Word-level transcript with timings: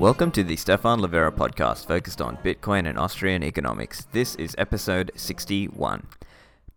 Welcome 0.00 0.30
to 0.30 0.42
the 0.42 0.56
Stephan 0.56 1.00
Livera 1.00 1.30
podcast 1.30 1.86
focused 1.86 2.22
on 2.22 2.38
Bitcoin 2.38 2.88
and 2.88 2.98
Austrian 2.98 3.42
economics. 3.42 4.06
This 4.12 4.34
is 4.36 4.54
episode 4.56 5.12
61. 5.14 6.06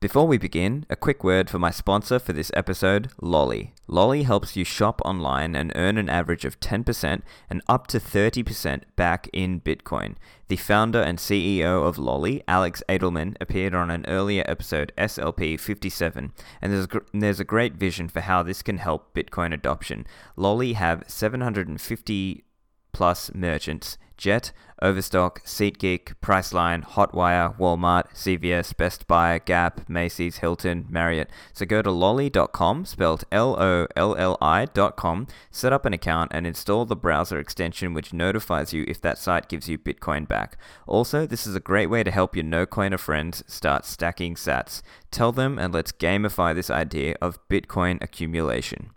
Before 0.01 0.27
we 0.27 0.37
begin, 0.37 0.85
a 0.89 0.97
quick 0.97 1.23
word 1.23 1.49
for 1.49 1.57
my 1.57 1.71
sponsor 1.71 2.19
for 2.19 2.33
this 2.33 2.51
episode, 2.53 3.11
Lolli. 3.21 3.71
Lolli 3.87 4.23
helps 4.23 4.57
you 4.57 4.65
shop 4.65 5.01
online 5.05 5.55
and 5.55 5.71
earn 5.73 5.97
an 5.97 6.09
average 6.09 6.43
of 6.43 6.59
10% 6.59 7.21
and 7.49 7.61
up 7.69 7.87
to 7.87 7.97
30% 7.97 8.81
back 8.97 9.29
in 9.31 9.61
Bitcoin. 9.61 10.15
The 10.49 10.57
founder 10.57 11.01
and 11.01 11.17
CEO 11.17 11.87
of 11.87 11.97
Lolli, 11.97 12.43
Alex 12.45 12.83
Adelman, 12.89 13.37
appeared 13.39 13.73
on 13.73 13.89
an 13.89 14.03
earlier 14.05 14.43
episode, 14.47 14.91
SLP 14.97 15.57
57, 15.57 16.33
and 16.61 16.73
there's, 16.73 16.87
there's 17.13 17.39
a 17.39 17.45
great 17.45 17.75
vision 17.75 18.09
for 18.09 18.19
how 18.19 18.43
this 18.43 18.61
can 18.61 18.79
help 18.79 19.13
Bitcoin 19.13 19.53
adoption. 19.53 20.05
Lolli 20.35 20.73
have 20.73 21.05
750 21.07 22.43
plus 22.93 23.33
merchants 23.33 23.97
Jet, 24.17 24.51
Overstock, 24.81 25.43
SeatGeek, 25.43 26.15
Priceline, 26.21 26.85
Hotwire, 26.85 27.57
Walmart, 27.57 28.13
CVS, 28.13 28.75
Best 28.75 29.07
Buy, 29.07 29.39
Gap, 29.39 29.87
Macy's, 29.89 30.37
Hilton, 30.37 30.85
Marriott. 30.89 31.29
So 31.53 31.65
go 31.65 31.81
to 31.81 31.89
lolli.com, 31.89 32.85
spelled 32.85 33.23
L 33.31 33.55
O 33.59 33.87
L 33.95 34.15
L 34.15 34.37
I.com, 34.41 35.27
set 35.51 35.73
up 35.73 35.85
an 35.85 35.93
account, 35.93 36.31
and 36.33 36.45
install 36.45 36.85
the 36.85 36.95
browser 36.95 37.39
extension 37.39 37.93
which 37.93 38.13
notifies 38.13 38.73
you 38.73 38.85
if 38.87 39.01
that 39.01 39.17
site 39.17 39.49
gives 39.49 39.67
you 39.67 39.77
Bitcoin 39.77 40.27
back. 40.27 40.57
Also, 40.85 41.25
this 41.25 41.47
is 41.47 41.55
a 41.55 41.59
great 41.61 41.87
way 41.87 42.03
to 42.03 42.11
help 42.11 42.35
your 42.35 42.45
no 42.45 42.65
coiner 42.65 42.97
friends 42.97 43.43
start 43.47 43.85
stacking 43.85 44.35
sats. 44.35 44.81
Tell 45.11 45.31
them 45.31 45.57
and 45.57 45.73
let's 45.73 45.91
gamify 45.91 46.53
this 46.53 46.69
idea 46.69 47.15
of 47.21 47.45
Bitcoin 47.47 48.01
accumulation. 48.01 48.91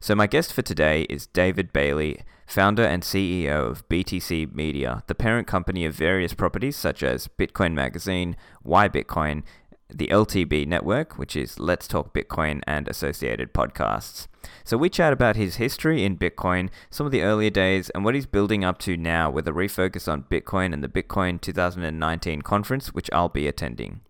So, 0.00 0.14
my 0.14 0.26
guest 0.26 0.52
for 0.52 0.62
today 0.62 1.02
is 1.02 1.26
David 1.26 1.72
Bailey, 1.72 2.22
founder 2.46 2.84
and 2.84 3.02
CEO 3.02 3.70
of 3.70 3.88
BTC 3.88 4.54
Media, 4.54 5.02
the 5.06 5.14
parent 5.14 5.46
company 5.46 5.84
of 5.84 5.94
various 5.94 6.34
properties 6.34 6.76
such 6.76 7.02
as 7.02 7.28
Bitcoin 7.28 7.74
Magazine, 7.74 8.36
Why 8.62 8.88
Bitcoin, 8.88 9.42
the 9.88 10.08
LTB 10.08 10.66
network, 10.66 11.18
which 11.18 11.36
is 11.36 11.58
Let's 11.58 11.86
Talk 11.86 12.14
Bitcoin 12.14 12.62
and 12.66 12.88
associated 12.88 13.52
podcasts. 13.52 14.26
So 14.64 14.76
we 14.76 14.88
chat 14.88 15.12
about 15.12 15.36
his 15.36 15.56
history 15.56 16.04
in 16.04 16.16
Bitcoin, 16.16 16.70
some 16.90 17.06
of 17.06 17.12
the 17.12 17.22
earlier 17.22 17.50
days, 17.50 17.90
and 17.90 18.04
what 18.04 18.14
he's 18.14 18.26
building 18.26 18.64
up 18.64 18.78
to 18.80 18.96
now 18.96 19.30
with 19.30 19.46
a 19.46 19.52
refocus 19.52 20.10
on 20.10 20.24
Bitcoin 20.24 20.72
and 20.72 20.82
the 20.82 20.88
Bitcoin 20.88 21.40
2019 21.40 22.42
conference, 22.42 22.94
which 22.94 23.10
I'll 23.12 23.28
be 23.28 23.46
attending. 23.46 24.00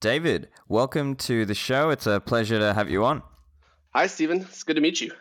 David, 0.00 0.48
welcome 0.66 1.14
to 1.16 1.44
the 1.44 1.54
show. 1.54 1.90
It's 1.90 2.06
a 2.06 2.20
pleasure 2.20 2.58
to 2.58 2.72
have 2.72 2.90
you 2.90 3.04
on. 3.04 3.22
Hi, 3.90 4.06
Stephen. 4.06 4.40
It's 4.40 4.62
good 4.62 4.76
to 4.76 4.82
meet 4.82 5.00
you. 5.00 5.12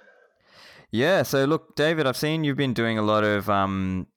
Yeah. 0.91 1.23
So, 1.23 1.45
look, 1.45 1.75
David, 1.75 2.07
I've 2.07 2.17
seen 2.17 2.43
you've 2.43 2.57
been 2.57 2.73
doing 2.73 2.97
a 2.97 3.01
lot 3.01 3.23
of 3.23 3.49
um, 3.49 4.07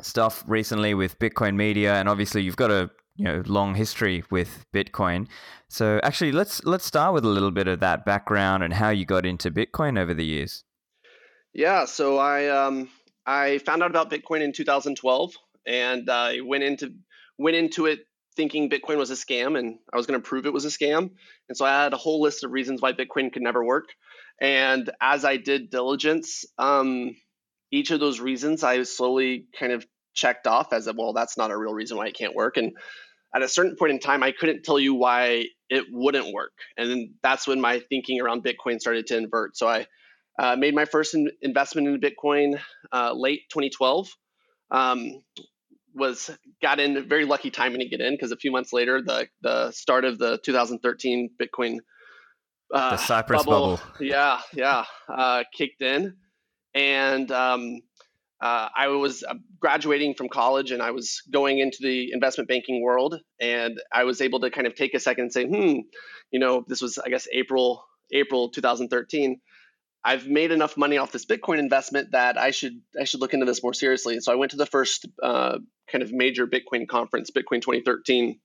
stuff 0.00 0.44
recently 0.46 0.94
with 0.94 1.18
Bitcoin 1.18 1.56
Media, 1.56 1.94
and 1.94 2.08
obviously 2.08 2.42
you've 2.42 2.56
got 2.56 2.70
a 2.70 2.90
you 3.16 3.24
know 3.24 3.42
long 3.46 3.74
history 3.74 4.24
with 4.30 4.64
Bitcoin. 4.72 5.26
So, 5.68 6.00
actually, 6.02 6.32
let's 6.32 6.64
let's 6.64 6.84
start 6.84 7.14
with 7.14 7.24
a 7.24 7.28
little 7.28 7.50
bit 7.50 7.68
of 7.68 7.80
that 7.80 8.04
background 8.04 8.62
and 8.62 8.74
how 8.74 8.90
you 8.90 9.04
got 9.04 9.26
into 9.26 9.50
Bitcoin 9.50 9.98
over 9.98 10.14
the 10.14 10.24
years. 10.24 10.64
Yeah. 11.52 11.86
So 11.86 12.18
I 12.18 12.48
um, 12.48 12.88
I 13.26 13.58
found 13.58 13.82
out 13.82 13.90
about 13.90 14.10
Bitcoin 14.10 14.42
in 14.42 14.52
2012, 14.52 15.34
and 15.66 16.08
I 16.08 16.40
went 16.40 16.64
into 16.64 16.94
went 17.38 17.56
into 17.56 17.86
it 17.86 18.00
thinking 18.38 18.70
Bitcoin 18.70 18.98
was 18.98 19.10
a 19.10 19.14
scam 19.14 19.58
and 19.58 19.78
I 19.92 19.96
was 19.96 20.06
going 20.06 20.20
to 20.20 20.24
prove 20.24 20.46
it 20.46 20.52
was 20.52 20.64
a 20.64 20.68
scam. 20.68 21.10
And 21.48 21.56
so 21.56 21.64
I 21.64 21.82
had 21.82 21.92
a 21.92 21.96
whole 21.96 22.20
list 22.20 22.44
of 22.44 22.52
reasons 22.52 22.80
why 22.80 22.92
Bitcoin 22.92 23.32
could 23.32 23.42
never 23.42 23.64
work. 23.64 23.88
And 24.40 24.90
as 25.00 25.24
I 25.24 25.36
did 25.36 25.70
diligence, 25.70 26.44
um, 26.58 27.16
each 27.70 27.90
of 27.90 28.00
those 28.00 28.20
reasons 28.20 28.62
I 28.62 28.82
slowly 28.84 29.46
kind 29.58 29.72
of 29.72 29.86
checked 30.14 30.46
off 30.46 30.72
as 30.72 30.86
a 30.86 30.92
well, 30.92 31.12
that's 31.12 31.36
not 31.36 31.50
a 31.50 31.56
real 31.56 31.74
reason 31.74 31.96
why 31.96 32.06
it 32.06 32.16
can't 32.16 32.34
work. 32.34 32.56
And 32.56 32.72
at 33.34 33.42
a 33.42 33.48
certain 33.48 33.76
point 33.76 33.92
in 33.92 34.00
time, 34.00 34.22
I 34.22 34.32
couldn't 34.32 34.64
tell 34.64 34.78
you 34.78 34.94
why 34.94 35.46
it 35.68 35.84
wouldn't 35.90 36.32
work. 36.32 36.52
And 36.76 36.90
then 36.90 37.14
that's 37.22 37.46
when 37.46 37.60
my 37.60 37.80
thinking 37.80 38.20
around 38.20 38.44
Bitcoin 38.44 38.80
started 38.80 39.06
to 39.08 39.16
invert. 39.16 39.56
So 39.56 39.68
I 39.68 39.86
uh, 40.38 40.56
made 40.56 40.74
my 40.74 40.86
first 40.86 41.14
in- 41.14 41.30
investment 41.42 41.88
into 41.88 42.06
Bitcoin 42.08 42.60
uh, 42.92 43.12
late 43.12 43.42
2012. 43.50 44.08
Um, 44.70 45.22
was 45.94 46.30
got 46.62 46.78
in 46.78 47.08
very 47.08 47.24
lucky 47.24 47.50
timing 47.50 47.80
to 47.80 47.88
get 47.88 48.00
in 48.00 48.14
because 48.14 48.30
a 48.30 48.36
few 48.36 48.52
months 48.52 48.72
later, 48.72 49.02
the 49.02 49.28
the 49.42 49.72
start 49.72 50.04
of 50.04 50.18
the 50.18 50.38
2013 50.44 51.30
Bitcoin 51.40 51.78
uh, 52.72 52.90
the 52.90 52.96
Cyprus 52.96 53.44
bubble, 53.44 53.76
bubble. 53.76 53.80
yeah, 54.00 54.40
yeah, 54.52 54.84
uh, 55.08 55.44
kicked 55.56 55.82
in, 55.82 56.16
and 56.74 57.30
um, 57.32 57.80
uh, 58.40 58.68
I 58.76 58.88
was 58.88 59.24
uh, 59.24 59.34
graduating 59.58 60.14
from 60.14 60.28
college 60.28 60.70
and 60.70 60.80
I 60.80 60.92
was 60.92 61.22
going 61.30 61.58
into 61.58 61.78
the 61.80 62.12
investment 62.12 62.48
banking 62.48 62.82
world, 62.82 63.20
and 63.40 63.80
I 63.92 64.04
was 64.04 64.20
able 64.20 64.40
to 64.40 64.50
kind 64.50 64.66
of 64.66 64.74
take 64.74 64.94
a 64.94 65.00
second 65.00 65.24
and 65.24 65.32
say, 65.32 65.44
hmm, 65.44 65.80
you 66.30 66.38
know, 66.38 66.64
this 66.66 66.80
was 66.80 66.98
I 66.98 67.08
guess 67.08 67.26
April 67.32 67.84
April 68.12 68.50
2013. 68.50 69.40
I've 70.04 70.28
made 70.28 70.52
enough 70.52 70.76
money 70.76 70.96
off 70.98 71.10
this 71.10 71.26
Bitcoin 71.26 71.58
investment 71.58 72.12
that 72.12 72.38
I 72.38 72.52
should 72.52 72.80
I 72.98 73.04
should 73.04 73.20
look 73.20 73.34
into 73.34 73.46
this 73.46 73.62
more 73.62 73.74
seriously. 73.74 74.14
And 74.14 74.22
so 74.22 74.32
I 74.32 74.36
went 74.36 74.52
to 74.52 74.56
the 74.56 74.66
first 74.66 75.06
uh, 75.22 75.58
kind 75.90 76.02
of 76.02 76.12
major 76.12 76.46
Bitcoin 76.46 76.86
conference, 76.86 77.30
Bitcoin 77.30 77.60
2013, 77.60 78.38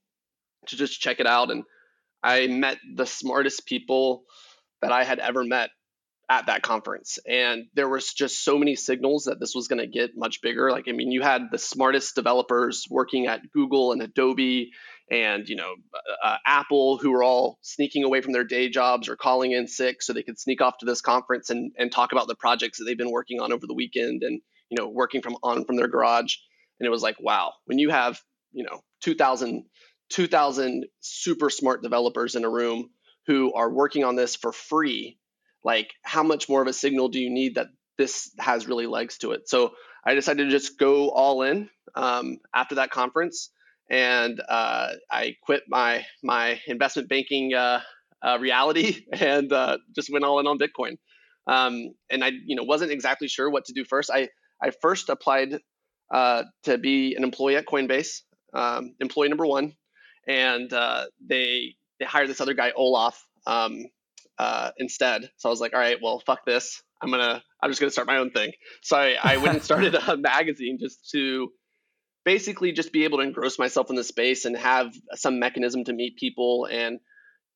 to 0.68 0.76
just 0.76 1.00
check 1.00 1.20
it 1.20 1.28
out. 1.28 1.52
And 1.52 1.64
I 2.24 2.48
met 2.48 2.78
the 2.96 3.06
smartest 3.06 3.66
people 3.66 4.24
that 4.82 4.92
I 4.92 5.04
had 5.04 5.20
ever 5.20 5.44
met 5.44 5.70
at 6.30 6.46
that 6.48 6.62
conference. 6.62 7.20
And 7.28 7.66
there 7.74 7.90
was 7.90 8.14
just 8.14 8.44
so 8.44 8.58
many 8.58 8.76
signals 8.76 9.26
that 9.26 9.40
this 9.40 9.54
was 9.54 9.68
going 9.68 9.80
to 9.80 9.88
get 9.88 10.12
much 10.16 10.42
bigger. 10.42 10.72
Like, 10.72 10.86
I 10.88 10.94
mean, 10.94 11.12
you 11.12 11.22
had 11.22 11.44
the 11.52 11.58
smartest 11.58 12.16
developers 12.16 12.86
working 12.90 13.28
at 13.28 13.42
Google 13.52 13.92
and 13.92 14.02
Adobe 14.02 14.72
and, 15.12 15.48
you 15.48 15.58
know, 15.58 15.76
uh, 15.94 16.28
uh, 16.28 16.38
Apple 16.46 16.98
who 16.98 17.12
were 17.12 17.24
all 17.24 17.60
sneaking 17.62 18.04
away 18.04 18.22
from 18.22 18.32
their 18.32 18.46
day 18.46 18.70
jobs 18.70 19.10
or 19.10 19.18
calling 19.18 19.52
in 19.52 19.68
sick 19.68 20.02
so 20.02 20.14
they 20.14 20.24
could 20.24 20.40
sneak 20.40 20.62
off 20.62 20.78
to 20.80 20.86
this 20.86 21.02
conference 21.02 21.50
and, 21.50 21.74
and 21.78 21.92
talk 21.92 22.14
about 22.14 22.28
the 22.28 22.36
projects 22.36 22.78
that 22.80 22.86
they've 22.86 22.98
been 22.98 23.12
working 23.12 23.42
on 23.42 23.52
over 23.52 23.68
the 23.68 23.74
weekend 23.74 24.24
and, 24.24 24.42
you 24.70 24.78
know, 24.78 24.88
working 24.88 25.22
from 25.22 25.36
on 25.44 25.66
from 25.66 25.76
their 25.76 25.90
garage. 25.90 26.36
And 26.80 26.88
it 26.88 26.90
was 26.90 27.04
like, 27.04 27.18
wow, 27.20 27.54
when 27.66 27.80
you 27.80 27.90
have, 27.90 28.20
you 28.54 28.64
know, 28.64 28.82
2000, 29.02 29.66
2000 30.14 30.86
super 31.00 31.50
smart 31.50 31.82
developers 31.82 32.36
in 32.36 32.46
a 32.46 32.50
room 32.50 32.90
who 33.26 33.52
are 33.54 33.70
working 33.70 34.04
on 34.04 34.16
this 34.16 34.36
for 34.36 34.52
free, 34.52 35.18
like 35.64 35.92
how 36.04 36.22
much 36.22 36.48
more 36.48 36.62
of 36.62 36.68
a 36.68 36.74
signal 36.74 37.10
do 37.10 37.20
you 37.20 37.32
need 37.32 37.56
that 37.56 37.68
this 37.98 38.32
has 38.38 38.68
really 38.68 38.86
legs 38.86 39.18
to 39.18 39.32
it? 39.32 39.50
So 39.50 39.72
I 40.06 40.14
decided 40.14 40.46
to 40.46 40.52
just 40.52 40.78
go 40.78 41.10
all 41.10 41.42
in 41.42 41.68
um, 41.96 42.38
after 42.54 42.76
that 42.76 42.92
conference. 42.92 43.50
And 43.90 44.40
uh, 44.48 44.90
I 45.12 45.36
quit 45.42 45.64
my 45.68 46.06
my 46.22 46.60
investment 46.68 47.10
banking 47.10 47.56
uh, 47.56 47.82
uh, 48.22 48.38
reality 48.40 49.06
and 49.14 49.52
uh, 49.52 49.80
just 49.96 50.12
went 50.12 50.26
all 50.26 50.40
in 50.40 50.48
on 50.48 50.60
Bitcoin. 50.60 50.98
Um, 51.48 51.94
and 52.10 52.24
I, 52.24 52.32
you 52.46 52.56
know, 52.56 52.64
wasn't 52.64 52.92
exactly 52.92 53.28
sure 53.28 53.50
what 53.50 53.66
to 53.66 53.74
do 53.74 53.84
first. 53.84 54.12
I 54.14 54.30
I 54.62 54.72
first 54.82 55.10
applied 55.10 55.60
uh, 56.14 56.44
to 56.64 56.78
be 56.78 57.16
an 57.16 57.24
employee 57.24 57.56
at 57.56 57.66
Coinbase, 57.66 58.22
um, 58.54 58.94
employee 59.00 59.30
number 59.30 59.46
one, 59.46 59.74
and 60.28 60.72
uh, 60.72 61.06
they 61.28 61.76
they 62.00 62.06
hired 62.06 62.30
this 62.30 62.42
other 62.42 62.54
guy 62.54 62.72
Olaf 62.76 63.26
um, 63.46 63.86
uh, 64.38 64.72
instead. 64.78 65.30
So 65.38 65.50
I 65.50 65.52
was 65.52 65.62
like, 65.62 65.74
all 65.74 65.80
right, 65.80 65.98
well, 66.02 66.20
fuck 66.26 66.46
this. 66.46 66.82
I'm 67.02 67.12
gonna 67.12 67.44
I'm 67.62 67.70
just 67.70 67.80
gonna 67.80 67.92
start 67.92 68.08
my 68.08 68.18
own 68.18 68.32
thing. 68.32 68.52
So 68.82 68.98
I, 68.98 69.16
I 69.22 69.38
went 69.38 69.56
and 69.56 69.64
started 69.64 69.96
a 69.96 70.18
magazine 70.18 70.78
just 70.80 71.10
to 71.12 71.50
basically 72.26 72.72
just 72.72 72.94
be 72.94 73.04
able 73.04 73.18
to 73.18 73.24
engross 73.24 73.60
myself 73.60 73.90
in 73.90 73.96
the 73.96 74.04
space 74.04 74.46
and 74.46 74.56
have 74.58 74.94
some 75.16 75.40
mechanism 75.40 75.84
to 75.84 75.94
meet 75.94 76.18
people 76.18 76.68
and 76.72 77.00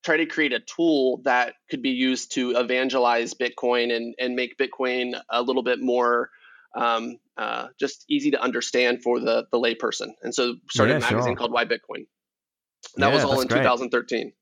try 0.04 0.18
to 0.18 0.26
create 0.26 0.52
a 0.52 0.60
tool 0.60 1.22
that 1.24 1.54
could 1.70 1.82
be 1.82 1.90
used 1.90 2.32
to 2.34 2.52
evangelize 2.52 3.34
Bitcoin 3.34 3.94
and, 3.94 4.14
and 4.18 4.34
make 4.34 4.56
Bitcoin 4.58 5.18
a 5.30 5.42
little 5.42 5.62
bit 5.62 5.80
more 5.80 6.30
um, 6.76 7.18
uh, 7.36 7.68
just 7.80 8.04
easy 8.08 8.32
to 8.32 8.40
understand 8.40 9.02
for 9.02 9.20
the 9.20 9.46
the 9.50 9.58
layperson. 9.58 10.08
And 10.22 10.34
so 10.34 10.56
started 10.70 10.92
yeah, 10.92 10.98
a 10.98 11.00
magazine 11.00 11.32
sure. 11.32 11.36
called 11.36 11.52
Why 11.52 11.64
Bitcoin. 11.64 12.06
And 12.94 13.02
that 13.02 13.08
yeah, 13.08 13.14
was 13.14 13.24
all 13.24 13.40
in 13.40 13.48
great. 13.48 13.62
2013. 13.62 14.32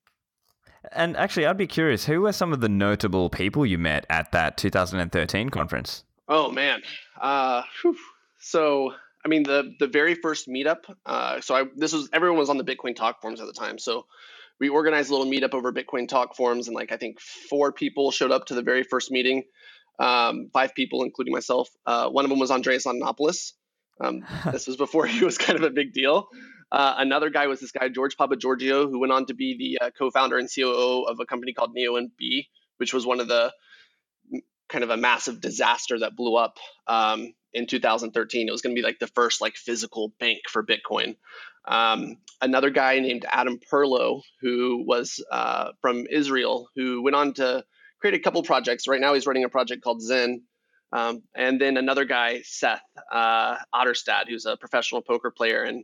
And 0.91 1.17
actually, 1.17 1.45
I'd 1.45 1.57
be 1.57 1.67
curious, 1.67 2.05
who 2.05 2.21
were 2.21 2.31
some 2.31 2.53
of 2.53 2.61
the 2.61 2.69
notable 2.69 3.29
people 3.29 3.65
you 3.65 3.77
met 3.77 4.05
at 4.09 4.31
that 4.31 4.57
2013 4.57 5.49
conference? 5.49 6.03
Oh 6.29 6.51
man, 6.51 6.81
uh, 7.21 7.63
so 8.39 8.93
I 9.25 9.29
mean 9.29 9.43
the 9.43 9.73
the 9.79 9.87
very 9.87 10.15
first 10.15 10.47
meetup. 10.47 10.83
Uh, 11.05 11.41
so 11.41 11.55
I 11.55 11.63
this 11.75 11.93
was 11.93 12.09
everyone 12.13 12.37
was 12.37 12.49
on 12.49 12.57
the 12.57 12.63
Bitcoin 12.63 12.95
Talk 12.95 13.21
forums 13.21 13.41
at 13.41 13.47
the 13.47 13.53
time. 13.53 13.79
So 13.79 14.05
we 14.59 14.69
organized 14.69 15.09
a 15.09 15.15
little 15.15 15.31
meetup 15.31 15.53
over 15.53 15.71
Bitcoin 15.71 16.07
Talk 16.07 16.35
forums, 16.35 16.67
and 16.67 16.75
like 16.75 16.91
I 16.91 16.97
think 16.97 17.19
four 17.19 17.71
people 17.71 18.11
showed 18.11 18.31
up 18.31 18.45
to 18.47 18.55
the 18.55 18.61
very 18.61 18.83
first 18.83 19.11
meeting 19.11 19.43
um, 19.99 20.49
five 20.53 20.75
people, 20.75 21.03
including 21.03 21.33
myself. 21.33 21.69
Uh, 21.85 22.09
one 22.09 22.25
of 22.25 22.29
them 22.29 22.39
was 22.39 22.51
Andreas 22.51 22.85
Antonopoulos. 22.85 23.53
Um, 23.99 24.25
this 24.51 24.67
was 24.67 24.77
before 24.77 25.05
he 25.05 25.23
was 25.23 25.37
kind 25.37 25.57
of 25.57 25.63
a 25.63 25.69
big 25.69 25.93
deal. 25.93 26.27
Uh, 26.71 26.95
another 26.97 27.29
guy 27.29 27.47
was 27.47 27.59
this 27.59 27.71
guy, 27.71 27.87
George 27.89 28.17
Papageorgiou, 28.17 28.89
who 28.89 28.99
went 28.99 29.13
on 29.13 29.25
to 29.27 29.33
be 29.33 29.57
the 29.57 29.85
uh, 29.85 29.91
co 29.91 30.11
founder 30.11 30.37
and 30.37 30.49
COO 30.53 31.03
of 31.03 31.19
a 31.19 31.25
company 31.25 31.53
called 31.53 31.75
NeoBee, 31.75 32.47
which 32.77 32.93
was 32.93 33.05
one 33.05 33.19
of 33.19 33.27
the 33.27 33.53
kind 34.69 34.83
of 34.83 34.89
a 34.89 34.97
massive 34.97 35.39
disaster 35.39 35.99
that 35.99 36.15
blew 36.15 36.35
up 36.35 36.57
um, 36.87 37.33
in 37.53 37.67
2013. 37.67 38.47
It 38.47 38.51
was 38.51 38.61
going 38.61 38.75
to 38.75 38.79
be 38.79 38.85
like 38.85 38.99
the 38.99 39.07
first 39.07 39.39
like 39.39 39.55
physical 39.55 40.13
bank 40.19 40.39
for 40.49 40.63
Bitcoin. 40.63 41.15
Um, 41.65 42.17
another 42.41 42.69
guy 42.69 42.99
named 42.99 43.25
Adam 43.29 43.59
Perlow, 43.59 44.21
who 44.41 44.83
was 44.85 45.23
uh, 45.31 45.71
from 45.81 46.05
Israel, 46.09 46.69
who 46.75 47.01
went 47.01 47.15
on 47.15 47.33
to 47.35 47.63
create 47.99 48.15
a 48.15 48.19
couple 48.19 48.43
projects. 48.43 48.87
Right 48.87 49.01
now, 49.01 49.13
he's 49.13 49.27
running 49.27 49.43
a 49.43 49.49
project 49.49 49.83
called 49.83 50.01
Zen. 50.01 50.43
Um, 50.93 51.23
and 51.35 51.59
then 51.59 51.75
another 51.75 52.05
guy, 52.05 52.41
Seth 52.43 52.81
uh, 53.11 53.57
Otterstad, 53.73 54.29
who's 54.29 54.45
a 54.45 54.55
professional 54.55 55.01
poker 55.01 55.31
player 55.31 55.63
and 55.63 55.83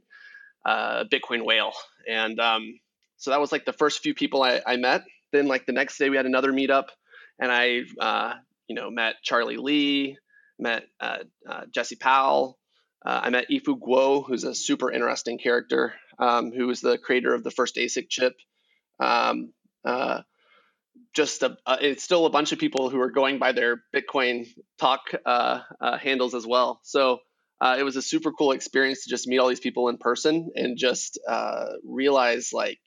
uh, 0.66 1.04
Bitcoin 1.06 1.46
whale. 1.46 1.74
And 2.08 2.40
um, 2.40 2.80
so 3.18 3.32
that 3.32 3.40
was 3.40 3.52
like 3.52 3.66
the 3.66 3.74
first 3.74 4.02
few 4.02 4.14
people 4.14 4.44
I, 4.44 4.62
I, 4.66 4.78
met. 4.78 5.04
Then, 5.32 5.48
like 5.48 5.66
the 5.66 5.74
next 5.74 5.98
day, 5.98 6.10
we 6.10 6.18
had 6.18 6.26
another 6.26 6.52
meetup, 6.52 6.88
and 7.40 7.52
I, 7.52 7.82
uh, 8.00 8.36
you 8.68 8.76
know, 8.76 8.92
met 8.92 9.16
Charlie 9.24 9.58
Lee, 9.58 10.18
met 10.60 10.86
uh, 11.00 11.20
uh, 11.50 11.62
Jesse 11.74 11.96
Powell. 11.96 12.58
Uh, 13.06 13.22
I 13.24 13.30
met 13.30 13.50
Yifu 13.50 13.80
Guo, 13.80 14.26
who's 14.26 14.44
a 14.44 14.54
super 14.54 14.92
interesting 14.92 15.38
character, 15.38 15.94
um, 16.20 16.52
who 16.52 16.68
was 16.68 16.82
the 16.82 16.98
creator 16.98 17.34
of 17.34 17.44
the 17.44 17.52
first 17.52 17.76
ASIC 17.76 18.10
chip. 18.10 18.36
Um, 19.00 19.54
uh, 19.84 20.22
just 21.14 21.44
a, 21.44 21.58
it's 21.82 22.04
still 22.04 22.26
a 22.26 22.30
bunch 22.30 22.52
of 22.52 22.60
people 22.60 22.90
who 22.90 23.00
are 23.02 23.12
going 23.12 23.40
by 23.40 23.52
their 23.52 23.84
Bitcoin 23.94 24.48
talk 24.78 25.12
handles 26.00 26.34
as 26.34 26.46
well. 26.46 26.80
So 26.84 27.20
uh, 27.64 27.78
it 27.80 27.84
was 27.84 27.96
a 27.96 28.02
super 28.02 28.34
cool 28.34 28.52
experience 28.52 29.04
to 29.04 29.10
just 29.10 29.26
meet 29.26 29.38
all 29.38 29.48
these 29.48 29.62
people 29.62 29.88
in 29.88 29.98
person 29.98 30.52
and 30.54 30.78
just 30.78 31.18
realize 31.86 32.50
like 32.52 32.78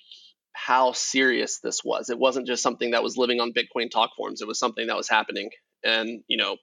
how 0.52 0.92
serious 0.92 1.60
this 1.60 1.82
was. 1.82 2.10
It 2.10 2.18
wasn't 2.18 2.46
just 2.46 2.62
something 2.62 2.90
that 2.90 3.02
was 3.02 3.16
living 3.16 3.40
on 3.40 3.54
Bitcoin 3.54 3.90
talk 3.90 4.10
forums. 4.16 4.42
It 4.42 4.48
was 4.48 4.58
something 4.58 4.88
that 4.88 4.96
was 4.96 5.08
happening 5.08 5.48
and 5.82 6.22
you 6.28 6.36
know 6.36 6.56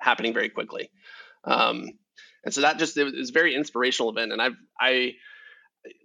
happening 0.00 0.32
very 0.32 0.48
quickly. 0.48 0.90
Um, 1.44 1.90
and 2.46 2.54
so 2.54 2.62
that 2.62 2.78
just 2.78 2.96
it 2.96 3.04
was 3.04 3.28
a 3.28 3.32
very 3.32 3.54
inspirational 3.54 4.10
event. 4.10 4.32
And 4.32 4.40
I've 4.40 4.56
I 4.80 5.12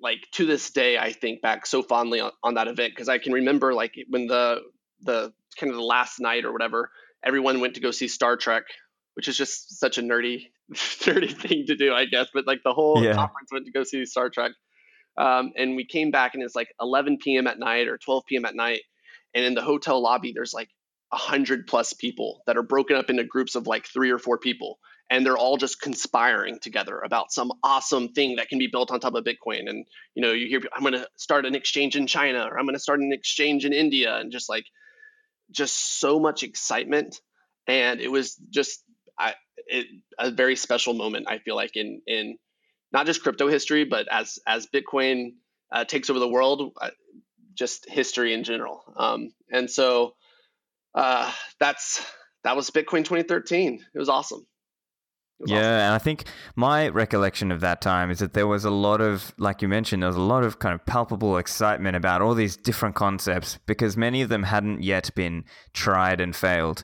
like 0.02 0.20
to 0.34 0.46
this 0.46 0.72
day 0.72 0.98
I 0.98 1.14
think 1.14 1.42
back 1.42 1.68
so 1.68 1.84
fondly 1.84 2.20
on, 2.20 2.32
on 2.44 2.56
that 2.56 2.68
event 2.68 2.92
because 2.92 3.08
I 3.08 3.18
can 3.18 3.32
remember 3.32 3.74
like 3.74 3.94
when 4.10 4.28
the 4.28 4.60
the 5.04 5.32
kind 5.58 5.70
of 5.70 5.78
the 5.78 5.84
last 5.84 6.20
night 6.20 6.44
or 6.44 6.52
whatever 6.52 6.92
everyone 7.24 7.62
went 7.62 7.76
to 7.76 7.80
go 7.80 7.92
see 7.92 8.10
Star 8.10 8.36
Trek, 8.36 8.64
which 9.14 9.30
is 9.30 9.38
just 9.38 9.80
such 9.80 9.98
a 9.98 10.02
nerdy 10.02 10.48
nerdy 10.74 11.36
thing 11.36 11.66
to 11.68 11.76
do 11.76 11.94
I 11.94 12.06
guess. 12.06 12.28
But 12.34 12.48
like 12.48 12.64
the 12.64 12.74
whole 12.74 13.04
yeah. 13.04 13.14
conference 13.14 13.52
went 13.52 13.66
to 13.66 13.72
go 13.72 13.84
see 13.84 14.06
Star 14.06 14.30
Trek. 14.30 14.52
Um, 15.18 15.54
and 15.58 15.76
we 15.76 15.86
came 15.86 16.12
back 16.12 16.36
and 16.36 16.44
it's 16.44 16.56
like 16.56 16.70
11 16.80 17.18
p.m. 17.18 17.48
at 17.48 17.58
night 17.58 17.88
or 17.88 17.98
12 17.98 18.24
p.m. 18.28 18.46
at 18.46 18.56
night, 18.56 18.82
and 19.34 19.44
in 19.44 19.56
the 19.56 19.64
hotel 19.64 20.02
lobby 20.02 20.32
there's 20.32 20.54
like 20.54 20.70
a 21.12 21.18
hundred 21.18 21.68
plus 21.68 21.94
people 21.94 22.42
that 22.46 22.58
are 22.58 22.64
broken 22.64 22.98
up 22.98 23.10
into 23.10 23.24
groups 23.24 23.56
of 23.56 23.66
like 23.66 23.88
three 23.88 24.12
or 24.12 24.20
four 24.20 24.38
people 24.38 24.78
and 25.10 25.26
they're 25.26 25.38
all 25.38 25.56
just 25.56 25.82
conspiring 25.82 26.60
together 26.60 27.00
about 27.00 27.32
some 27.32 27.52
awesome 27.64 28.10
thing 28.10 28.36
that 28.36 28.50
can 28.50 28.60
be 28.60 28.68
built 28.68 28.92
on 28.92 29.00
top 29.00 29.16
of 29.16 29.24
bitcoin 29.24 29.70
and 29.70 29.86
you 30.16 30.22
know 30.22 30.32
you 30.32 30.48
hear 30.48 30.62
i'm 30.76 30.82
going 30.82 30.94
to 30.94 31.08
start 31.16 31.46
an 31.46 31.56
exchange 31.56 31.96
in 31.96 32.08
china 32.08 32.44
or 32.44 32.60
i'm 32.60 32.66
going 32.66 32.76
to 32.76 32.80
start 32.80 33.00
an 33.00 33.14
exchange 33.14 33.64
in 33.64 33.74
india 33.74 34.18
and 34.18 34.32
just 34.32 34.50
like 34.50 34.66
just 35.52 36.00
so 36.00 36.20
much 36.20 36.44
excitement 36.44 37.22
and 37.68 38.02
it 38.02 38.12
was 38.12 38.36
just 38.50 38.84
it, 39.68 39.88
a 40.20 40.32
very 40.32 40.56
special 40.56 40.94
moment 40.94 41.28
i 41.30 41.38
feel 41.40 41.56
like 41.56 41.76
in 41.76 42.02
in 42.08 42.38
not 42.92 43.06
just 43.06 43.24
crypto 43.24 43.48
history 43.48 43.84
but 43.84 44.08
as 44.12 44.40
as 44.48 44.68
bitcoin 44.68 45.34
uh, 45.72 45.84
takes 45.84 46.10
over 46.10 46.20
the 46.20 46.28
world 46.28 46.74
uh, 46.82 46.90
just 47.54 47.90
history 47.90 48.34
in 48.34 48.44
general 48.44 48.84
um, 48.96 49.32
and 49.52 49.70
so 49.70 50.14
uh, 50.96 51.32
that's 51.60 52.06
that 52.44 52.56
was 52.56 52.70
bitcoin 52.70 53.00
2013 53.00 53.86
it 53.94 54.00
was 54.00 54.10
awesome 54.10 54.46
yeah, 55.46 55.58
awesome. 55.58 55.66
and 55.66 55.94
I 55.94 55.98
think 56.00 56.24
my 56.56 56.88
recollection 56.88 57.52
of 57.52 57.62
that 57.62 57.80
time 57.80 58.10
is 58.10 58.20
that 58.20 58.34
there 58.34 58.48
was 58.48 58.66
a 58.66 58.72
lot 58.72 59.02
of, 59.02 59.34
like 59.38 59.62
you 59.62 59.68
mentioned, 59.68 60.02
there 60.02 60.10
was 60.10 60.16
a 60.16 60.22
lot 60.22 60.44
of 60.44 60.58
kind 60.58 60.74
of 60.74 60.84
palpable 60.86 61.38
excitement 61.38 61.96
about 61.96 62.22
all 62.22 62.34
these 62.34 62.58
different 62.58 62.96
concepts 62.96 63.60
because 63.68 63.96
many 63.96 64.22
of 64.22 64.30
them 64.30 64.44
hadn't 64.44 64.82
yet 64.82 65.14
been 65.14 65.46
tried 65.74 66.20
and 66.20 66.36
failed. 66.36 66.84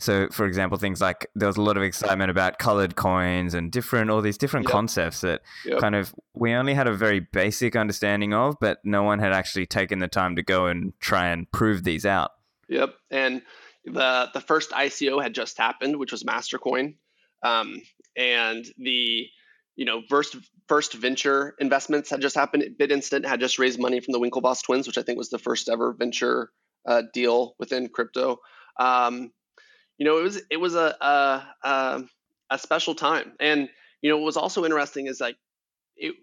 So, 0.00 0.28
for 0.30 0.46
example, 0.46 0.78
things 0.78 1.00
like 1.00 1.28
there 1.34 1.48
was 1.48 1.56
a 1.56 1.62
lot 1.62 1.76
of 1.76 1.82
excitement 1.82 2.30
about 2.30 2.58
colored 2.58 2.94
coins 2.94 3.52
and 3.52 3.72
different, 3.72 4.10
all 4.10 4.20
these 4.20 4.38
different 4.38 4.66
yep. 4.66 4.72
concepts 4.72 5.22
that 5.22 5.42
yep. 5.64 5.80
kind 5.80 5.96
of 5.96 6.14
we 6.34 6.52
only 6.52 6.74
had 6.74 6.86
a 6.86 6.94
very 6.94 7.18
basic 7.20 7.74
understanding 7.74 8.32
of, 8.32 8.56
but 8.60 8.78
no 8.84 9.02
one 9.02 9.18
had 9.18 9.32
actually 9.32 9.66
taken 9.66 9.98
the 9.98 10.06
time 10.06 10.36
to 10.36 10.42
go 10.42 10.66
and 10.66 10.92
try 11.00 11.28
and 11.28 11.50
prove 11.50 11.82
these 11.82 12.06
out. 12.06 12.30
Yep. 12.68 12.94
And 13.10 13.42
the 13.84 14.28
the 14.32 14.40
first 14.40 14.70
ICO 14.70 15.20
had 15.22 15.34
just 15.34 15.58
happened, 15.58 15.98
which 15.98 16.12
was 16.12 16.22
Mastercoin. 16.22 16.94
Um, 17.42 17.82
and 18.16 18.64
the 18.78 19.26
you 19.74 19.84
know 19.84 20.02
first 20.08 20.36
first 20.68 20.94
venture 20.94 21.56
investments 21.58 22.10
had 22.10 22.20
just 22.20 22.36
happened. 22.36 22.64
BitInstant 22.78 23.26
had 23.26 23.40
just 23.40 23.58
raised 23.58 23.80
money 23.80 23.98
from 23.98 24.12
the 24.12 24.20
Winklevoss 24.20 24.62
twins, 24.62 24.86
which 24.86 24.98
I 24.98 25.02
think 25.02 25.18
was 25.18 25.30
the 25.30 25.38
first 25.38 25.68
ever 25.68 25.92
venture 25.92 26.50
uh, 26.86 27.02
deal 27.12 27.54
within 27.58 27.88
crypto. 27.88 28.38
Um, 28.78 29.32
you 29.98 30.06
know, 30.06 30.18
it 30.18 30.22
was 30.22 30.42
it 30.50 30.56
was 30.58 30.74
a, 30.74 30.96
a 31.00 31.46
a, 31.68 32.04
a 32.50 32.58
special 32.58 32.94
time, 32.94 33.32
and 33.40 33.68
you 34.02 34.10
know 34.10 34.16
what 34.16 34.26
was 34.26 34.36
also 34.36 34.64
interesting 34.64 35.06
is 35.06 35.20
like 35.20 35.36
it, 35.96 36.14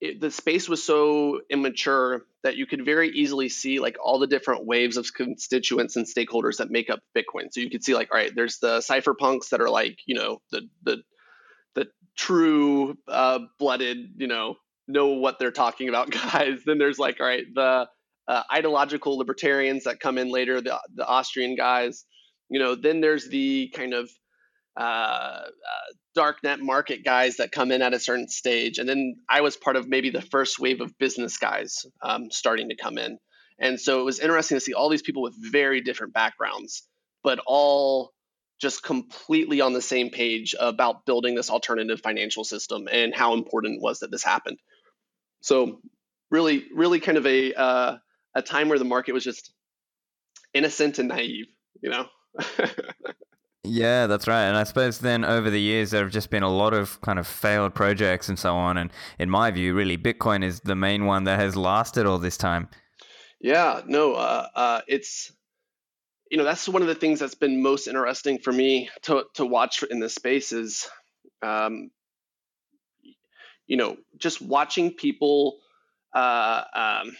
it, 0.00 0.20
the 0.20 0.30
space 0.30 0.68
was 0.68 0.82
so 0.82 1.40
immature 1.50 2.24
that 2.44 2.56
you 2.56 2.66
could 2.66 2.84
very 2.84 3.08
easily 3.10 3.48
see 3.48 3.80
like 3.80 3.96
all 4.02 4.18
the 4.18 4.26
different 4.26 4.66
waves 4.66 4.96
of 4.96 5.12
constituents 5.12 5.96
and 5.96 6.06
stakeholders 6.06 6.58
that 6.58 6.70
make 6.70 6.90
up 6.90 7.00
Bitcoin. 7.16 7.52
So 7.52 7.60
you 7.60 7.70
could 7.70 7.84
see 7.84 7.94
like, 7.94 8.10
all 8.12 8.18
right, 8.18 8.32
there's 8.34 8.58
the 8.58 8.78
cypherpunks 8.78 9.50
that 9.50 9.60
are 9.60 9.70
like, 9.70 9.98
you 10.06 10.14
know, 10.14 10.40
the 10.52 10.68
the 10.82 11.02
the 11.74 11.88
true 12.16 12.96
uh, 13.08 13.40
blooded, 13.58 13.98
you 14.16 14.26
know, 14.28 14.56
know 14.86 15.08
what 15.08 15.38
they're 15.38 15.50
talking 15.50 15.88
about 15.88 16.10
guys. 16.32 16.60
then 16.64 16.78
there's 16.78 16.98
like, 16.98 17.20
all 17.20 17.26
right, 17.26 17.44
the 17.54 17.88
uh, 18.28 18.42
ideological 18.52 19.16
libertarians 19.18 19.84
that 19.84 20.00
come 20.00 20.18
in 20.18 20.30
later, 20.30 20.60
the 20.60 20.78
the 20.94 21.06
Austrian 21.06 21.56
guys. 21.56 22.04
You 22.48 22.58
know, 22.58 22.74
then 22.74 23.00
there's 23.00 23.28
the 23.28 23.68
kind 23.74 23.94
of 23.94 24.10
uh, 24.78 24.80
uh, 24.82 25.48
darknet 26.16 26.60
market 26.60 27.04
guys 27.04 27.36
that 27.36 27.52
come 27.52 27.72
in 27.72 27.82
at 27.82 27.94
a 27.94 27.98
certain 27.98 28.28
stage, 28.28 28.78
and 28.78 28.88
then 28.88 29.16
I 29.28 29.40
was 29.40 29.56
part 29.56 29.76
of 29.76 29.88
maybe 29.88 30.10
the 30.10 30.22
first 30.22 30.58
wave 30.58 30.80
of 30.80 30.96
business 30.98 31.36
guys 31.38 31.84
um, 32.02 32.30
starting 32.30 32.68
to 32.70 32.76
come 32.76 32.98
in, 32.98 33.18
and 33.58 33.80
so 33.80 34.00
it 34.00 34.04
was 34.04 34.20
interesting 34.20 34.56
to 34.56 34.60
see 34.60 34.74
all 34.74 34.88
these 34.88 35.02
people 35.02 35.22
with 35.22 35.34
very 35.36 35.80
different 35.80 36.12
backgrounds, 36.12 36.86
but 37.22 37.40
all 37.46 38.12
just 38.60 38.82
completely 38.82 39.60
on 39.60 39.72
the 39.72 39.82
same 39.82 40.10
page 40.10 40.54
about 40.58 41.06
building 41.06 41.34
this 41.34 41.50
alternative 41.50 42.00
financial 42.00 42.44
system 42.44 42.88
and 42.90 43.14
how 43.14 43.34
important 43.34 43.76
it 43.76 43.82
was 43.82 44.00
that 44.00 44.10
this 44.10 44.24
happened. 44.24 44.58
So 45.42 45.80
really, 46.30 46.66
really 46.74 47.00
kind 47.00 47.18
of 47.18 47.26
a 47.26 47.54
uh, 47.54 47.96
a 48.34 48.42
time 48.42 48.68
where 48.68 48.78
the 48.78 48.84
market 48.84 49.12
was 49.12 49.24
just 49.24 49.52
innocent 50.52 50.98
and 50.98 51.08
naive, 51.08 51.46
you 51.80 51.90
know. 51.90 52.06
Yeah, 53.68 54.06
that's 54.06 54.26
right. 54.26 54.44
And 54.44 54.56
I 54.56 54.64
suppose 54.64 54.98
then 54.98 55.24
over 55.24 55.50
the 55.50 55.60
years, 55.60 55.90
there 55.90 56.02
have 56.02 56.12
just 56.12 56.30
been 56.30 56.42
a 56.42 56.50
lot 56.50 56.72
of 56.72 57.00
kind 57.00 57.18
of 57.18 57.26
failed 57.26 57.74
projects 57.74 58.28
and 58.28 58.38
so 58.38 58.54
on. 58.54 58.78
And 58.78 58.90
in 59.18 59.28
my 59.28 59.50
view, 59.50 59.74
really, 59.74 59.98
Bitcoin 59.98 60.44
is 60.44 60.60
the 60.60 60.74
main 60.74 61.04
one 61.04 61.24
that 61.24 61.38
has 61.38 61.56
lasted 61.56 62.06
all 62.06 62.18
this 62.18 62.36
time. 62.36 62.68
Yeah, 63.40 63.82
no, 63.86 64.14
uh, 64.14 64.46
uh, 64.54 64.80
it's, 64.88 65.32
you 66.30 66.38
know, 66.38 66.44
that's 66.44 66.68
one 66.68 66.82
of 66.82 66.88
the 66.88 66.94
things 66.94 67.20
that's 67.20 67.34
been 67.34 67.62
most 67.62 67.86
interesting 67.86 68.38
for 68.38 68.52
me 68.52 68.90
to, 69.02 69.24
to 69.34 69.44
watch 69.44 69.82
in 69.82 70.00
this 70.00 70.14
space 70.14 70.52
is, 70.52 70.88
um, 71.42 71.90
you 73.66 73.76
know, 73.76 73.96
just 74.16 74.40
watching 74.40 74.92
people, 74.92 75.58
uh, 76.14 76.62
um, 76.74 77.16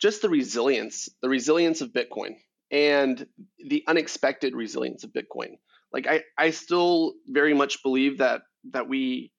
just 0.00 0.22
the 0.22 0.28
resilience, 0.28 1.08
the 1.22 1.28
resilience 1.28 1.80
of 1.80 1.90
Bitcoin 1.90 2.36
and 2.70 3.26
the 3.66 3.84
unexpected 3.86 4.54
resilience 4.54 5.04
of 5.04 5.12
Bitcoin. 5.12 5.58
Like 5.92 6.06
I, 6.06 6.22
I 6.36 6.50
still 6.50 7.14
very 7.26 7.54
much 7.54 7.82
believe 7.82 8.18
that 8.18 8.42
that 8.72 8.88
we 8.88 9.32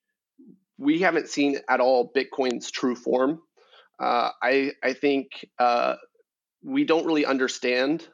we 0.77 0.99
haven't 0.99 1.27
seen 1.29 1.59
at 1.69 1.79
all 1.79 2.11
Bitcoin's 2.15 2.71
true 2.71 2.95
form. 2.95 3.41
Uh, 3.99 4.29
I 4.41 4.71
I 4.83 4.93
think 4.93 5.45
uh, 5.59 5.95
we 6.63 6.85
don't 6.85 7.05
really 7.05 7.25
understand 7.25 8.07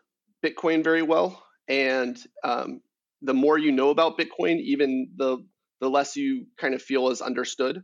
Bitcoin 0.43 0.83
very 0.83 1.01
well, 1.01 1.43
and 1.67 2.17
um, 2.43 2.81
the 3.21 3.33
more 3.33 3.57
you 3.57 3.71
know 3.71 3.89
about 3.89 4.17
Bitcoin, 4.17 4.59
even 4.59 5.09
the 5.15 5.37
the 5.79 5.89
less 5.89 6.15
you 6.15 6.47
kind 6.57 6.73
of 6.73 6.81
feel 6.81 7.09
is 7.09 7.21
understood 7.21 7.83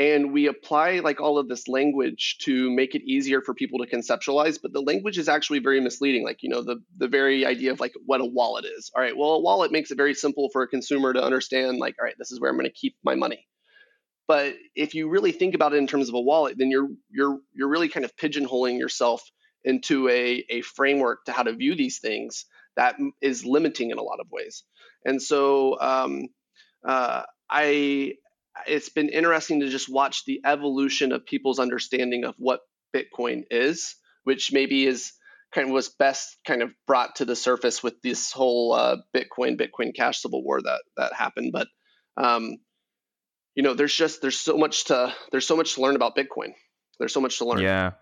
and 0.00 0.32
we 0.32 0.46
apply 0.46 1.00
like 1.00 1.20
all 1.20 1.38
of 1.38 1.48
this 1.48 1.68
language 1.68 2.38
to 2.40 2.70
make 2.70 2.94
it 2.94 3.02
easier 3.02 3.42
for 3.42 3.54
people 3.54 3.78
to 3.78 3.86
conceptualize 3.86 4.58
but 4.60 4.72
the 4.72 4.80
language 4.80 5.18
is 5.18 5.28
actually 5.28 5.58
very 5.58 5.80
misleading 5.80 6.24
like 6.24 6.42
you 6.42 6.48
know 6.48 6.62
the 6.62 6.76
the 6.96 7.08
very 7.08 7.44
idea 7.44 7.72
of 7.72 7.80
like 7.80 7.92
what 8.06 8.20
a 8.20 8.24
wallet 8.24 8.64
is 8.64 8.90
all 8.94 9.02
right 9.02 9.16
well 9.16 9.32
a 9.32 9.40
wallet 9.40 9.72
makes 9.72 9.90
it 9.90 9.96
very 9.96 10.14
simple 10.14 10.48
for 10.52 10.62
a 10.62 10.68
consumer 10.68 11.12
to 11.12 11.22
understand 11.22 11.78
like 11.78 11.94
all 11.98 12.04
right 12.04 12.16
this 12.18 12.32
is 12.32 12.40
where 12.40 12.50
i'm 12.50 12.56
going 12.56 12.66
to 12.66 12.72
keep 12.72 12.96
my 13.04 13.14
money 13.14 13.46
but 14.26 14.54
if 14.74 14.94
you 14.94 15.08
really 15.08 15.32
think 15.32 15.54
about 15.54 15.72
it 15.74 15.78
in 15.78 15.86
terms 15.86 16.08
of 16.08 16.14
a 16.14 16.20
wallet 16.20 16.56
then 16.56 16.70
you're 16.70 16.88
you're 17.10 17.38
you're 17.52 17.68
really 17.68 17.88
kind 17.88 18.04
of 18.04 18.16
pigeonholing 18.16 18.78
yourself 18.78 19.22
into 19.64 20.08
a, 20.08 20.44
a 20.48 20.62
framework 20.62 21.24
to 21.26 21.32
how 21.32 21.42
to 21.42 21.52
view 21.52 21.74
these 21.74 21.98
things 21.98 22.46
that 22.76 22.96
is 23.20 23.44
limiting 23.44 23.90
in 23.90 23.98
a 23.98 24.02
lot 24.02 24.20
of 24.20 24.30
ways. 24.30 24.64
And 25.04 25.20
so 25.20 25.78
um, 25.80 26.28
uh, 26.86 27.22
I, 27.50 28.14
it's 28.66 28.88
been 28.88 29.08
interesting 29.08 29.60
to 29.60 29.68
just 29.68 29.88
watch 29.88 30.24
the 30.24 30.40
evolution 30.44 31.12
of 31.12 31.26
people's 31.26 31.58
understanding 31.58 32.24
of 32.24 32.34
what 32.38 32.60
Bitcoin 32.94 33.42
is, 33.50 33.96
which 34.24 34.52
maybe 34.52 34.86
is 34.86 35.12
kind 35.52 35.68
of 35.68 35.72
was 35.72 35.88
best 35.88 36.36
kind 36.46 36.62
of 36.62 36.72
brought 36.86 37.16
to 37.16 37.24
the 37.24 37.36
surface 37.36 37.82
with 37.82 37.94
this 38.02 38.32
whole 38.32 38.72
uh, 38.72 38.96
Bitcoin 39.14 39.60
Bitcoin 39.60 39.94
Cash 39.94 40.22
civil 40.22 40.44
war 40.44 40.60
that 40.60 40.82
that 40.96 41.12
happened. 41.12 41.52
But 41.52 41.68
um, 42.16 42.58
you 43.54 43.62
know, 43.62 43.74
there's 43.74 43.94
just 43.94 44.22
there's 44.22 44.38
so 44.38 44.56
much 44.56 44.84
to 44.86 45.14
there's 45.32 45.46
so 45.46 45.56
much 45.56 45.74
to 45.74 45.82
learn 45.82 45.96
about 45.96 46.16
Bitcoin. 46.16 46.52
There's 46.98 47.12
so 47.12 47.20
much 47.20 47.38
to 47.38 47.44
learn. 47.44 47.60
Yeah. 47.60 47.92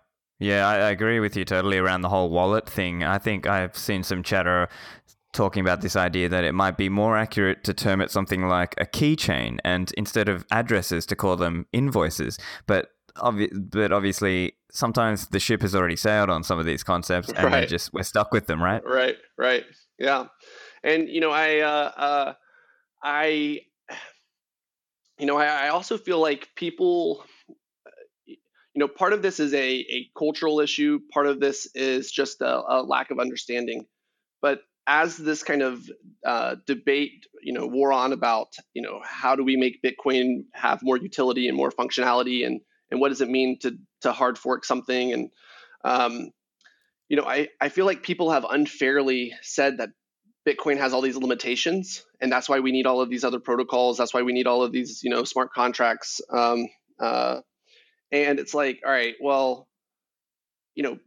Yeah, 0.41 0.65
I, 0.65 0.75
I 0.75 0.89
agree 0.91 1.19
with 1.19 1.35
you 1.35 1.43
totally 1.43 1.79
around 1.79 1.99
the 2.01 2.07
whole 2.07 2.29
wallet 2.29 2.69
thing. 2.69 3.03
I 3.03 3.17
think 3.17 3.45
I've 3.45 3.77
seen 3.77 4.03
some 4.03 4.23
chatter 4.23 4.69
talking 5.31 5.61
about 5.61 5.81
this 5.81 5.95
idea 5.95 6.27
that 6.29 6.43
it 6.43 6.53
might 6.53 6.77
be 6.77 6.89
more 6.89 7.15
accurate 7.17 7.63
to 7.63 7.73
term 7.73 8.01
it 8.01 8.09
something 8.11 8.47
like 8.47 8.73
a 8.79 8.85
keychain 8.85 9.59
and 9.63 9.91
instead 9.97 10.27
of 10.27 10.45
addresses 10.51 11.05
to 11.05 11.15
call 11.15 11.35
them 11.35 11.65
invoices. 11.71 12.39
But 12.65 12.87
obvi- 13.17 13.51
but 13.71 13.91
obviously 13.91 14.53
sometimes 14.71 15.27
the 15.27 15.39
ship 15.39 15.61
has 15.61 15.75
already 15.75 15.95
sailed 15.95 16.29
on 16.29 16.43
some 16.43 16.57
of 16.59 16.65
these 16.65 16.83
concepts 16.83 17.29
and 17.29 17.45
Right. 17.45 17.61
we're 17.63 17.65
just 17.67 17.93
we're 17.93 18.03
stuck 18.03 18.31
with 18.31 18.47
them, 18.47 18.61
right? 18.61 18.81
Right, 18.85 19.17
right, 19.37 19.65
yeah, 19.99 20.25
and 20.83 21.07
you 21.09 21.21
know, 21.21 21.31
I, 21.31 21.59
uh, 21.59 21.91
uh, 21.97 22.33
I, 23.03 23.61
you 25.19 25.25
know, 25.25 25.37
I, 25.37 25.65
I 25.65 25.69
also 25.69 25.97
feel 25.97 26.19
like 26.19 26.49
people, 26.55 27.23
you 28.25 28.37
know, 28.75 28.87
part 28.87 29.13
of 29.13 29.21
this 29.21 29.39
is 29.39 29.53
a 29.53 29.57
a 29.79 30.09
cultural 30.17 30.59
issue. 30.59 30.99
Part 31.13 31.27
of 31.27 31.39
this 31.39 31.67
is 31.75 32.11
just 32.11 32.41
a, 32.41 32.61
a 32.67 32.81
lack 32.81 33.11
of 33.11 33.19
understanding. 33.19 33.85
But 34.41 34.61
as 34.89 35.15
this 35.15 35.43
kind 35.43 35.61
of 35.61 35.87
uh, 36.25 36.55
debate, 36.65 37.27
you 37.43 37.53
know, 37.53 37.67
wore 37.67 37.93
on 37.93 38.11
about, 38.11 38.47
you 38.73 38.81
know, 38.81 38.99
how 39.03 39.35
do 39.35 39.43
we 39.43 39.55
make 39.55 39.83
Bitcoin 39.83 40.45
have 40.51 40.81
more 40.81 40.97
utility 40.97 41.47
and 41.47 41.55
more 41.55 41.71
functionality, 41.71 42.45
and 42.45 42.59
and 42.89 42.99
what 42.99 43.09
does 43.09 43.21
it 43.21 43.29
mean 43.29 43.59
to 43.59 43.77
to 44.01 44.11
hard 44.11 44.37
fork 44.37 44.65
something, 44.65 45.13
and 45.13 45.29
um, 45.85 46.31
you 47.07 47.17
know, 47.17 47.23
I, 47.25 47.49
I 47.61 47.69
feel 47.69 47.85
like 47.85 48.01
people 48.01 48.31
have 48.31 48.45
unfairly 48.49 49.33
said 49.43 49.77
that 49.77 49.89
Bitcoin 50.47 50.77
has 50.77 50.91
all 50.91 51.01
these 51.01 51.17
limitations, 51.17 52.03
and 52.19 52.31
that's 52.31 52.49
why 52.49 52.59
we 52.59 52.71
need 52.71 52.87
all 52.87 53.01
of 53.01 53.09
these 53.09 53.23
other 53.23 53.39
protocols. 53.39 53.97
That's 53.97 54.13
why 54.13 54.23
we 54.23 54.33
need 54.33 54.47
all 54.47 54.63
of 54.63 54.71
these, 54.71 55.01
you 55.03 55.11
know, 55.11 55.23
smart 55.23 55.53
contracts. 55.53 56.19
Um, 56.31 56.67
uh, 56.99 57.41
and 58.11 58.39
it's 58.39 58.55
like, 58.55 58.81
all 58.83 58.91
right, 58.91 59.15
well, 59.21 59.67
you 60.73 60.81
know, 60.81 60.97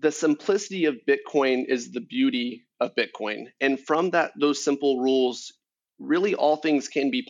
the 0.00 0.12
simplicity 0.12 0.84
of 0.84 0.96
Bitcoin 1.06 1.64
is 1.66 1.92
the 1.92 2.00
beauty 2.00 2.64
of 2.80 2.94
Bitcoin, 2.94 3.46
and 3.60 3.78
from 3.78 4.10
that, 4.10 4.32
those 4.38 4.62
simple 4.62 5.00
rules, 5.00 5.52
really, 5.98 6.34
all 6.34 6.56
things 6.56 6.88
can 6.88 7.10
be. 7.10 7.26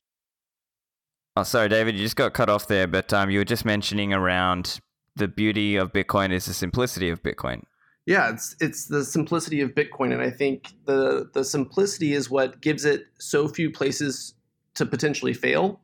Oh, 1.37 1.43
sorry, 1.43 1.69
David, 1.69 1.97
you 1.97 2.03
just 2.03 2.17
got 2.17 2.35
cut 2.35 2.51
off 2.51 2.67
there, 2.67 2.87
but 2.87 3.13
um, 3.13 3.31
you 3.31 3.39
were 3.39 3.45
just 3.45 3.65
mentioning 3.65 4.13
around 4.13 4.81
the 5.17 5.29
beauty 5.29 5.77
of 5.77 5.93
Bitcoin 5.93 6.33
is 6.33 6.47
the 6.47 6.55
simplicity 6.55 7.11
of 7.11 7.23
Bitcoin. 7.23 7.63
Yeah, 8.07 8.31
it's 8.31 8.57
it's 8.61 8.87
the 8.87 9.05
simplicity 9.05 9.61
of 9.61 9.75
Bitcoin, 9.75 10.13
and 10.13 10.23
I 10.23 10.31
think 10.31 10.73
the 10.87 11.29
the 11.35 11.45
simplicity 11.45 12.15
is 12.15 12.31
what 12.31 12.61
gives 12.63 12.85
it 12.85 13.07
so 13.19 13.49
few 13.49 13.71
places 13.71 14.35
to 14.75 14.87
potentially 14.87 15.35
fail, 15.35 15.81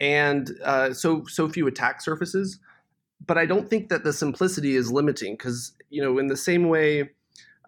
and 0.00 0.50
uh, 0.64 0.92
so 0.92 1.24
so 1.26 1.48
few 1.48 1.68
attack 1.68 2.00
surfaces. 2.02 2.58
But 3.26 3.38
I 3.38 3.46
don't 3.46 3.68
think 3.68 3.88
that 3.88 4.04
the 4.04 4.12
simplicity 4.12 4.76
is 4.76 4.90
limiting 4.90 5.34
because 5.34 5.72
you 5.90 6.02
know 6.02 6.18
in 6.18 6.26
the 6.28 6.36
same 6.36 6.68
way, 6.68 7.10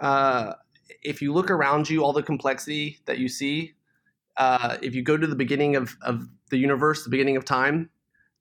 uh, 0.01 0.55
if 1.03 1.23
you 1.23 1.33
look 1.33 1.51
around 1.51 1.89
you, 1.89 2.05
all 2.05 2.13
the 2.13 2.23
complexity 2.23 2.99
that 3.07 3.19
you 3.19 3.29
see, 3.29 3.75
uh, 4.37 4.77
if 4.83 4.95
you 4.95 5.03
go 5.03 5.17
to 5.17 5.27
the 5.27 5.37
beginning 5.37 5.77
of 5.77 5.97
of 6.03 6.29
the 6.51 6.59
universe, 6.59 7.05
the 7.05 7.11
beginning 7.11 7.37
of 7.37 7.45
time, 7.45 7.91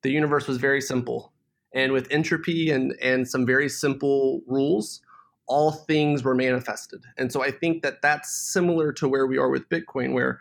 the 0.01 0.11
universe 0.11 0.47
was 0.47 0.57
very 0.57 0.81
simple, 0.81 1.33
and 1.73 1.91
with 1.91 2.07
entropy 2.11 2.71
and 2.71 2.93
and 3.01 3.27
some 3.27 3.45
very 3.45 3.69
simple 3.69 4.41
rules 4.47 5.01
all 5.47 5.71
things 5.71 6.23
were 6.23 6.35
manifested. 6.35 7.03
And 7.17 7.31
so 7.31 7.43
I 7.43 7.51
think 7.51 7.83
that 7.83 8.01
that's 8.01 8.33
similar 8.33 8.91
to 8.93 9.07
where 9.07 9.27
we 9.27 9.37
are 9.37 9.49
with 9.49 9.67
Bitcoin, 9.69 10.13
where 10.13 10.39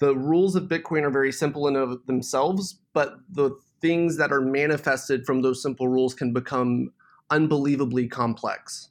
the 0.00 0.14
rules 0.14 0.56
of 0.56 0.64
Bitcoin 0.64 1.02
are 1.02 1.10
very 1.10 1.32
simple 1.32 1.66
in 1.68 1.76
of 1.76 2.04
themselves, 2.06 2.78
but 2.92 3.16
the 3.30 3.50
things 3.84 4.16
that 4.16 4.32
are 4.32 4.40
manifested 4.40 5.26
from 5.26 5.42
those 5.42 5.60
simple 5.60 5.88
rules 5.88 6.14
can 6.14 6.32
become 6.32 6.90
unbelievably 7.28 8.08
complex. 8.08 8.88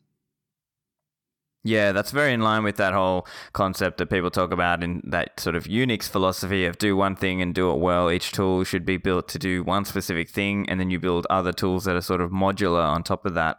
Yeah, 1.63 1.93
that's 1.93 2.11
very 2.11 2.31
in 2.31 2.41
line 2.41 2.63
with 2.63 2.75
that 2.75 2.93
whole 2.93 3.25
concept 3.53 3.97
that 3.97 4.11
people 4.11 4.29
talk 4.29 4.51
about 4.51 4.83
in 4.83 5.01
that 5.05 5.39
sort 5.39 5.55
of 5.55 5.63
Unix 5.63 6.07
philosophy 6.07 6.65
of 6.65 6.77
do 6.77 6.95
one 6.95 7.15
thing 7.15 7.41
and 7.41 7.55
do 7.55 7.71
it 7.71 7.79
well. 7.79 8.11
Each 8.11 8.31
tool 8.31 8.63
should 8.65 8.85
be 8.85 8.97
built 8.97 9.27
to 9.29 9.39
do 9.39 9.63
one 9.63 9.83
specific 9.83 10.29
thing, 10.29 10.69
and 10.69 10.79
then 10.79 10.91
you 10.91 10.99
build 10.99 11.25
other 11.27 11.53
tools 11.53 11.85
that 11.85 11.95
are 11.95 12.01
sort 12.01 12.21
of 12.21 12.29
modular 12.29 12.85
on 12.85 13.01
top 13.01 13.25
of 13.25 13.33
that. 13.33 13.57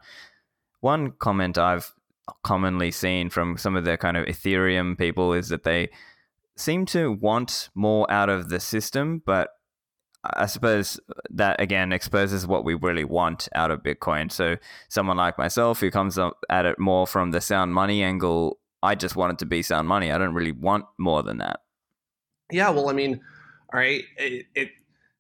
One 0.83 1.13
comment 1.19 1.59
I've 1.59 1.93
commonly 2.45 2.93
seen 2.93 3.29
from 3.29 3.57
some 3.57 3.75
of 3.75 3.85
the 3.85 3.97
kind 3.97 4.17
of 4.17 4.27
Ethereum 4.27 4.97
people 4.97 5.33
is 5.33 5.49
that 5.49 5.65
they 5.65 5.89
seem 6.57 6.87
to 6.87 7.11
want 7.11 7.71
more 7.75 8.09
out 8.09 8.29
of 8.29 8.51
the 8.51 8.61
system, 8.61 9.21
but 9.27 9.49
I 10.25 10.47
suppose 10.47 10.99
that 11.31 11.61
again 11.61 11.93
exposes 11.93 12.47
what 12.47 12.65
we 12.65 12.75
really 12.75 13.05
want 13.05 13.49
out 13.55 13.71
of 13.71 13.83
Bitcoin. 13.83 14.33
So, 14.33 14.57
someone 14.89 15.17
like 15.17 15.39
myself 15.39 15.81
who 15.81 15.91
comes 15.91 16.19
up 16.19 16.45
at 16.49 16.65
it 16.65 16.79
more 16.79 17.07
from 17.07 17.31
the 17.31 17.41
sound 17.41 17.75
money 17.75 18.03
angle, 18.03 18.59
I 18.83 18.95
just 18.95 19.17
want 19.17 19.35
it 19.35 19.39
to 19.41 19.47
be 19.47 19.63
sound 19.63 19.87
money. 19.87 20.11
I 20.11 20.19
don't 20.19 20.35
really 20.35 20.53
want 20.53 20.87
more 20.99 21.23
than 21.23 21.39
that. 21.39 21.61
Yeah, 22.51 22.71
well, 22.71 22.89
I 22.89 22.93
mean, 22.93 23.21
all 23.73 23.81
right, 23.81 24.05
it, 24.17 24.47
it 24.55 24.71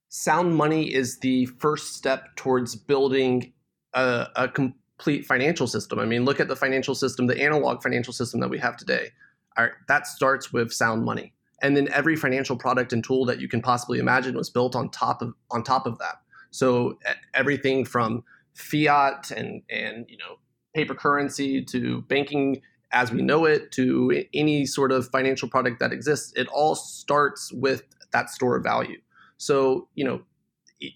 sound 0.09 0.55
money 0.55 0.93
is 0.93 1.19
the 1.19 1.47
first 1.47 1.95
step 1.95 2.37
towards 2.37 2.77
building 2.77 3.53
a, 3.95 4.29
a 4.37 4.49
complete 4.49 5.27
financial 5.27 5.67
system. 5.67 5.99
I 5.99 6.05
mean, 6.05 6.25
look 6.25 6.41
at 6.41 6.49
the 6.49 6.57
financial 6.57 6.95
system, 6.95 7.27
the 7.27 7.41
analog 7.41 7.83
financial 7.83 8.13
system 8.13 8.41
that 8.41 8.49
we 8.49 8.59
have 8.59 8.77
today. 8.77 9.09
All 9.57 9.65
right, 9.65 9.73
that 9.89 10.07
starts 10.07 10.53
with 10.53 10.73
sound 10.73 11.05
money 11.05 11.35
and 11.63 11.77
then 11.77 11.89
every 11.93 12.17
financial 12.17 12.57
product 12.57 12.93
and 12.93 13.03
tool 13.03 13.25
that 13.27 13.41
you 13.41 13.49
can 13.49 13.61
possibly 13.61 13.99
imagine 13.99 14.37
was 14.37 14.51
built 14.51 14.75
on 14.75 14.91
top 14.91 15.23
of 15.23 15.35
on 15.51 15.63
top 15.63 15.87
of 15.87 15.99
that. 15.99 16.21
So 16.51 16.99
everything 17.33 17.85
from 17.85 18.25
fiat 18.55 19.31
and 19.31 19.63
and 19.71 20.07
you 20.09 20.17
know 20.17 20.39
paper 20.75 20.95
currency 20.95 21.65
to 21.65 22.03
banking 22.03 22.61
as 22.93 23.11
we 23.11 23.23
know 23.23 23.45
it 23.45 23.73
to 23.73 24.25
any 24.33 24.65
sort 24.67 24.93
of 24.93 25.09
financial 25.09 25.49
product 25.49 25.81
that 25.81 25.93
exists, 25.93 26.33
it 26.37 26.47
all 26.49 26.75
starts 26.75 27.53
with 27.53 27.83
that 28.13 28.31
store 28.31 28.57
of 28.57 28.63
value. 28.63 29.01
So 29.37 29.89
you 29.95 30.05
know, 30.05 30.23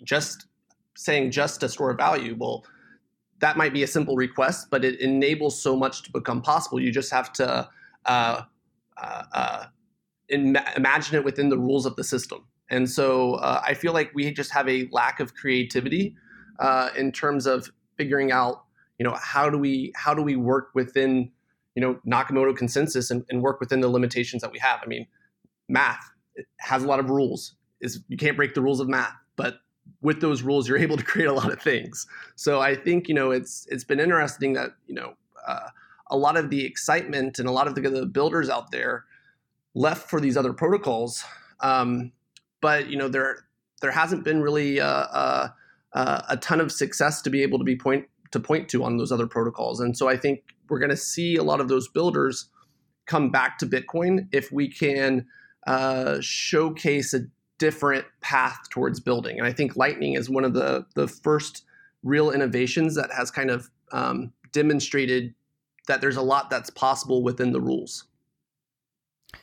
just 0.04 0.46
saying 0.96 1.30
just 1.30 1.62
a 1.62 1.68
store 1.68 1.90
of 1.90 1.96
value, 1.96 2.36
well, 2.38 2.64
that 3.40 3.56
might 3.56 3.72
be 3.72 3.82
a 3.82 3.86
simple 3.86 4.16
request, 4.16 4.68
but 4.70 4.84
it 4.84 5.00
enables 5.00 5.60
so 5.60 5.76
much 5.76 6.02
to 6.02 6.12
become 6.12 6.42
possible. 6.42 6.80
You 6.80 6.90
just 6.92 7.12
have 7.12 7.32
to 7.34 7.68
uh, 8.06 8.42
uh, 8.96 9.22
uh, 9.32 9.64
Im- 10.28 10.56
imagine 10.76 11.16
it 11.16 11.24
within 11.24 11.48
the 11.48 11.58
rules 11.58 11.86
of 11.86 11.96
the 11.96 12.04
system. 12.04 12.44
And 12.70 12.88
so 12.88 13.34
uh, 13.34 13.62
I 13.64 13.74
feel 13.74 13.92
like 13.92 14.10
we 14.14 14.30
just 14.32 14.50
have 14.52 14.68
a 14.68 14.88
lack 14.92 15.20
of 15.20 15.34
creativity 15.34 16.14
uh, 16.58 16.90
in 16.96 17.12
terms 17.12 17.46
of 17.46 17.70
figuring 17.96 18.30
out, 18.30 18.64
you 18.98 19.04
know, 19.04 19.14
how 19.14 19.48
do 19.48 19.58
we 19.58 19.92
how 19.96 20.12
do 20.14 20.22
we 20.22 20.36
work 20.36 20.70
within, 20.74 21.30
you 21.74 21.80
know, 21.80 21.98
Nakamoto 22.06 22.56
consensus 22.56 23.10
and, 23.10 23.24
and 23.30 23.42
work 23.42 23.60
within 23.60 23.80
the 23.80 23.88
limitations 23.88 24.42
that 24.42 24.52
we 24.52 24.58
have. 24.58 24.80
I 24.82 24.86
mean, 24.86 25.06
math 25.68 26.10
has 26.58 26.82
a 26.82 26.86
lot 26.86 27.00
of 27.00 27.10
rules. 27.10 27.54
Is 27.80 28.00
you 28.08 28.16
can't 28.16 28.36
break 28.36 28.54
the 28.54 28.60
rules 28.60 28.80
of 28.80 28.88
math, 28.88 29.14
but 29.36 29.60
with 30.02 30.20
those 30.20 30.42
rules, 30.42 30.68
you're 30.68 30.78
able 30.86 30.96
to 30.96 31.04
create 31.04 31.26
a 31.28 31.32
lot 31.32 31.52
of 31.52 31.60
things. 31.60 32.06
So 32.36 32.60
I 32.60 32.74
think 32.74 33.08
you 33.08 33.14
know 33.14 33.30
it's 33.30 33.66
it's 33.70 33.84
been 33.84 34.00
interesting 34.00 34.52
that 34.54 34.72
you 34.86 34.94
know 34.94 35.14
uh, 35.46 35.68
a 36.10 36.16
lot 36.16 36.36
of 36.36 36.50
the 36.50 36.64
excitement 36.64 37.38
and 37.38 37.48
a 37.48 37.52
lot 37.52 37.66
of 37.66 37.74
the, 37.74 37.80
the 37.82 38.06
builders 38.06 38.48
out 38.48 38.70
there 38.70 39.04
left 39.78 40.10
for 40.10 40.20
these 40.20 40.36
other 40.36 40.52
protocols. 40.52 41.24
Um, 41.60 42.12
but 42.60 42.88
you 42.88 42.96
know 42.96 43.08
there 43.08 43.46
there 43.80 43.92
hasn't 43.92 44.24
been 44.24 44.42
really 44.42 44.80
uh, 44.80 44.86
uh, 44.86 45.48
uh, 45.92 46.22
a 46.28 46.36
ton 46.36 46.60
of 46.60 46.72
success 46.72 47.22
to 47.22 47.30
be 47.30 47.42
able 47.42 47.58
to 47.58 47.64
be 47.64 47.76
point 47.76 48.06
to 48.32 48.40
point 48.40 48.68
to 48.70 48.84
on 48.84 48.96
those 48.98 49.12
other 49.12 49.26
protocols. 49.26 49.80
And 49.80 49.96
so 49.96 50.08
I 50.08 50.16
think 50.16 50.42
we're 50.68 50.80
going 50.80 50.90
to 50.90 50.96
see 50.96 51.36
a 51.36 51.42
lot 51.42 51.60
of 51.60 51.68
those 51.68 51.88
builders 51.88 52.50
come 53.06 53.30
back 53.30 53.56
to 53.58 53.66
Bitcoin 53.66 54.28
if 54.32 54.52
we 54.52 54.68
can 54.68 55.26
uh, 55.66 56.18
showcase 56.20 57.14
a 57.14 57.20
different 57.58 58.04
path 58.20 58.58
towards 58.70 59.00
building. 59.00 59.38
And 59.38 59.46
I 59.46 59.52
think 59.52 59.76
Lightning 59.76 60.14
is 60.14 60.28
one 60.28 60.44
of 60.44 60.54
the 60.54 60.86
the 60.94 61.06
first 61.06 61.64
real 62.02 62.30
innovations 62.30 62.96
that 62.96 63.10
has 63.16 63.30
kind 63.30 63.50
of 63.50 63.70
um, 63.92 64.32
demonstrated 64.52 65.34
that 65.86 66.00
there's 66.00 66.16
a 66.16 66.22
lot 66.22 66.50
that's 66.50 66.70
possible 66.70 67.22
within 67.22 67.52
the 67.52 67.60
rules. 67.60 68.07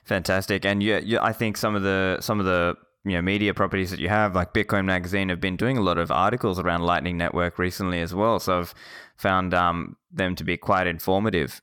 Fantastic, 0.06 0.66
and 0.66 0.82
yeah, 0.84 1.00
yeah, 1.04 1.24
I 1.24 1.34
think 1.34 1.58
some 1.58 1.76
of 1.76 1.82
the 1.82 2.18
some 2.22 2.40
of 2.40 2.46
the 2.46 2.76
you 3.04 3.14
know 3.14 3.22
media 3.22 3.54
properties 3.54 3.90
that 3.90 4.00
you 4.00 4.10
have, 4.10 4.36
like 4.36 4.54
Bitcoin 4.54 4.86
Magazine, 4.86 5.30
have 5.30 5.42
been 5.42 5.56
doing 5.56 5.78
a 5.78 5.82
lot 5.82 5.98
of 5.98 6.12
articles 6.12 6.60
around 6.60 6.82
Lightning 6.82 7.18
Network 7.18 7.58
recently 7.58 8.02
as 8.02 8.14
well. 8.14 8.40
So 8.40 8.60
I've 8.60 8.74
found 9.18 9.54
um, 9.54 9.98
them 10.12 10.36
to 10.36 10.44
be 10.44 10.58
quite 10.58 10.86
informative. 10.86 11.60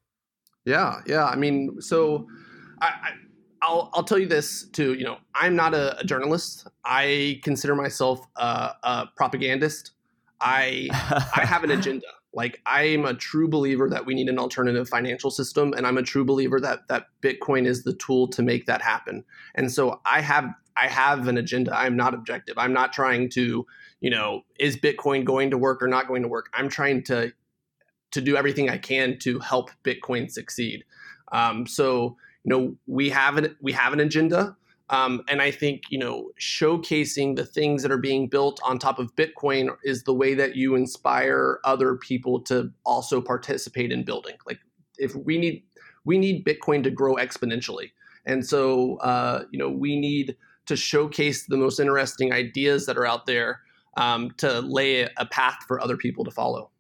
Yeah, 0.64 1.00
yeah. 1.06 1.26
I 1.26 1.37
mean, 1.37 1.80
so 1.80 2.26
I, 2.80 3.12
I'll, 3.62 3.90
I'll 3.94 4.02
tell 4.02 4.18
you 4.18 4.26
this 4.26 4.68
too. 4.68 4.94
You 4.94 5.04
know, 5.04 5.18
I'm 5.34 5.54
not 5.54 5.72
a, 5.72 5.99
a 6.00 6.04
journalist. 6.04 6.66
I 6.84 7.40
consider 7.44 7.76
myself 7.76 8.26
a, 8.37 8.72
a 8.82 9.08
propagandist. 9.16 9.92
I 10.40 10.88
I 10.92 11.44
have 11.44 11.62
an 11.62 11.70
agenda. 11.78 12.06
Like 12.34 12.60
I'm 12.64 13.04
a 13.04 13.14
true 13.14 13.48
believer 13.48 13.88
that 13.90 14.06
we 14.06 14.14
need 14.14 14.28
an 14.28 14.38
alternative 14.38 14.88
financial 14.88 15.30
system, 15.30 15.74
and 15.76 15.86
I'm 15.86 15.98
a 15.98 16.02
true 16.02 16.24
believer 16.24 16.60
that 16.60 16.88
that 16.88 17.08
Bitcoin 17.20 17.66
is 17.66 17.84
the 17.84 17.94
tool 17.94 18.28
to 18.28 18.42
make 18.42 18.66
that 18.66 18.80
happen. 18.80 19.24
And 19.54 19.70
so 19.70 20.00
I 20.06 20.20
have 20.20 20.46
I 20.76 20.88
have 20.88 21.28
an 21.28 21.36
agenda. 21.36 21.76
I'm 21.76 21.96
not 21.96 22.14
objective. 22.14 22.56
I'm 22.56 22.72
not 22.72 22.92
trying 22.92 23.28
to, 23.30 23.66
you 24.00 24.10
know, 24.10 24.42
is 24.58 24.76
Bitcoin 24.76 25.24
going 25.24 25.50
to 25.50 25.58
work 25.58 25.82
or 25.82 25.88
not 25.88 26.08
going 26.08 26.22
to 26.22 26.28
work? 26.28 26.48
I'm 26.54 26.68
trying 26.68 27.02
to 27.04 27.32
to 28.12 28.20
do 28.20 28.36
everything 28.36 28.70
I 28.70 28.78
can 28.78 29.18
to 29.20 29.38
help 29.40 29.70
Bitcoin 29.84 30.30
succeed. 30.30 30.84
Um, 31.32 31.66
so 31.66 32.16
you 32.44 32.50
know 32.50 32.76
we 32.86 33.10
have 33.10 33.36
an 33.36 33.56
we 33.60 33.72
have 33.72 33.92
an 33.92 34.00
agenda. 34.00 34.56
Um, 34.90 35.22
and 35.28 35.40
I 35.40 35.50
think 35.50 35.82
you 35.90 35.98
know 35.98 36.30
showcasing 36.40 37.36
the 37.36 37.46
things 37.46 37.82
that 37.82 37.92
are 37.92 37.98
being 37.98 38.28
built 38.28 38.60
on 38.64 38.78
top 38.78 38.98
of 38.98 39.14
Bitcoin 39.16 39.74
is 39.84 40.04
the 40.04 40.14
way 40.14 40.34
that 40.34 40.56
you 40.56 40.74
inspire 40.74 41.60
other 41.64 41.96
people 41.96 42.40
to 42.42 42.70
also 42.84 43.20
participate 43.20 43.92
in 43.92 44.04
building. 44.04 44.36
Like 44.46 44.58
if 44.98 45.14
we 45.14 45.38
need 45.38 45.64
we 46.04 46.18
need 46.18 46.44
Bitcoin 46.44 46.82
to 46.82 46.90
grow 46.90 47.16
exponentially, 47.16 47.92
and 48.26 48.46
so 48.46 48.96
uh, 48.98 49.44
you 49.50 49.58
know 49.58 49.70
we 49.70 49.98
need 49.98 50.36
to 50.66 50.76
showcase 50.76 51.46
the 51.46 51.56
most 51.56 51.80
interesting 51.80 52.32
ideas 52.32 52.86
that 52.86 52.96
are 52.96 53.06
out 53.06 53.26
there 53.26 53.60
um, 53.96 54.30
to 54.38 54.60
lay 54.60 55.08
a 55.16 55.26
path 55.26 55.58
for 55.66 55.80
other 55.80 55.96
people 55.96 56.24
to 56.24 56.30
follow. 56.30 56.70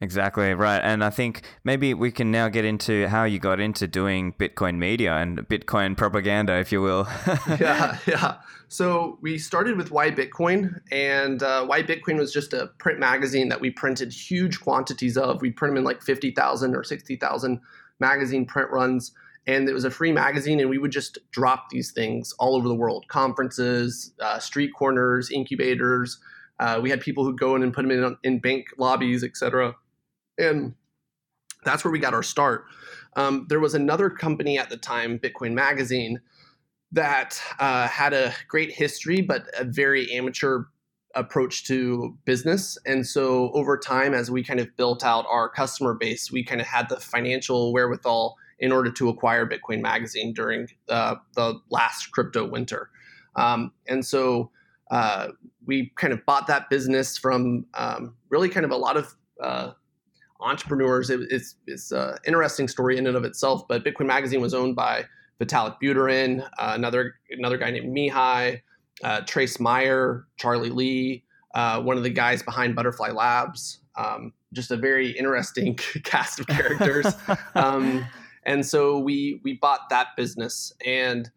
Exactly 0.00 0.52
right, 0.54 0.80
and 0.80 1.04
I 1.04 1.10
think 1.10 1.42
maybe 1.62 1.94
we 1.94 2.10
can 2.10 2.32
now 2.32 2.48
get 2.48 2.64
into 2.64 3.08
how 3.08 3.24
you 3.24 3.38
got 3.38 3.60
into 3.60 3.86
doing 3.86 4.32
Bitcoin 4.32 4.76
media 4.76 5.14
and 5.14 5.38
Bitcoin 5.48 5.96
propaganda, 5.96 6.58
if 6.58 6.72
you 6.72 6.82
will. 6.82 7.06
yeah, 7.60 7.98
yeah. 8.06 8.38
So 8.66 9.18
we 9.22 9.38
started 9.38 9.76
with 9.76 9.92
Why 9.92 10.10
Bitcoin, 10.10 10.80
and 10.90 11.40
uh, 11.44 11.64
Why 11.64 11.82
Bitcoin 11.84 12.18
was 12.18 12.32
just 12.32 12.52
a 12.52 12.72
print 12.78 12.98
magazine 12.98 13.48
that 13.50 13.60
we 13.60 13.70
printed 13.70 14.12
huge 14.12 14.60
quantities 14.60 15.16
of. 15.16 15.40
We 15.40 15.52
print 15.52 15.70
them 15.70 15.78
in 15.78 15.84
like 15.84 16.02
fifty 16.02 16.32
thousand 16.32 16.74
or 16.74 16.82
sixty 16.82 17.14
thousand 17.14 17.60
magazine 18.00 18.46
print 18.46 18.70
runs, 18.72 19.12
and 19.46 19.68
it 19.68 19.74
was 19.74 19.84
a 19.84 19.92
free 19.92 20.12
magazine, 20.12 20.58
and 20.58 20.68
we 20.68 20.78
would 20.78 20.92
just 20.92 21.18
drop 21.30 21.70
these 21.70 21.92
things 21.92 22.34
all 22.40 22.56
over 22.56 22.66
the 22.66 22.74
world: 22.74 23.06
conferences, 23.06 24.12
uh, 24.18 24.40
street 24.40 24.72
corners, 24.76 25.30
incubators. 25.30 26.18
Uh, 26.58 26.80
we 26.82 26.90
had 26.90 27.00
people 27.00 27.24
who 27.24 27.34
go 27.34 27.54
in 27.54 27.62
and 27.62 27.72
put 27.72 27.82
them 27.86 27.92
in 27.92 28.16
in 28.24 28.40
bank 28.40 28.66
lobbies, 28.76 29.22
etc 29.22 29.76
and 30.38 30.74
that's 31.64 31.84
where 31.84 31.92
we 31.92 31.98
got 31.98 32.14
our 32.14 32.22
start. 32.22 32.64
Um, 33.16 33.46
there 33.48 33.60
was 33.60 33.74
another 33.74 34.10
company 34.10 34.58
at 34.58 34.70
the 34.70 34.76
time, 34.76 35.18
Bitcoin 35.18 35.52
Magazine, 35.52 36.20
that 36.92 37.40
uh, 37.58 37.88
had 37.88 38.12
a 38.12 38.32
great 38.48 38.70
history, 38.72 39.20
but 39.20 39.46
a 39.58 39.64
very 39.64 40.10
amateur 40.12 40.64
approach 41.14 41.64
to 41.64 42.16
business. 42.24 42.76
And 42.86 43.06
so 43.06 43.50
over 43.52 43.78
time, 43.78 44.14
as 44.14 44.30
we 44.30 44.42
kind 44.42 44.60
of 44.60 44.76
built 44.76 45.04
out 45.04 45.26
our 45.28 45.48
customer 45.48 45.94
base, 45.94 46.30
we 46.30 46.44
kind 46.44 46.60
of 46.60 46.66
had 46.66 46.88
the 46.88 46.98
financial 46.98 47.72
wherewithal 47.72 48.36
in 48.58 48.72
order 48.72 48.90
to 48.90 49.08
acquire 49.08 49.46
Bitcoin 49.46 49.80
Magazine 49.80 50.32
during 50.32 50.68
uh, 50.88 51.16
the 51.34 51.60
last 51.70 52.10
crypto 52.12 52.48
winter. 52.48 52.90
Um, 53.36 53.72
and 53.86 54.04
so 54.04 54.50
uh, 54.90 55.28
we 55.66 55.92
kind 55.96 56.12
of 56.12 56.24
bought 56.24 56.46
that 56.46 56.70
business 56.70 57.18
from 57.18 57.66
um, 57.74 58.14
really 58.28 58.48
kind 58.48 58.64
of 58.64 58.70
a 58.70 58.76
lot 58.76 58.96
of 58.96 59.14
uh, 59.42 59.72
entrepreneurs. 60.44 61.10
It, 61.10 61.20
it's 61.30 61.56
it's 61.66 61.92
an 61.92 62.16
interesting 62.26 62.68
story 62.68 62.96
in 62.98 63.06
and 63.06 63.16
of 63.16 63.24
itself. 63.24 63.66
But 63.68 63.84
Bitcoin 63.84 64.06
Magazine 64.06 64.40
was 64.40 64.54
owned 64.54 64.76
by 64.76 65.04
Vitalik 65.40 65.76
Buterin, 65.82 66.42
uh, 66.58 66.72
another 66.74 67.14
another 67.30 67.58
guy 67.58 67.70
named 67.70 67.94
Mihai, 67.96 68.60
uh, 69.02 69.20
Trace 69.22 69.58
Mayer, 69.58 70.26
Charlie 70.36 70.70
Lee, 70.70 71.24
uh, 71.54 71.80
one 71.80 71.96
of 71.96 72.02
the 72.02 72.10
guys 72.10 72.42
behind 72.42 72.74
Butterfly 72.74 73.10
Labs. 73.10 73.80
Um, 73.96 74.32
just 74.52 74.70
a 74.70 74.76
very 74.76 75.10
interesting 75.10 75.74
cast 76.04 76.40
of 76.40 76.46
characters. 76.46 77.06
um, 77.54 78.06
and 78.44 78.64
so 78.64 78.98
we 78.98 79.40
we 79.42 79.54
bought 79.54 79.88
that 79.90 80.08
business 80.16 80.72
and 80.84 81.30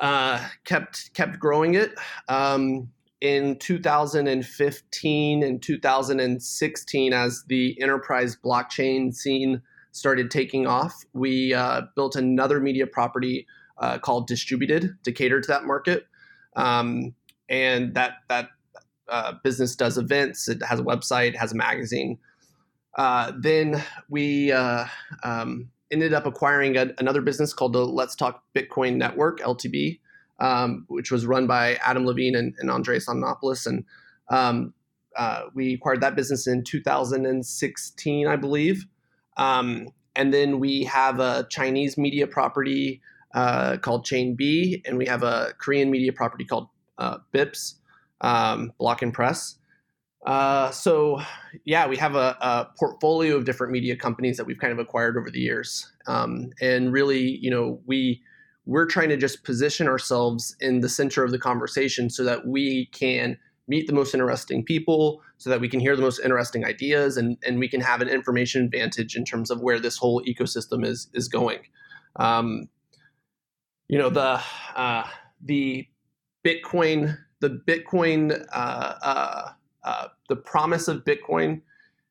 uh, 0.00 0.46
kept 0.64 1.12
kept 1.14 1.38
growing 1.38 1.74
it. 1.74 1.92
Um, 2.28 2.90
in 3.20 3.56
2015 3.58 5.42
and 5.42 5.62
2016 5.62 7.12
as 7.12 7.44
the 7.48 7.80
enterprise 7.80 8.36
blockchain 8.42 9.14
scene 9.14 9.60
started 9.92 10.30
taking 10.30 10.66
off 10.66 11.04
we 11.12 11.52
uh, 11.52 11.82
built 11.96 12.16
another 12.16 12.60
media 12.60 12.86
property 12.86 13.46
uh, 13.80 13.98
called 13.98 14.26
distributed 14.26 14.96
to 15.04 15.12
cater 15.12 15.40
to 15.40 15.48
that 15.48 15.64
market. 15.64 16.06
Um, 16.54 17.14
and 17.48 17.94
that 17.94 18.18
that 18.28 18.50
uh, 19.08 19.34
business 19.42 19.74
does 19.74 19.98
events 19.98 20.48
it 20.48 20.62
has 20.62 20.78
a 20.78 20.84
website 20.84 21.34
has 21.34 21.52
a 21.52 21.56
magazine. 21.56 22.18
Uh, 22.96 23.32
then 23.38 23.82
we 24.08 24.52
uh, 24.52 24.84
um, 25.24 25.70
ended 25.90 26.12
up 26.12 26.26
acquiring 26.26 26.76
a, 26.76 26.92
another 26.98 27.22
business 27.22 27.52
called 27.52 27.72
the 27.72 27.84
let's 27.84 28.14
talk 28.14 28.44
bitcoin 28.54 28.96
network 28.96 29.40
ltb 29.40 29.98
um, 30.40 30.84
which 30.88 31.10
was 31.10 31.26
run 31.26 31.46
by 31.46 31.74
Adam 31.76 32.06
Levine 32.06 32.34
and, 32.34 32.54
and 32.58 32.70
Andreas 32.70 33.06
Antonopoulos. 33.06 33.66
And 33.66 33.84
um, 34.30 34.74
uh, 35.16 35.42
we 35.54 35.74
acquired 35.74 36.00
that 36.00 36.16
business 36.16 36.46
in 36.46 36.64
2016, 36.64 38.26
I 38.26 38.36
believe. 38.36 38.86
Um, 39.36 39.88
and 40.16 40.34
then 40.34 40.58
we 40.58 40.84
have 40.84 41.20
a 41.20 41.46
Chinese 41.50 41.96
media 41.96 42.26
property 42.26 43.00
uh, 43.34 43.76
called 43.76 44.04
Chain 44.04 44.34
B, 44.34 44.82
and 44.86 44.98
we 44.98 45.06
have 45.06 45.22
a 45.22 45.54
Korean 45.58 45.90
media 45.90 46.12
property 46.12 46.44
called 46.44 46.68
uh, 46.98 47.18
BIPS, 47.32 47.76
um, 48.20 48.72
Block 48.78 49.02
and 49.02 49.14
Press. 49.14 49.56
Uh, 50.26 50.70
so, 50.70 51.20
yeah, 51.64 51.86
we 51.86 51.96
have 51.96 52.14
a, 52.14 52.36
a, 52.40 52.68
portfolio 52.78 53.36
of 53.36 53.46
different 53.46 53.72
media 53.72 53.96
companies 53.96 54.36
that 54.36 54.44
we've 54.44 54.58
kind 54.58 54.72
of 54.72 54.78
acquired 54.78 55.16
over 55.16 55.30
the 55.30 55.40
years. 55.40 55.90
Um, 56.06 56.50
and 56.60 56.92
really, 56.92 57.38
you 57.40 57.50
know, 57.50 57.80
we 57.86 58.20
we're 58.66 58.86
trying 58.86 59.08
to 59.08 59.16
just 59.16 59.44
position 59.44 59.88
ourselves 59.88 60.54
in 60.60 60.80
the 60.80 60.88
center 60.88 61.24
of 61.24 61.30
the 61.30 61.38
conversation 61.38 62.10
so 62.10 62.24
that 62.24 62.46
we 62.46 62.86
can 62.92 63.36
meet 63.68 63.86
the 63.86 63.92
most 63.92 64.14
interesting 64.14 64.64
people 64.64 65.22
so 65.38 65.48
that 65.48 65.60
we 65.60 65.68
can 65.68 65.80
hear 65.80 65.96
the 65.96 66.02
most 66.02 66.20
interesting 66.20 66.64
ideas 66.64 67.16
and, 67.16 67.38
and 67.44 67.58
we 67.58 67.68
can 67.68 67.80
have 67.80 68.00
an 68.00 68.08
information 68.08 68.64
advantage 68.64 69.16
in 69.16 69.24
terms 69.24 69.50
of 69.50 69.60
where 69.60 69.78
this 69.78 69.96
whole 69.96 70.22
ecosystem 70.24 70.84
is 70.84 71.08
is 71.14 71.28
going. 71.28 71.60
Um, 72.16 72.68
you 73.90 73.98
know 73.98 74.08
the 74.08 74.40
uh, 74.76 75.04
the 75.42 75.86
bitcoin 76.46 77.16
the 77.40 77.60
bitcoin 77.66 78.40
uh, 78.52 78.94
uh, 79.02 79.48
uh 79.82 80.08
the 80.28 80.36
promise 80.36 80.86
of 80.86 81.04
bitcoin 81.04 81.62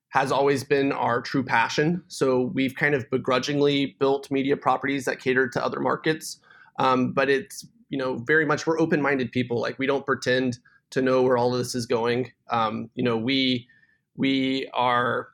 has 0.09 0.31
always 0.31 0.63
been 0.63 0.91
our 0.91 1.21
true 1.21 1.43
passion 1.43 2.03
so 2.07 2.51
we've 2.53 2.75
kind 2.75 2.95
of 2.95 3.09
begrudgingly 3.09 3.95
built 3.99 4.29
media 4.31 4.57
properties 4.57 5.05
that 5.05 5.19
cater 5.19 5.47
to 5.47 5.63
other 5.63 5.79
markets 5.79 6.39
um, 6.79 7.11
but 7.11 7.29
it's 7.29 7.67
you 7.89 7.97
know 7.97 8.17
very 8.17 8.45
much 8.45 8.65
we're 8.65 8.79
open-minded 8.79 9.31
people. 9.31 9.59
Like 9.59 9.77
we 9.77 9.85
don't 9.85 10.05
pretend 10.05 10.57
to 10.91 11.01
know 11.01 11.21
where 11.21 11.37
all 11.37 11.53
of 11.53 11.59
this 11.59 11.75
is 11.75 11.85
going. 11.85 12.31
Um, 12.49 12.89
you 12.95 13.03
know 13.03 13.17
we 13.17 13.67
we 14.15 14.69
are 14.73 15.27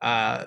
uh, 0.00 0.46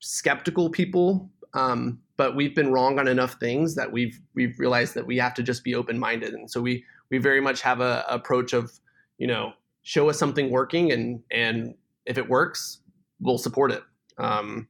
skeptical 0.00 0.68
people, 0.70 1.30
um, 1.54 2.00
but 2.16 2.36
we've 2.36 2.54
been 2.54 2.72
wrong 2.72 2.98
on 2.98 3.08
enough 3.08 3.36
things 3.38 3.74
that 3.76 3.90
we've 3.90 4.20
we've 4.34 4.58
realized 4.58 4.94
that 4.94 5.06
we 5.06 5.16
have 5.18 5.34
to 5.34 5.42
just 5.42 5.64
be 5.64 5.74
open-minded, 5.74 6.34
and 6.34 6.50
so 6.50 6.60
we 6.60 6.84
we 7.10 7.18
very 7.18 7.40
much 7.40 7.62
have 7.62 7.80
a 7.80 8.04
approach 8.08 8.52
of 8.52 8.72
you 9.18 9.26
know 9.26 9.52
show 9.82 10.10
us 10.10 10.18
something 10.18 10.50
working 10.50 10.90
and 10.90 11.22
and 11.30 11.74
if 12.06 12.18
it 12.18 12.28
works 12.28 12.80
we'll 13.20 13.38
support 13.38 13.72
it 13.72 13.82
um, 14.18 14.68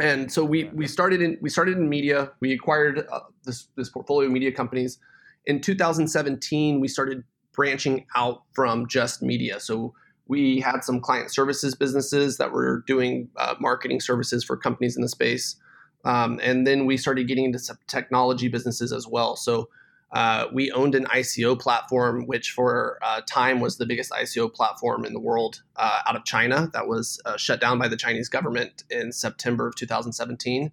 and 0.00 0.32
so 0.32 0.44
we 0.44 0.64
we 0.64 0.86
started 0.86 1.20
in 1.20 1.38
we 1.40 1.50
started 1.50 1.76
in 1.76 1.88
media. 1.88 2.30
We 2.40 2.52
acquired 2.52 3.06
uh, 3.10 3.20
this 3.44 3.68
this 3.76 3.88
portfolio 3.88 4.26
of 4.28 4.32
media 4.32 4.52
companies. 4.52 4.98
In 5.46 5.60
2017, 5.60 6.80
we 6.80 6.88
started 6.88 7.24
branching 7.52 8.06
out 8.14 8.42
from 8.52 8.86
just 8.86 9.22
media. 9.22 9.58
So 9.58 9.94
we 10.26 10.60
had 10.60 10.84
some 10.84 11.00
client 11.00 11.32
services 11.32 11.74
businesses 11.74 12.36
that 12.36 12.52
were 12.52 12.84
doing 12.86 13.28
uh, 13.36 13.56
marketing 13.58 14.00
services 14.00 14.44
for 14.44 14.56
companies 14.56 14.96
in 14.96 15.02
the 15.02 15.08
space, 15.08 15.56
um, 16.04 16.38
and 16.42 16.66
then 16.66 16.86
we 16.86 16.96
started 16.96 17.26
getting 17.26 17.44
into 17.44 17.58
some 17.58 17.78
technology 17.86 18.48
businesses 18.48 18.92
as 18.92 19.06
well. 19.06 19.36
So 19.36 19.68
uh, 20.12 20.46
we 20.52 20.72
owned 20.72 20.94
an 20.94 21.04
ICO 21.06 21.58
platform, 21.58 22.26
which 22.26 22.50
for 22.50 22.98
uh, 23.02 23.20
time 23.26 23.60
was 23.60 23.78
the 23.78 23.86
biggest 23.86 24.10
ICO 24.10 24.52
platform 24.52 25.04
in 25.04 25.12
the 25.12 25.20
world 25.20 25.62
uh, 25.76 26.00
out 26.06 26.16
of 26.16 26.24
China. 26.24 26.68
That 26.72 26.88
was 26.88 27.20
uh, 27.24 27.36
shut 27.36 27.60
down 27.60 27.78
by 27.78 27.86
the 27.86 27.96
Chinese 27.96 28.28
government 28.28 28.82
in 28.90 29.12
September 29.12 29.68
of 29.68 29.76
2017. 29.76 30.72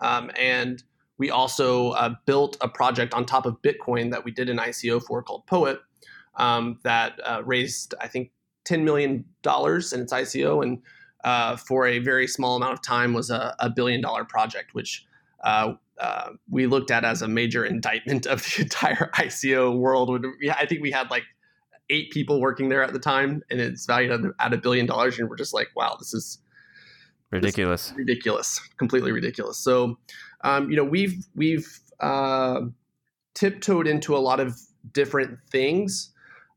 Um, 0.00 0.30
and 0.36 0.82
we 1.16 1.30
also 1.30 1.90
uh, 1.90 2.14
built 2.26 2.56
a 2.60 2.68
project 2.68 3.14
on 3.14 3.24
top 3.24 3.46
of 3.46 3.62
Bitcoin 3.62 4.10
that 4.10 4.24
we 4.24 4.32
did 4.32 4.48
an 4.48 4.58
ICO 4.58 5.00
for 5.00 5.22
called 5.22 5.46
Poet 5.46 5.80
um, 6.34 6.80
that 6.82 7.20
uh, 7.24 7.42
raised, 7.44 7.94
I 8.00 8.08
think, 8.08 8.32
$10 8.64 8.82
million 8.82 9.12
in 9.14 10.00
its 10.00 10.12
ICO. 10.12 10.62
And 10.62 11.60
for 11.60 11.86
a 11.86 12.00
very 12.00 12.26
small 12.26 12.56
amount 12.56 12.72
of 12.72 12.82
time 12.82 13.12
was 13.12 13.30
a, 13.30 13.54
a 13.60 13.70
billion 13.70 14.00
dollar 14.00 14.24
project, 14.24 14.74
which 14.74 15.06
uh, 15.44 15.74
we 16.50 16.66
looked 16.66 16.90
at 16.90 17.04
as 17.04 17.22
a 17.22 17.28
major 17.28 17.64
indictment 17.64 18.26
of 18.26 18.42
the 18.42 18.56
entire 18.62 19.10
ICO 19.14 19.76
world. 19.76 20.24
I 20.56 20.66
think 20.66 20.82
we 20.82 20.90
had 20.90 21.10
like 21.10 21.24
eight 21.90 22.10
people 22.10 22.40
working 22.40 22.68
there 22.68 22.82
at 22.82 22.92
the 22.92 22.98
time, 22.98 23.42
and 23.50 23.60
it's 23.60 23.86
valued 23.86 24.32
at 24.38 24.52
a 24.52 24.58
billion 24.58 24.86
dollars. 24.86 25.18
And 25.18 25.28
we're 25.28 25.36
just 25.36 25.54
like, 25.54 25.68
wow, 25.76 25.96
this 25.98 26.14
is 26.14 26.38
ridiculous, 27.30 27.82
this 27.82 27.92
is 27.92 27.96
ridiculous, 27.96 28.60
completely 28.78 29.12
ridiculous. 29.12 29.58
So, 29.58 29.98
um, 30.42 30.70
you 30.70 30.76
know, 30.76 30.84
we've 30.84 31.24
we've 31.34 31.80
uh, 32.00 32.60
tiptoed 33.34 33.86
into 33.86 34.16
a 34.16 34.18
lot 34.18 34.40
of 34.40 34.58
different 34.92 35.38
things. 35.50 36.12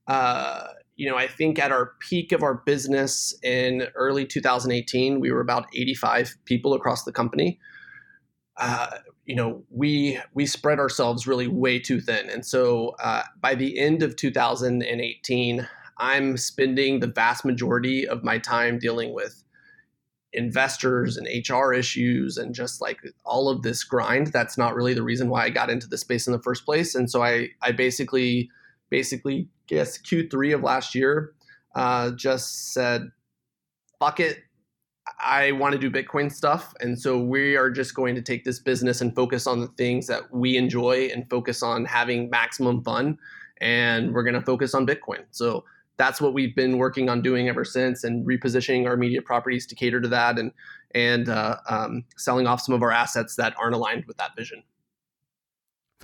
Uh, 0.07 0.67
you 0.95 1.09
know, 1.09 1.17
I 1.17 1.27
think 1.27 1.59
at 1.59 1.71
our 1.71 1.91
peak 1.99 2.31
of 2.31 2.41
our 2.41 2.55
business 2.65 3.37
in 3.43 3.87
early 3.95 4.25
2018, 4.25 5.19
we 5.19 5.31
were 5.31 5.41
about 5.41 5.65
85 5.73 6.37
people 6.45 6.73
across 6.73 7.03
the 7.03 7.11
company. 7.11 7.59
Uh, 8.57 8.87
you 9.25 9.35
know, 9.35 9.63
we 9.69 10.19
we 10.33 10.45
spread 10.45 10.79
ourselves 10.79 11.27
really 11.27 11.47
way 11.47 11.79
too 11.79 11.99
thin, 11.99 12.29
and 12.29 12.45
so 12.45 12.89
uh, 12.99 13.23
by 13.41 13.55
the 13.55 13.79
end 13.79 14.03
of 14.03 14.15
2018, 14.15 15.67
I'm 15.97 16.37
spending 16.37 16.99
the 16.99 17.07
vast 17.07 17.45
majority 17.45 18.07
of 18.07 18.23
my 18.23 18.37
time 18.37 18.77
dealing 18.77 19.13
with 19.13 19.43
investors 20.33 21.17
and 21.17 21.27
HR 21.27 21.71
issues 21.73 22.37
and 22.37 22.53
just 22.53 22.81
like 22.81 22.99
all 23.23 23.47
of 23.49 23.61
this 23.61 23.83
grind. 23.83 24.27
That's 24.27 24.57
not 24.57 24.75
really 24.75 24.93
the 24.93 25.03
reason 25.03 25.29
why 25.29 25.45
I 25.45 25.49
got 25.49 25.69
into 25.69 25.87
the 25.87 25.97
space 25.97 26.27
in 26.27 26.33
the 26.33 26.41
first 26.41 26.65
place, 26.65 26.93
and 26.93 27.09
so 27.09 27.23
I 27.23 27.49
I 27.61 27.71
basically 27.71 28.49
basically 28.89 29.49
guess 29.67 29.97
Q3 29.97 30.55
of 30.55 30.61
last 30.61 30.93
year, 30.93 31.33
uh, 31.75 32.11
just 32.11 32.73
said, 32.73 33.09
fuck 33.99 34.19
it. 34.19 34.39
I 35.19 35.51
want 35.53 35.73
to 35.73 35.77
do 35.79 35.91
Bitcoin 35.91 36.31
stuff. 36.31 36.73
And 36.79 36.99
so 36.99 37.17
we 37.19 37.55
are 37.55 37.69
just 37.69 37.93
going 37.93 38.15
to 38.15 38.21
take 38.21 38.43
this 38.43 38.59
business 38.59 39.01
and 39.01 39.13
focus 39.15 39.47
on 39.47 39.59
the 39.59 39.67
things 39.67 40.07
that 40.07 40.33
we 40.33 40.57
enjoy 40.57 41.09
and 41.13 41.29
focus 41.29 41.61
on 41.61 41.85
having 41.85 42.29
maximum 42.29 42.83
fun. 42.83 43.17
And 43.61 44.13
we're 44.13 44.23
going 44.23 44.35
to 44.35 44.41
focus 44.41 44.73
on 44.73 44.85
Bitcoin. 44.85 45.23
So 45.31 45.63
that's 45.97 46.19
what 46.19 46.33
we've 46.33 46.55
been 46.55 46.77
working 46.77 47.07
on 47.09 47.21
doing 47.21 47.47
ever 47.47 47.63
since 47.63 48.03
and 48.03 48.25
repositioning 48.27 48.85
our 48.85 48.97
media 48.97 49.21
properties 49.21 49.65
to 49.67 49.75
cater 49.75 50.01
to 50.01 50.07
that 50.09 50.37
and, 50.37 50.51
and 50.93 51.29
uh, 51.29 51.57
um, 51.69 52.03
selling 52.17 52.47
off 52.47 52.61
some 52.61 52.75
of 52.75 52.81
our 52.81 52.91
assets 52.91 53.35
that 53.35 53.55
aren't 53.57 53.75
aligned 53.75 54.05
with 54.05 54.17
that 54.17 54.35
vision. 54.35 54.63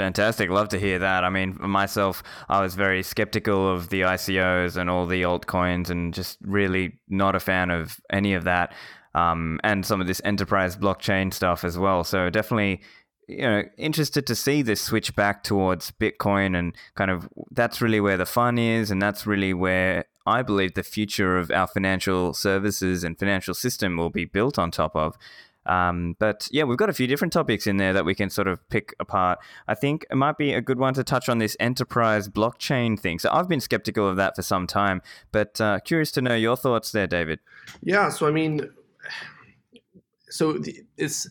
Fantastic. 0.01 0.49
Love 0.49 0.69
to 0.69 0.79
hear 0.79 0.97
that. 0.97 1.23
I 1.23 1.29
mean, 1.29 1.55
myself, 1.59 2.23
I 2.49 2.59
was 2.59 2.73
very 2.73 3.03
skeptical 3.03 3.71
of 3.71 3.89
the 3.89 4.01
ICOs 4.01 4.75
and 4.75 4.89
all 4.89 5.05
the 5.05 5.21
altcoins 5.21 5.91
and 5.91 6.11
just 6.11 6.39
really 6.41 6.97
not 7.07 7.35
a 7.35 7.39
fan 7.39 7.69
of 7.69 8.01
any 8.09 8.33
of 8.33 8.43
that. 8.45 8.73
Um, 9.13 9.59
and 9.63 9.85
some 9.85 10.01
of 10.01 10.07
this 10.07 10.19
enterprise 10.25 10.75
blockchain 10.75 11.31
stuff 11.31 11.63
as 11.63 11.77
well. 11.77 12.03
So 12.03 12.31
definitely, 12.31 12.81
you 13.27 13.43
know, 13.43 13.61
interested 13.77 14.25
to 14.25 14.33
see 14.33 14.63
this 14.63 14.81
switch 14.81 15.15
back 15.15 15.43
towards 15.43 15.91
Bitcoin 15.91 16.57
and 16.57 16.75
kind 16.95 17.11
of 17.11 17.29
that's 17.51 17.79
really 17.79 17.99
where 17.99 18.17
the 18.17 18.25
fun 18.25 18.57
is. 18.57 18.89
And 18.89 18.99
that's 18.99 19.27
really 19.27 19.53
where 19.53 20.05
I 20.25 20.41
believe 20.41 20.73
the 20.73 20.81
future 20.81 21.37
of 21.37 21.51
our 21.51 21.67
financial 21.67 22.33
services 22.33 23.03
and 23.03 23.19
financial 23.19 23.53
system 23.53 23.97
will 23.97 24.09
be 24.09 24.25
built 24.25 24.57
on 24.57 24.71
top 24.71 24.95
of. 24.95 25.15
Um, 25.65 26.15
but 26.19 26.47
yeah, 26.52 26.63
we've 26.63 26.78
got 26.78 26.89
a 26.89 26.93
few 26.93 27.08
different 27.08 27.34
topics 27.34 27.67
in 27.67 27.78
there 27.78 27.93
that 27.93 28.06
we 28.06 28.15
can 28.15 28.30
sort 28.30 28.47
of 28.47 28.67
pick 28.69 28.95
apart. 29.00 29.39
I 29.67 29.76
think 29.76 30.06
it 30.10 30.15
might 30.15 30.38
be 30.38 30.54
a 30.54 30.62
good 30.62 30.80
one 30.80 30.93
to 30.95 31.04
touch 31.04 31.30
on 31.30 31.38
this 31.38 31.56
enterprise 31.60 32.28
blockchain 32.28 33.00
thing. 33.00 33.19
So 33.19 33.30
I've 33.32 33.47
been 33.47 33.62
skeptical 33.62 34.08
of 34.08 34.15
that 34.17 34.36
for 34.36 34.41
some 34.41 34.67
time, 34.67 35.02
but 35.32 35.62
uh, 35.62 35.80
curious 35.80 36.12
to 36.13 36.21
know 36.21 36.36
your 36.36 36.58
thoughts 36.58 36.91
there, 36.91 37.08
David. 37.08 37.39
Yeah. 37.82 38.10
So 38.10 38.28
I 38.28 38.32
mean, 38.32 38.69
so 40.30 40.62
it's 40.97 41.30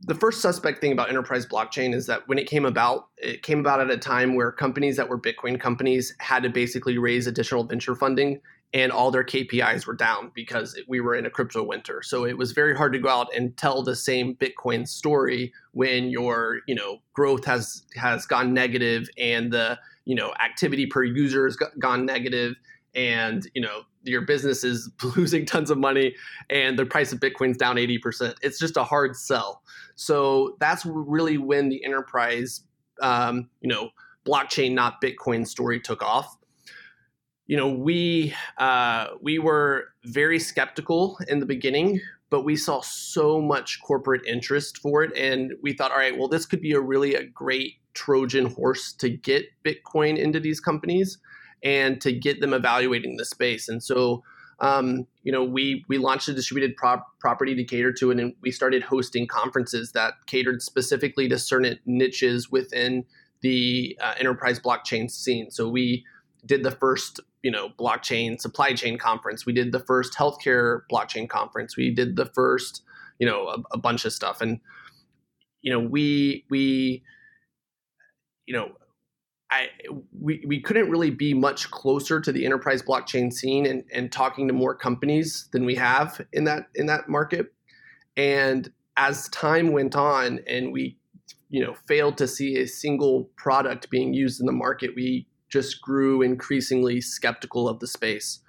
the 0.00 0.14
first 0.14 0.40
suspect 0.40 0.80
thing 0.80 0.92
about 0.92 1.08
enterprise 1.08 1.46
blockchain 1.46 1.94
is 1.94 2.06
that 2.06 2.28
when 2.28 2.38
it 2.38 2.46
came 2.46 2.64
about, 2.64 3.08
it 3.16 3.42
came 3.42 3.60
about 3.60 3.80
at 3.80 3.90
a 3.90 3.96
time 3.96 4.34
where 4.34 4.52
companies 4.52 4.96
that 4.96 5.08
were 5.08 5.18
Bitcoin 5.18 5.58
companies 5.58 6.14
had 6.18 6.42
to 6.42 6.48
basically 6.48 6.98
raise 6.98 7.26
additional 7.26 7.64
venture 7.64 7.94
funding 7.94 8.40
and 8.74 8.92
all 8.92 9.10
their 9.10 9.24
KPIs 9.24 9.86
were 9.86 9.94
down 9.94 10.32
because 10.34 10.78
we 10.88 11.00
were 11.00 11.14
in 11.14 11.24
a 11.24 11.30
crypto 11.30 11.62
winter. 11.62 12.02
So 12.02 12.24
it 12.24 12.36
was 12.36 12.52
very 12.52 12.76
hard 12.76 12.92
to 12.92 12.98
go 12.98 13.08
out 13.08 13.28
and 13.34 13.56
tell 13.56 13.82
the 13.82 13.96
same 13.96 14.34
Bitcoin 14.34 14.86
story 14.86 15.52
when 15.72 16.10
your, 16.10 16.60
you 16.66 16.74
know, 16.74 16.98
growth 17.14 17.44
has 17.44 17.84
has 17.94 18.26
gone 18.26 18.52
negative 18.52 19.08
and 19.16 19.52
the, 19.52 19.78
you 20.04 20.14
know, 20.14 20.34
activity 20.44 20.86
per 20.86 21.04
user 21.04 21.46
has 21.46 21.56
gone 21.78 22.04
negative 22.04 22.56
and, 22.94 23.48
you 23.54 23.62
know, 23.62 23.82
your 24.02 24.22
business 24.22 24.64
is 24.64 24.90
losing 25.16 25.46
tons 25.46 25.70
of 25.70 25.78
money 25.78 26.14
and 26.50 26.78
the 26.78 26.86
price 26.86 27.12
of 27.12 27.20
Bitcoin's 27.20 27.56
down 27.56 27.76
80%. 27.76 28.34
It's 28.42 28.58
just 28.58 28.76
a 28.76 28.84
hard 28.84 29.16
sell. 29.16 29.62
So 29.94 30.56
that's 30.60 30.84
really 30.84 31.38
when 31.38 31.68
the 31.68 31.84
enterprise 31.84 32.62
um, 33.00 33.48
you 33.60 33.68
know, 33.68 33.90
blockchain 34.26 34.72
not 34.72 35.00
Bitcoin 35.00 35.46
story 35.46 35.80
took 35.80 36.02
off 36.02 36.36
you 37.46 37.56
know, 37.56 37.68
we 37.68 38.34
uh, 38.58 39.08
we 39.20 39.38
were 39.38 39.88
very 40.04 40.38
skeptical 40.38 41.18
in 41.28 41.38
the 41.38 41.46
beginning, 41.46 42.00
but 42.30 42.42
we 42.42 42.56
saw 42.56 42.80
so 42.80 43.40
much 43.40 43.80
corporate 43.82 44.26
interest 44.26 44.78
for 44.78 45.02
it, 45.02 45.16
and 45.16 45.52
we 45.62 45.72
thought, 45.72 45.92
all 45.92 45.98
right, 45.98 46.16
well, 46.16 46.28
this 46.28 46.46
could 46.46 46.60
be 46.60 46.72
a 46.72 46.80
really 46.80 47.14
a 47.14 47.24
great 47.24 47.74
Trojan 47.94 48.46
horse 48.46 48.92
to 48.94 49.08
get 49.08 49.46
Bitcoin 49.64 50.18
into 50.18 50.40
these 50.40 50.60
companies 50.60 51.18
and 51.62 52.00
to 52.00 52.12
get 52.12 52.40
them 52.40 52.52
evaluating 52.52 53.16
the 53.16 53.24
space. 53.24 53.68
And 53.68 53.82
so, 53.82 54.22
um, 54.60 55.06
you 55.22 55.32
know, 55.32 55.44
we 55.44 55.84
we 55.88 55.98
launched 55.98 56.28
a 56.28 56.34
distributed 56.34 56.76
prop- 56.76 57.06
property 57.20 57.54
to 57.54 57.64
cater 57.64 57.92
to 57.92 58.10
it, 58.10 58.18
and 58.18 58.34
we 58.40 58.50
started 58.50 58.82
hosting 58.82 59.26
conferences 59.28 59.92
that 59.92 60.14
catered 60.26 60.62
specifically 60.62 61.28
to 61.28 61.38
certain 61.38 61.78
niches 61.86 62.50
within 62.50 63.04
the 63.40 63.96
uh, 64.00 64.14
enterprise 64.18 64.58
blockchain 64.58 65.08
scene. 65.08 65.50
So 65.50 65.68
we 65.68 66.04
did 66.44 66.62
the 66.62 66.70
first 66.70 67.20
you 67.46 67.52
know 67.52 67.68
blockchain 67.78 68.40
supply 68.40 68.72
chain 68.72 68.98
conference. 68.98 69.46
We 69.46 69.52
did 69.52 69.70
the 69.70 69.78
first 69.78 70.14
healthcare 70.14 70.80
blockchain 70.90 71.28
conference. 71.28 71.76
We 71.76 71.94
did 71.94 72.16
the 72.16 72.26
first 72.26 72.82
you 73.20 73.26
know 73.28 73.46
a, 73.46 73.62
a 73.70 73.78
bunch 73.78 74.04
of 74.04 74.12
stuff. 74.12 74.40
And 74.40 74.58
you 75.62 75.70
know 75.70 75.78
we 75.78 76.44
we 76.50 77.04
you 78.46 78.54
know 78.54 78.72
I 79.52 79.68
we, 80.20 80.42
we 80.44 80.60
couldn't 80.60 80.90
really 80.90 81.10
be 81.10 81.34
much 81.34 81.70
closer 81.70 82.20
to 82.20 82.32
the 82.32 82.44
enterprise 82.44 82.82
blockchain 82.82 83.32
scene 83.32 83.64
and, 83.64 83.84
and 83.92 84.10
talking 84.10 84.48
to 84.48 84.52
more 84.52 84.74
companies 84.74 85.48
than 85.52 85.64
we 85.64 85.76
have 85.76 86.20
in 86.32 86.42
that 86.46 86.66
in 86.74 86.86
that 86.86 87.08
market. 87.08 87.52
And 88.16 88.72
as 88.96 89.28
time 89.28 89.70
went 89.70 89.94
on 89.94 90.40
and 90.48 90.72
we 90.72 90.98
you 91.48 91.64
know 91.64 91.76
failed 91.86 92.18
to 92.18 92.26
see 92.26 92.56
a 92.56 92.66
single 92.66 93.30
product 93.36 93.88
being 93.88 94.14
used 94.14 94.40
in 94.40 94.46
the 94.46 94.52
market, 94.52 94.96
we 94.96 95.28
just 95.48 95.80
grew 95.80 96.22
increasingly 96.22 97.00
skeptical 97.00 97.68
of 97.68 97.80
the 97.80 97.86
space. 97.86 98.40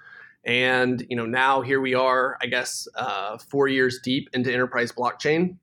And 0.45 1.05
you 1.09 1.15
know, 1.15 1.25
now 1.25 1.61
here 1.61 1.81
we 1.81 1.93
are, 1.93 2.37
I 2.41 2.47
guess, 2.47 2.87
uh, 2.95 3.37
four 3.37 3.67
years 3.67 3.99
deep 4.01 4.29
into 4.33 4.51
enterprise 4.51 4.91
blockchain, 4.91 5.57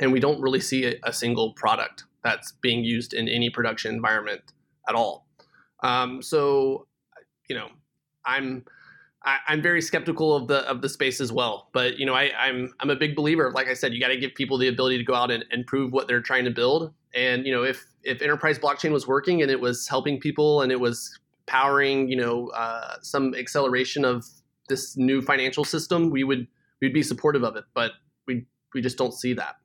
and 0.00 0.12
we 0.12 0.20
don't 0.20 0.40
really 0.40 0.60
see 0.60 0.86
a, 0.86 0.94
a, 1.02 1.12
single 1.12 1.52
product 1.54 2.04
that's 2.22 2.52
being 2.60 2.84
used 2.84 3.14
in 3.14 3.28
any 3.28 3.50
production 3.50 3.94
environment 3.94 4.40
at 4.88 4.94
all. 4.94 5.26
Um, 5.82 6.22
so, 6.22 6.86
you 7.48 7.56
know, 7.56 7.68
I'm 8.24 8.64
I, 9.24 9.38
am 9.48 9.62
very 9.62 9.80
skeptical 9.80 10.34
of 10.34 10.46
the 10.48 10.58
of 10.68 10.82
the 10.82 10.88
space 10.88 11.20
as 11.20 11.32
well. 11.32 11.68
But 11.72 11.98
you 11.98 12.06
know, 12.06 12.14
I, 12.14 12.30
I'm 12.38 12.72
I'm 12.80 12.90
a 12.90 12.96
big 12.96 13.16
believer. 13.16 13.50
Like 13.50 13.68
I 13.68 13.74
said, 13.74 13.92
you 13.92 14.00
got 14.00 14.08
to 14.08 14.16
give 14.16 14.34
people 14.34 14.58
the 14.58 14.68
ability 14.68 14.98
to 14.98 15.04
go 15.04 15.14
out 15.14 15.30
and, 15.30 15.44
and 15.50 15.66
prove 15.66 15.92
what 15.92 16.06
they're 16.06 16.22
trying 16.22 16.44
to 16.44 16.50
build. 16.50 16.92
And 17.14 17.46
you 17.46 17.52
know, 17.52 17.64
if 17.64 17.84
if 18.04 18.22
enterprise 18.22 18.58
blockchain 18.58 18.92
was 18.92 19.06
working 19.06 19.42
and 19.42 19.50
it 19.50 19.60
was 19.60 19.88
helping 19.88 20.20
people 20.20 20.62
and 20.62 20.70
it 20.70 20.80
was 20.80 21.18
powering, 21.46 22.08
you 22.08 22.16
know, 22.16 22.48
uh, 22.48 22.96
some 23.00 23.34
acceleration 23.34 24.04
of 24.04 24.24
this 24.68 24.96
new 24.96 25.20
financial 25.20 25.64
system, 25.64 26.10
we 26.10 26.24
would 26.24 26.46
we'd 26.80 26.94
be 26.94 27.02
supportive 27.02 27.42
of 27.42 27.56
it. 27.56 27.64
But 27.74 27.92
we 28.26 28.46
we 28.74 28.80
just 28.80 28.98
don't 28.98 29.14
see 29.14 29.34
that. 29.34 29.56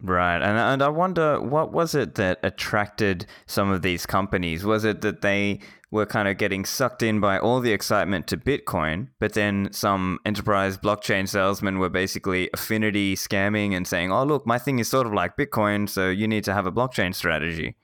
Right. 0.00 0.36
And, 0.36 0.56
and 0.56 0.82
I 0.82 0.88
wonder 0.88 1.40
what 1.40 1.72
was 1.72 1.94
it 1.94 2.14
that 2.14 2.38
attracted 2.44 3.26
some 3.46 3.70
of 3.70 3.82
these 3.82 4.06
companies? 4.06 4.64
Was 4.64 4.84
it 4.84 5.00
that 5.00 5.22
they 5.22 5.58
were 5.90 6.06
kind 6.06 6.28
of 6.28 6.36
getting 6.36 6.64
sucked 6.64 7.02
in 7.02 7.18
by 7.18 7.38
all 7.38 7.60
the 7.60 7.72
excitement 7.72 8.26
to 8.26 8.36
Bitcoin, 8.36 9.08
but 9.18 9.32
then 9.32 9.68
some 9.72 10.18
enterprise 10.26 10.76
blockchain 10.76 11.26
salesmen 11.28 11.78
were 11.78 11.88
basically 11.88 12.50
affinity 12.52 13.14
scamming 13.16 13.74
and 13.74 13.86
saying, 13.86 14.12
oh, 14.12 14.24
look, 14.24 14.46
my 14.46 14.58
thing 14.58 14.78
is 14.78 14.88
sort 14.88 15.06
of 15.06 15.14
like 15.14 15.36
Bitcoin, 15.36 15.88
so 15.88 16.10
you 16.10 16.28
need 16.28 16.44
to 16.44 16.52
have 16.52 16.66
a 16.66 16.72
blockchain 16.72 17.14
strategy? 17.14 17.76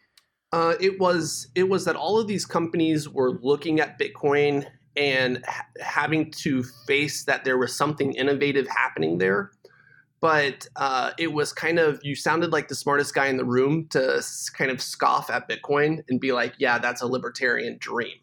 Uh, 0.52 0.74
it 0.80 1.00
was 1.00 1.48
it 1.56 1.68
was 1.68 1.84
that 1.84 1.96
all 1.96 2.18
of 2.18 2.28
these 2.28 2.46
companies 2.46 3.08
were 3.08 3.40
looking 3.42 3.80
at 3.80 3.98
Bitcoin 3.98 4.64
and 4.96 5.44
ha- 5.46 5.66
having 5.80 6.30
to 6.30 6.62
face 6.86 7.24
that 7.24 7.44
there 7.44 7.58
was 7.58 7.76
something 7.76 8.12
innovative 8.12 8.68
happening 8.68 9.18
there 9.18 9.50
but 10.24 10.66
uh, 10.76 11.10
it 11.18 11.34
was 11.34 11.52
kind 11.52 11.78
of 11.78 12.00
you 12.02 12.14
sounded 12.14 12.50
like 12.50 12.68
the 12.68 12.74
smartest 12.74 13.14
guy 13.14 13.26
in 13.26 13.36
the 13.36 13.44
room 13.44 13.86
to 13.88 14.24
kind 14.56 14.70
of 14.70 14.80
scoff 14.80 15.28
at 15.28 15.46
Bitcoin 15.46 16.02
and 16.08 16.18
be 16.18 16.32
like, 16.32 16.54
"Yeah, 16.56 16.78
that's 16.78 17.02
a 17.02 17.06
libertarian 17.06 17.76
dream." 17.78 18.16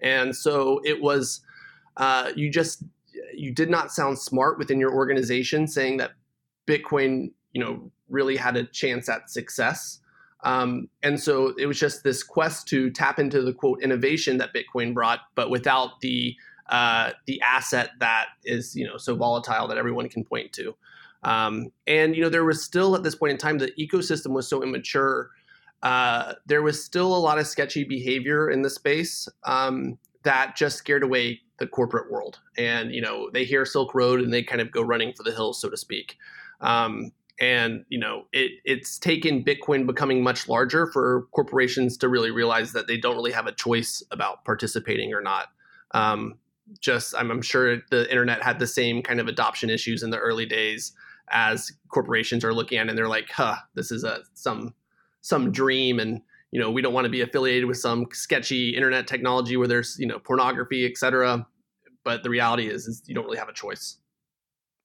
And 0.00 0.36
so 0.36 0.80
it 0.84 1.02
was 1.02 1.40
uh, 1.96 2.30
you 2.36 2.48
just 2.48 2.84
you 3.34 3.50
did 3.50 3.70
not 3.70 3.90
sound 3.90 4.20
smart 4.20 4.56
within 4.56 4.78
your 4.78 4.94
organization 4.94 5.66
saying 5.66 5.96
that 5.96 6.12
Bitcoin 6.68 7.32
you 7.52 7.64
know, 7.64 7.90
really 8.08 8.36
had 8.36 8.56
a 8.56 8.62
chance 8.62 9.08
at 9.08 9.28
success. 9.28 9.98
Um, 10.44 10.88
and 11.02 11.18
so 11.20 11.54
it 11.58 11.66
was 11.66 11.80
just 11.80 12.04
this 12.04 12.22
quest 12.22 12.68
to 12.68 12.88
tap 12.90 13.18
into 13.18 13.42
the 13.42 13.52
quote 13.52 13.82
innovation 13.82 14.38
that 14.38 14.54
Bitcoin 14.54 14.94
brought, 14.94 15.22
but 15.34 15.50
without 15.50 16.00
the 16.02 16.36
uh, 16.68 17.12
the 17.26 17.40
asset 17.40 17.90
that 17.98 18.26
is 18.44 18.76
you 18.76 18.86
know 18.86 18.96
so 18.96 19.16
volatile 19.16 19.66
that 19.66 19.76
everyone 19.76 20.08
can 20.08 20.24
point 20.24 20.52
to. 20.52 20.76
Um, 21.22 21.70
and 21.86 22.14
you 22.14 22.22
know 22.22 22.28
there 22.28 22.44
was 22.44 22.62
still 22.62 22.94
at 22.94 23.02
this 23.02 23.14
point 23.14 23.32
in 23.32 23.38
time 23.38 23.58
the 23.58 23.72
ecosystem 23.78 24.32
was 24.32 24.48
so 24.48 24.62
immature. 24.62 25.30
Uh, 25.82 26.34
there 26.46 26.62
was 26.62 26.82
still 26.82 27.14
a 27.14 27.18
lot 27.18 27.38
of 27.38 27.46
sketchy 27.46 27.84
behavior 27.84 28.50
in 28.50 28.62
the 28.62 28.70
space 28.70 29.28
um, 29.44 29.98
that 30.24 30.56
just 30.56 30.76
scared 30.76 31.02
away 31.02 31.40
the 31.58 31.66
corporate 31.66 32.10
world. 32.10 32.38
And 32.56 32.92
you 32.92 33.00
know 33.00 33.30
they 33.32 33.44
hear 33.44 33.64
Silk 33.64 33.94
Road 33.94 34.20
and 34.20 34.32
they 34.32 34.42
kind 34.42 34.60
of 34.60 34.70
go 34.70 34.82
running 34.82 35.12
for 35.12 35.22
the 35.22 35.32
hills, 35.32 35.60
so 35.60 35.68
to 35.68 35.76
speak. 35.76 36.16
Um, 36.60 37.12
and 37.40 37.84
you 37.88 37.98
know 37.98 38.24
it, 38.32 38.52
it's 38.64 38.98
taken 38.98 39.44
bitcoin 39.44 39.86
becoming 39.86 40.22
much 40.22 40.48
larger 40.48 40.86
for 40.86 41.26
corporations 41.32 41.96
to 41.98 42.08
really 42.08 42.30
realize 42.30 42.72
that 42.72 42.86
they 42.86 42.96
don't 42.96 43.14
really 43.14 43.32
have 43.32 43.46
a 43.46 43.52
choice 43.52 44.02
about 44.10 44.44
participating 44.44 45.14
or 45.14 45.20
not 45.20 45.46
um, 45.92 46.34
just 46.80 47.14
I'm, 47.16 47.30
I'm, 47.30 47.42
sure 47.42 47.78
the 47.90 48.10
internet 48.10 48.42
had 48.42 48.58
the 48.58 48.66
same 48.66 49.02
kind 49.02 49.20
of 49.20 49.28
adoption 49.28 49.70
issues 49.70 50.02
in 50.02 50.10
the 50.10 50.18
early 50.18 50.46
days 50.46 50.92
as 51.30 51.72
corporations 51.92 52.44
are 52.44 52.54
looking 52.54 52.78
at 52.78 52.86
it 52.86 52.90
and 52.90 52.98
they're 52.98 53.08
like 53.08 53.30
huh 53.30 53.56
this 53.74 53.90
is 53.90 54.04
a 54.04 54.20
some 54.34 54.74
some 55.20 55.50
dream 55.50 55.98
and 55.98 56.20
you 56.50 56.60
know 56.60 56.70
we 56.70 56.82
don't 56.82 56.92
want 56.92 57.04
to 57.04 57.10
be 57.10 57.20
affiliated 57.20 57.66
with 57.66 57.78
some 57.78 58.06
sketchy 58.12 58.70
internet 58.70 59.06
technology 59.06 59.56
where 59.56 59.68
there's 59.68 59.96
you 59.98 60.06
know 60.06 60.18
pornography 60.18 60.86
etc 60.86 61.46
but 62.08 62.22
the 62.22 62.30
reality 62.30 62.68
is 62.68 62.86
is 62.86 63.02
you 63.06 63.14
don't 63.14 63.26
really 63.26 63.36
have 63.36 63.50
a 63.50 63.52
choice. 63.52 63.98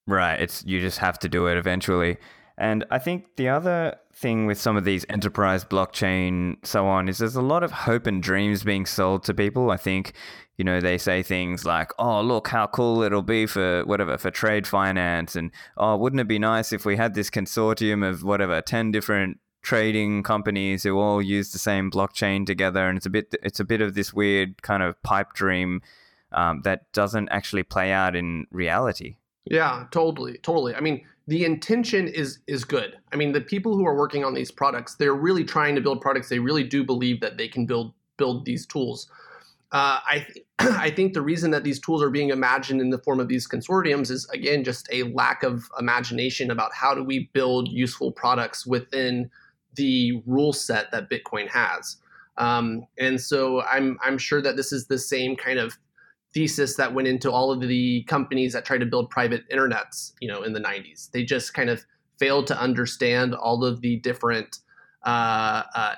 Right. 0.06 0.42
It's 0.42 0.62
you 0.66 0.82
just 0.82 1.00
have 1.00 1.18
to 1.20 1.30
do 1.30 1.48
it 1.48 1.58
eventually 1.58 2.18
and 2.58 2.86
I 2.92 3.00
think 3.00 3.36
the 3.36 3.50
other 3.50 3.98
thing 4.14 4.46
with 4.46 4.60
some 4.60 4.78
of 4.78 4.84
these 4.84 5.06
enterprise 5.10 5.66
blockchain 5.66 6.58
so 6.64 6.86
on 6.86 7.10
is 7.10 7.18
there's 7.18 7.36
a 7.36 7.42
lot 7.42 7.64
of 7.64 7.72
hope 7.72 8.06
and 8.06 8.22
dreams 8.22 8.64
being 8.64 8.86
sold 8.86 9.24
to 9.24 9.34
people. 9.34 9.72
I 9.72 9.78
think, 9.78 10.14
you 10.58 10.64
know, 10.64 10.80
they 10.80 11.00
say 11.00 11.24
things 11.24 11.66
like, 11.66 11.92
"Oh, 11.98 12.22
look 12.22 12.50
how 12.50 12.68
cool 12.68 13.02
it'll 13.02 13.24
be 13.24 13.48
for 13.48 13.84
whatever 13.86 14.18
for 14.18 14.30
trade 14.30 14.68
finance," 14.68 15.36
and 15.36 15.52
"Oh, 15.78 15.98
wouldn't 15.98 16.20
it 16.20 16.28
be 16.28 16.40
nice 16.40 16.72
if 16.72 16.86
we 16.86 16.96
had 16.96 17.16
this 17.16 17.30
consortium 17.32 18.08
of 18.08 18.24
whatever 18.24 18.62
ten 18.62 18.92
different 18.92 19.40
trading 19.64 20.24
companies 20.24 20.84
who 20.84 21.00
all 21.00 21.22
use 21.22 21.52
the 21.52 21.60
same 21.60 21.90
blockchain 21.90 22.46
together?" 22.46 22.88
And 22.88 22.98
it's 22.98 23.08
a 23.08 23.10
bit 23.10 23.34
it's 23.42 23.60
a 23.60 23.66
bit 23.66 23.82
of 23.82 23.96
this 23.96 24.14
weird 24.14 24.62
kind 24.62 24.84
of 24.84 25.02
pipe 25.02 25.34
dream 25.34 25.82
um, 26.32 26.62
that 26.64 26.92
doesn't 26.94 27.30
actually 27.30 27.64
play 27.64 27.92
out 27.92 28.16
in 28.16 28.46
reality. 28.52 29.16
Yeah, 29.46 29.86
totally, 29.92 30.38
totally. 30.38 30.74
I 30.76 30.80
mean, 30.80 31.04
the 31.28 31.46
intention 31.46 32.08
is 32.08 32.40
is 32.48 32.64
good. 32.64 32.98
I 33.12 33.16
mean, 33.16 33.32
the 33.32 33.42
people 33.42 33.76
who 33.76 33.86
are 33.86 33.96
working 33.96 34.26
on 34.26 34.34
these 34.34 34.52
products, 34.52 34.96
they're 34.96 35.14
really 35.14 35.44
trying 35.44 35.76
to 35.76 35.82
build 35.82 36.02
products. 36.02 36.30
They 36.30 36.40
really 36.40 36.64
do 36.64 36.84
believe 36.84 37.22
that 37.22 37.38
they 37.38 37.48
can 37.48 37.66
build 37.66 37.94
build 38.18 38.46
these 38.46 38.66
tools. 38.66 39.10
Uh, 39.72 40.00
I 40.06 40.28
th- 40.32 40.46
I 40.60 40.92
think 40.92 41.14
the 41.14 41.22
reason 41.22 41.52
that 41.52 41.64
these 41.64 41.80
tools 41.80 42.04
are 42.04 42.10
being 42.10 42.30
imagined 42.30 42.82
in 42.82 42.90
the 42.90 43.00
form 43.00 43.20
of 43.20 43.28
these 43.28 43.48
consortiums 43.48 44.12
is 44.12 44.28
again 44.30 44.64
just 44.64 44.88
a 44.92 45.04
lack 45.04 45.44
of 45.44 45.64
imagination 45.80 46.52
about 46.52 46.74
how 46.74 46.94
do 46.94 47.04
we 47.04 47.30
build 47.34 47.70
useful 47.70 48.12
products 48.12 48.66
within 48.66 49.30
the 49.76 50.22
rule 50.26 50.54
set 50.54 50.92
that 50.92 51.10
Bitcoin 51.10 51.48
has. 51.50 51.98
Um, 52.38 52.86
and 52.98 53.20
so 53.20 53.62
I'm 53.62 53.98
I'm 54.04 54.18
sure 54.18 54.42
that 54.42 54.58
this 54.58 54.74
is 54.74 54.88
the 54.88 55.00
same 55.00 55.36
kind 55.36 55.60
of 55.60 55.78
thesis 56.34 56.76
that 56.76 56.94
went 56.94 57.08
into 57.08 57.32
all 57.32 57.52
of 57.52 57.62
the 57.62 58.04
companies 58.04 58.54
that 58.54 58.66
tried 58.66 58.80
to 58.80 58.86
build 58.86 59.10
private 59.10 59.48
internets, 59.50 60.14
you 60.20 60.28
know, 60.28 60.44
in 60.44 60.54
the 60.54 60.60
90s. 60.60 61.12
They 61.12 61.24
just 61.24 61.54
kind 61.54 61.70
of 61.70 61.86
failed 62.20 62.48
to 62.48 62.60
understand 62.60 63.36
all 63.36 63.64
of 63.64 63.82
the 63.82 63.98
different 63.98 64.60
uh, 65.06 65.64
uh, 65.76 65.96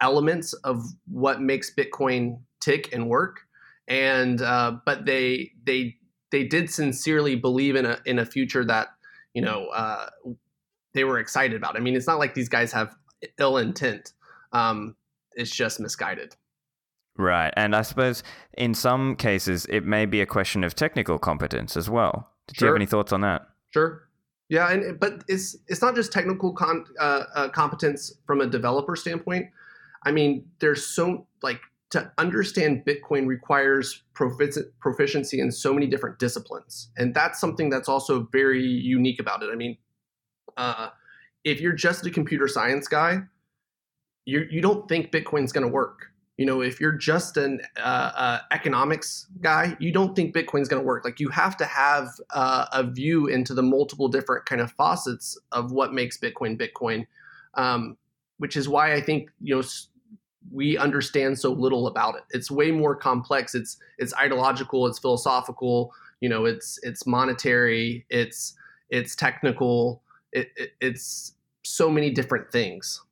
elements 0.00 0.52
of 0.52 0.82
what 1.06 1.40
makes 1.40 1.74
Bitcoin 1.74 2.40
tick 2.60 2.92
and 2.92 3.08
work. 3.08 3.40
And 3.88 4.40
uh, 4.40 4.76
but 4.86 5.04
they 5.04 5.52
they 5.64 5.96
they 6.30 6.44
did 6.44 6.70
sincerely 6.70 7.34
believe 7.34 7.74
in 7.74 7.86
a 7.86 7.98
in 8.06 8.20
a 8.20 8.24
future 8.24 8.64
that 8.64 8.88
you 9.34 9.42
know 9.42 9.66
uh, 9.66 10.08
they 10.94 11.02
were 11.04 11.18
excited 11.18 11.56
about. 11.56 11.76
I 11.76 11.80
mean, 11.80 11.96
it's 11.96 12.06
not 12.06 12.20
like 12.20 12.34
these 12.34 12.48
guys 12.48 12.72
have 12.72 12.94
ill 13.38 13.56
intent. 13.56 14.12
Um, 14.52 14.94
it's 15.34 15.50
just 15.50 15.80
misguided. 15.80 16.36
Right. 17.20 17.52
And 17.54 17.76
I 17.76 17.82
suppose 17.82 18.22
in 18.56 18.72
some 18.72 19.14
cases, 19.14 19.66
it 19.66 19.84
may 19.84 20.06
be 20.06 20.22
a 20.22 20.26
question 20.26 20.64
of 20.64 20.74
technical 20.74 21.18
competence 21.18 21.76
as 21.76 21.90
well. 21.90 22.30
Did 22.48 22.56
sure. 22.56 22.68
you 22.68 22.72
have 22.72 22.78
any 22.78 22.86
thoughts 22.86 23.12
on 23.12 23.20
that? 23.20 23.42
Sure. 23.74 24.08
Yeah, 24.48 24.70
and 24.70 24.98
but 24.98 25.22
it's 25.28 25.56
it's 25.68 25.82
not 25.82 25.94
just 25.94 26.12
technical 26.12 26.52
con, 26.52 26.84
uh, 26.98 27.24
uh, 27.34 27.48
competence 27.50 28.12
from 28.26 28.40
a 28.40 28.46
developer 28.46 28.96
standpoint. 28.96 29.46
I 30.04 30.12
mean, 30.12 30.46
there's 30.60 30.84
so 30.84 31.26
like 31.42 31.60
to 31.90 32.10
understand 32.18 32.84
Bitcoin 32.84 33.26
requires 33.26 34.02
proficiency 34.14 35.40
in 35.40 35.52
so 35.52 35.74
many 35.74 35.86
different 35.86 36.18
disciplines, 36.18 36.90
and 36.96 37.14
that's 37.14 37.38
something 37.38 37.68
that's 37.68 37.88
also 37.88 38.28
very 38.32 38.64
unique 38.64 39.20
about 39.20 39.42
it. 39.42 39.50
I 39.52 39.56
mean, 39.56 39.76
uh, 40.56 40.88
if 41.44 41.60
you're 41.60 41.74
just 41.74 42.04
a 42.06 42.10
computer 42.10 42.48
science 42.48 42.88
guy, 42.88 43.20
you 44.24 44.46
you 44.50 44.60
don't 44.60 44.88
think 44.88 45.12
Bitcoin's 45.12 45.52
going 45.52 45.66
to 45.66 45.72
work 45.72 46.09
you 46.40 46.46
know 46.46 46.62
if 46.62 46.80
you're 46.80 46.92
just 46.92 47.36
an 47.36 47.60
uh, 47.76 48.12
uh, 48.16 48.38
economics 48.50 49.26
guy 49.42 49.76
you 49.78 49.92
don't 49.92 50.16
think 50.16 50.34
bitcoin's 50.34 50.68
going 50.68 50.82
to 50.82 50.86
work. 50.86 51.04
Like 51.04 51.20
you 51.20 51.28
have 51.28 51.54
to 51.58 51.66
have 51.66 52.08
uh, 52.30 52.64
a 52.72 52.82
view 52.82 53.26
into 53.26 53.52
the 53.52 53.62
multiple 53.62 54.08
different 54.08 54.46
kind 54.46 54.62
of 54.62 54.72
faucets 54.72 55.38
of 55.52 55.70
what 55.70 55.92
makes 55.92 56.16
bitcoin 56.16 56.58
bitcoin 56.58 57.06
um, 57.54 57.98
which 58.38 58.56
is 58.56 58.70
why 58.70 58.94
i 58.94 59.02
think 59.02 59.30
you 59.42 59.54
know 59.54 59.62
we 60.50 60.78
understand 60.78 61.38
so 61.38 61.52
little 61.52 61.86
about 61.86 62.16
it. 62.16 62.22
It's 62.30 62.50
way 62.50 62.70
more 62.70 62.96
complex. 62.96 63.54
It's 63.54 63.76
it's 63.98 64.14
ideological. 64.14 64.86
It's 64.86 64.98
philosophical. 64.98 65.92
You 66.20 66.28
know 66.28 66.46
it's 66.46 66.78
it's 66.82 67.06
monetary. 67.06 68.06
It's 68.08 68.54
it's 68.88 69.14
technical. 69.14 70.02
It, 70.32 70.50
it, 70.56 70.70
it's 70.80 71.34
so 71.62 71.90
many 71.90 72.10
different 72.10 72.50
things 72.50 73.02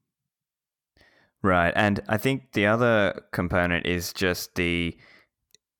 Right, 1.42 1.72
and 1.76 2.00
I 2.08 2.18
think 2.18 2.52
the 2.52 2.66
other 2.66 3.22
component 3.32 3.86
is 3.86 4.12
just 4.12 4.54
the 4.56 4.96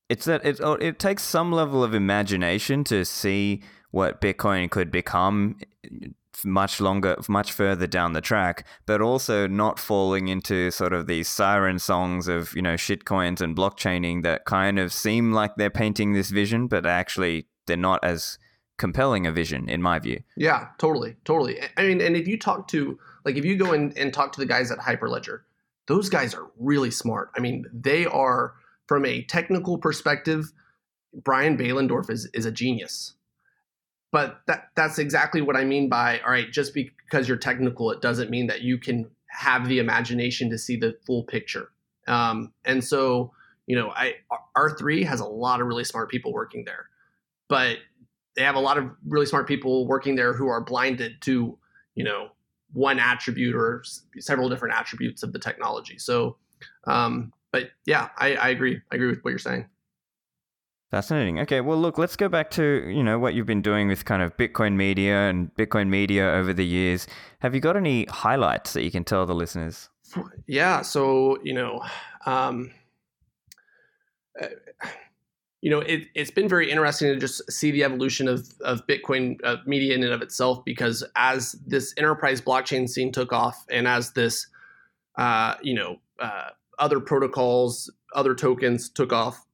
it's 0.08 0.24
that 0.24 0.44
it 0.44 0.60
oh, 0.62 0.74
it 0.74 0.98
takes 0.98 1.22
some 1.22 1.52
level 1.52 1.82
of 1.84 1.94
imagination 1.94 2.84
to 2.84 3.04
see 3.04 3.62
what 3.90 4.20
Bitcoin 4.20 4.70
could 4.70 4.90
become 4.90 5.58
eh, 5.84 6.08
much 6.44 6.80
longer, 6.80 7.16
much 7.28 7.52
further 7.52 7.86
down 7.86 8.12
the 8.12 8.20
track, 8.20 8.66
but 8.86 9.00
also 9.00 9.46
not 9.46 9.78
falling 9.78 10.28
into 10.28 10.70
sort 10.70 10.92
of 10.92 11.06
these 11.06 11.28
siren 11.28 11.78
songs 11.78 12.28
of, 12.28 12.54
you 12.54 12.62
know, 12.62 12.74
shitcoins 12.74 13.40
and 13.40 13.56
blockchaining 13.56 14.22
that 14.22 14.44
kind 14.44 14.78
of 14.78 14.92
seem 14.92 15.32
like 15.32 15.56
they're 15.56 15.70
painting 15.70 16.12
this 16.12 16.30
vision, 16.30 16.68
but 16.68 16.86
actually 16.86 17.46
they're 17.66 17.76
not 17.76 18.02
as 18.04 18.38
compelling 18.78 19.26
a 19.26 19.32
vision, 19.32 19.68
in 19.68 19.82
my 19.82 19.98
view. 19.98 20.20
Yeah, 20.36 20.68
totally. 20.78 21.16
Totally. 21.24 21.58
I 21.76 21.82
mean, 21.82 22.00
and 22.00 22.16
if 22.16 22.28
you 22.28 22.38
talk 22.38 22.68
to, 22.68 22.98
like, 23.24 23.36
if 23.36 23.44
you 23.44 23.56
go 23.56 23.72
in 23.72 23.92
and 23.96 24.14
talk 24.14 24.32
to 24.32 24.40
the 24.40 24.46
guys 24.46 24.70
at 24.70 24.78
Hyperledger, 24.78 25.40
those 25.88 26.08
guys 26.08 26.34
are 26.34 26.46
really 26.58 26.90
smart. 26.90 27.30
I 27.36 27.40
mean, 27.40 27.64
they 27.72 28.06
are 28.06 28.54
from 28.86 29.04
a 29.04 29.22
technical 29.24 29.78
perspective. 29.78 30.52
Brian 31.24 31.56
Behlendorf 31.56 32.10
is 32.10 32.28
is 32.34 32.44
a 32.44 32.52
genius, 32.52 33.14
but 34.12 34.40
that 34.46 34.68
that's 34.76 34.98
exactly 34.98 35.40
what 35.40 35.56
I 35.56 35.64
mean 35.64 35.88
by 35.88 36.20
all 36.20 36.30
right. 36.30 36.52
Just 36.52 36.74
because 36.74 37.26
you're 37.26 37.38
technical, 37.38 37.90
it 37.90 38.02
doesn't 38.02 38.30
mean 38.30 38.46
that 38.46 38.60
you 38.60 38.78
can 38.78 39.10
have 39.30 39.68
the 39.68 39.78
imagination 39.78 40.50
to 40.50 40.58
see 40.58 40.76
the 40.76 40.96
full 41.06 41.24
picture. 41.24 41.70
Um, 42.06 42.52
and 42.64 42.82
so, 42.84 43.32
you 43.66 43.76
know, 43.76 43.90
I 43.90 44.16
R 44.54 44.76
three 44.78 45.04
has 45.04 45.20
a 45.20 45.26
lot 45.26 45.60
of 45.60 45.66
really 45.66 45.84
smart 45.84 46.10
people 46.10 46.32
working 46.32 46.64
there, 46.64 46.86
but 47.48 47.78
they 48.36 48.42
have 48.42 48.54
a 48.56 48.60
lot 48.60 48.78
of 48.78 48.90
really 49.06 49.26
smart 49.26 49.48
people 49.48 49.86
working 49.86 50.14
there 50.14 50.32
who 50.32 50.48
are 50.48 50.60
blinded 50.60 51.20
to, 51.22 51.58
you 51.94 52.04
know, 52.04 52.28
one 52.72 52.98
attribute 52.98 53.54
or 53.54 53.82
several 54.18 54.48
different 54.48 54.74
attributes 54.74 55.22
of 55.22 55.32
the 55.32 55.38
technology. 55.38 55.98
So, 55.98 56.36
um, 56.84 57.32
but 57.52 57.70
yeah, 57.86 58.08
I, 58.18 58.34
I 58.34 58.48
agree. 58.48 58.80
I 58.92 58.96
agree 58.96 59.08
with 59.08 59.20
what 59.22 59.30
you're 59.30 59.38
saying. 59.38 59.66
Fascinating. 60.90 61.38
Okay, 61.40 61.60
well, 61.60 61.76
look, 61.76 61.98
let's 61.98 62.16
go 62.16 62.30
back 62.30 62.50
to 62.52 62.88
you 62.88 63.02
know 63.02 63.18
what 63.18 63.34
you've 63.34 63.46
been 63.46 63.60
doing 63.60 63.88
with 63.88 64.06
kind 64.06 64.22
of 64.22 64.36
Bitcoin 64.38 64.74
media 64.74 65.28
and 65.28 65.54
Bitcoin 65.54 65.88
media 65.88 66.30
over 66.30 66.54
the 66.54 66.64
years. 66.64 67.06
Have 67.40 67.54
you 67.54 67.60
got 67.60 67.76
any 67.76 68.06
highlights 68.06 68.72
that 68.72 68.82
you 68.82 68.90
can 68.90 69.04
tell 69.04 69.26
the 69.26 69.34
listeners? 69.34 69.90
Yeah. 70.46 70.80
So 70.80 71.38
you 71.42 71.52
know, 71.52 71.82
um, 72.24 72.70
you 75.60 75.70
know, 75.70 75.80
it, 75.80 76.06
has 76.14 76.30
been 76.30 76.48
very 76.48 76.70
interesting 76.70 77.08
to 77.08 77.18
just 77.18 77.50
see 77.50 77.70
the 77.70 77.82
evolution 77.82 78.28
of, 78.28 78.48
of 78.60 78.86
Bitcoin 78.86 79.38
uh, 79.42 79.56
media 79.66 79.94
in 79.94 80.04
and 80.04 80.12
of 80.12 80.22
itself, 80.22 80.64
because 80.64 81.04
as 81.16 81.52
this 81.66 81.92
enterprise 81.96 82.40
blockchain 82.40 82.88
scene 82.88 83.10
took 83.10 83.32
off 83.32 83.64
and 83.70 83.88
as 83.88 84.12
this, 84.12 84.46
uh, 85.16 85.54
you 85.60 85.74
know, 85.74 85.96
uh, 86.20 86.50
other 86.78 87.00
protocols, 87.00 87.90
other 88.14 88.34
tokens 88.36 88.88
took 88.88 89.12
off, 89.12 89.44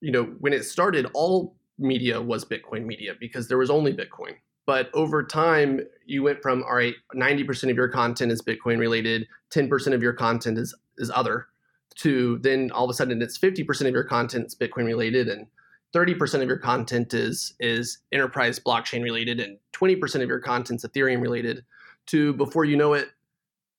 you 0.00 0.10
know, 0.10 0.24
when 0.40 0.52
it 0.52 0.64
started, 0.64 1.06
all 1.14 1.54
media 1.78 2.20
was 2.20 2.44
Bitcoin 2.44 2.84
media 2.84 3.14
because 3.20 3.46
there 3.46 3.58
was 3.58 3.70
only 3.70 3.92
Bitcoin. 3.92 4.34
but 4.70 4.88
over 4.94 5.24
time, 5.24 5.80
you 6.06 6.22
went 6.22 6.40
from 6.42 6.62
all 6.62 6.76
right, 6.76 6.94
ninety 7.12 7.42
percent 7.42 7.72
of 7.72 7.76
your 7.76 7.88
content 7.88 8.30
is 8.30 8.40
Bitcoin 8.40 8.78
related, 8.78 9.26
ten 9.50 9.68
percent 9.68 9.94
of 9.94 10.02
your 10.02 10.12
content 10.12 10.58
is 10.58 10.72
is 10.98 11.10
other, 11.12 11.48
to 11.96 12.38
then 12.38 12.70
all 12.72 12.84
of 12.84 12.90
a 12.90 12.94
sudden 12.94 13.20
it's 13.22 13.36
fifty 13.36 13.64
percent 13.64 13.88
of 13.88 13.94
your 13.94 14.04
content 14.04 14.46
is 14.46 14.54
Bitcoin 14.54 14.86
related, 14.86 15.28
and 15.28 15.46
30% 15.94 16.42
of 16.42 16.48
your 16.48 16.58
content 16.58 17.14
is 17.14 17.54
is 17.58 17.98
enterprise 18.12 18.58
blockchain 18.58 19.02
related 19.02 19.40
and 19.40 19.58
20% 19.72 20.22
of 20.22 20.28
your 20.28 20.40
content's 20.40 20.84
ethereum 20.86 21.20
related 21.20 21.64
to 22.06 22.32
before 22.34 22.64
you 22.64 22.76
know 22.76 22.92
it 22.94 23.08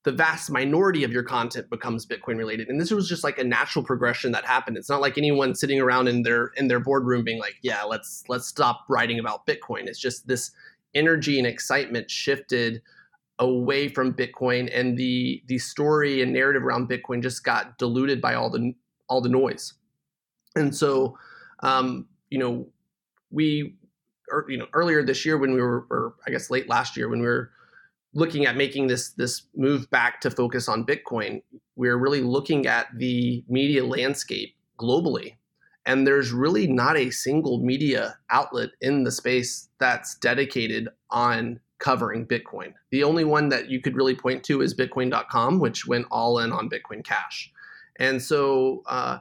the 0.04 0.12
vast 0.12 0.50
minority 0.50 1.04
of 1.04 1.12
your 1.12 1.22
content 1.22 1.70
becomes 1.70 2.08
bitcoin 2.08 2.36
related. 2.36 2.70
And 2.70 2.82
this 2.82 2.90
was 2.90 3.08
just 3.08 3.24
like 3.24 3.38
a 3.38 3.44
natural 3.44 3.86
progression 3.86 4.32
that 4.32 4.46
happened. 4.46 4.76
It's 4.76 4.90
not 4.90 5.00
like 5.00 5.18
anyone 5.18 5.54
sitting 5.54 5.80
around 5.80 6.08
in 6.08 6.24
their 6.24 6.48
in 6.58 6.68
their 6.68 6.80
boardroom 6.80 7.24
being 7.24 7.40
like 7.40 7.56
yeah 7.62 7.84
let's 7.84 8.24
let's 8.28 8.48
stop 8.48 8.86
writing 8.90 9.20
about 9.20 9.46
bitcoin. 9.46 9.86
It's 9.86 10.00
just 10.00 10.28
this 10.28 10.52
energy 10.96 11.38
and 11.38 11.48
excitement 11.48 12.10
shifted 12.10 12.82
away 13.42 13.90
from 13.90 14.14
bitcoin 14.14 14.70
and 14.74 14.98
the 14.98 15.44
the 15.48 15.58
story 15.58 16.22
and 16.22 16.32
narrative 16.32 16.64
around 16.64 16.90
bitcoin 16.90 17.22
just 17.22 17.44
got 17.44 17.78
diluted 17.78 18.22
by 18.22 18.34
all 18.34 18.50
the 18.50 18.74
all 19.10 19.20
the 19.20 19.30
noise 19.30 19.74
and 20.56 20.74
so 20.74 21.18
um, 21.62 22.08
you 22.30 22.40
know, 22.40 22.68
we, 23.30 23.76
or, 24.32 24.46
you 24.50 24.58
know, 24.58 24.68
earlier 24.74 25.04
this 25.04 25.26
year 25.26 25.38
when 25.38 25.54
we 25.54 25.62
were, 25.62 25.86
or 25.90 26.16
I 26.26 26.32
guess 26.32 26.50
late 26.50 26.68
last 26.68 26.98
year 26.98 27.10
when 27.10 27.20
we 27.20 27.28
were 27.28 27.52
looking 28.14 28.46
at 28.46 28.58
making 28.58 28.88
this 28.88 29.12
this 29.12 29.44
move 29.56 29.90
back 29.90 30.20
to 30.22 30.32
focus 30.32 30.68
on 30.68 30.86
Bitcoin, 30.86 31.42
we're 31.76 31.98
really 31.98 32.22
looking 32.22 32.66
at 32.68 32.88
the 32.98 33.44
media 33.48 33.86
landscape 33.86 34.56
globally. 34.80 35.36
And 35.86 36.06
there's 36.06 36.32
really 36.32 36.68
not 36.68 36.96
a 36.96 37.10
single 37.10 37.60
media 37.60 38.18
outlet 38.30 38.70
in 38.82 39.04
the 39.04 39.12
space 39.12 39.70
that's 39.80 40.16
dedicated 40.16 40.88
on 41.10 41.60
covering 41.82 42.26
Bitcoin. 42.26 42.74
The 42.92 43.04
only 43.04 43.26
one 43.26 43.50
that 43.50 43.70
you 43.70 43.82
could 43.82 43.98
really 43.98 44.16
point 44.16 44.44
to 44.46 44.62
is 44.62 44.74
Bitcoin.com, 44.74 45.60
which 45.60 45.86
went 45.86 46.08
all 46.10 46.40
in 46.40 46.54
on 46.54 46.70
Bitcoin 46.70 47.04
Cash. 47.04 47.52
And 47.98 48.22
so 48.22 48.84
uh, 48.86 49.18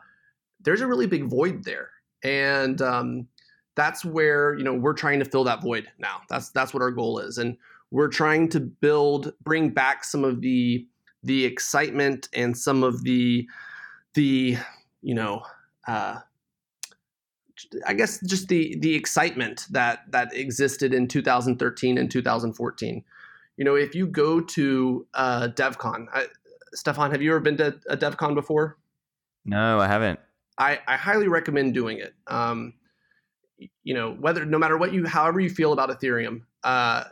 there's 0.61 0.81
a 0.81 0.87
really 0.87 1.09
big 1.09 1.25
void 1.25 1.65
there 1.65 1.91
and 2.23 2.81
um, 2.83 3.27
that's 3.75 4.05
where 4.05 4.55
you 4.55 4.65
know 4.65 4.75
we're 4.75 4.95
trying 4.95 5.19
to 5.19 5.25
fill 5.25 5.45
that 5.45 5.63
void 5.63 5.89
now. 5.99 6.21
That's 6.29 6.51
that's 6.51 6.75
what 6.75 6.83
our 6.83 6.91
goal 6.91 7.19
is, 7.19 7.39
and 7.39 7.57
we're 7.91 8.09
trying 8.09 8.49
to 8.51 8.61
build, 8.61 9.33
bring 9.43 9.71
back 9.71 10.05
some 10.05 10.25
of 10.25 10.41
the 10.41 10.87
the 11.23 11.45
excitement 11.45 12.29
and 12.35 12.57
some 12.57 12.83
of 12.83 13.03
the 13.05 13.49
the 14.15 14.57
you 15.03 15.15
know. 15.15 15.43
Uh, 15.87 16.19
I 17.87 17.95
guess 17.95 18.21
just 18.27 18.49
the 18.49 18.77
the 18.79 18.95
excitement 18.95 19.67
that 19.71 20.01
that 20.11 20.35
existed 20.35 20.95
in 20.95 21.09
2013 21.09 21.99
and 21.99 22.11
2014. 22.11 23.05
You 23.57 23.65
know, 23.65 23.75
if 23.75 23.95
you 23.95 24.07
go 24.07 24.41
to 24.41 25.07
uh, 25.15 25.49
DevCon, 25.55 26.07
I, 26.13 26.27
Stephan, 26.73 27.11
have 27.11 27.21
you 27.21 27.31
ever 27.31 27.41
been 27.41 27.57
to 27.59 27.79
a 27.89 27.97
DevCon 27.97 28.35
before? 28.35 28.79
No, 29.45 29.81
I 29.81 29.87
haven't. 29.87 30.19
I, 30.59 30.79
I 30.87 30.97
highly 30.97 31.29
recommend 31.29 31.75
doing 31.75 31.99
it. 31.99 32.15
Um, 32.27 32.75
you 33.83 33.95
know, 33.95 34.13
whether 34.13 34.45
no 34.45 34.59
matter 34.59 34.77
what 34.77 34.93
you, 34.93 35.07
however 35.07 35.41
you 35.41 35.51
feel 35.51 35.73
about 35.73 35.91
Ethereum, 35.91 36.43
uh, 36.65 37.05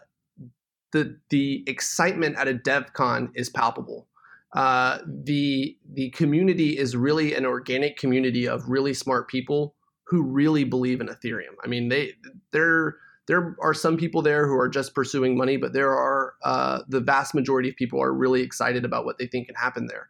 the 0.92 1.18
the 1.28 1.64
excitement 1.66 2.36
at 2.36 2.48
a 2.48 2.54
DevCon 2.54 3.30
is 3.34 3.48
palpable. 3.50 4.06
Uh, 4.54 4.98
the 5.06 5.76
the 5.92 6.10
community 6.10 6.78
is 6.78 6.96
really 6.96 7.34
an 7.34 7.44
organic 7.44 7.98
community 7.98 8.48
of 8.48 8.68
really 8.68 8.94
smart 8.94 9.28
people 9.28 9.74
who 10.08 10.22
really 10.22 10.64
believe 10.64 11.00
in 11.00 11.08
Ethereum. 11.08 11.54
I 11.62 11.66
mean, 11.66 11.88
they 11.88 12.14
there 12.52 12.96
there 13.26 13.54
are 13.60 13.74
some 13.74 13.96
people 13.98 14.22
there 14.22 14.46
who 14.46 14.58
are 14.58 14.68
just 14.68 14.94
pursuing 14.94 15.36
money, 15.36 15.58
but 15.58 15.74
there 15.74 15.90
are 15.90 16.34
uh, 16.42 16.80
the 16.88 17.00
vast 17.00 17.34
majority 17.34 17.68
of 17.68 17.76
people 17.76 18.02
are 18.02 18.12
really 18.12 18.40
excited 18.40 18.84
about 18.84 19.04
what 19.04 19.18
they 19.18 19.26
think 19.26 19.46
can 19.46 19.54
happen 19.54 19.86
there. 19.86 20.08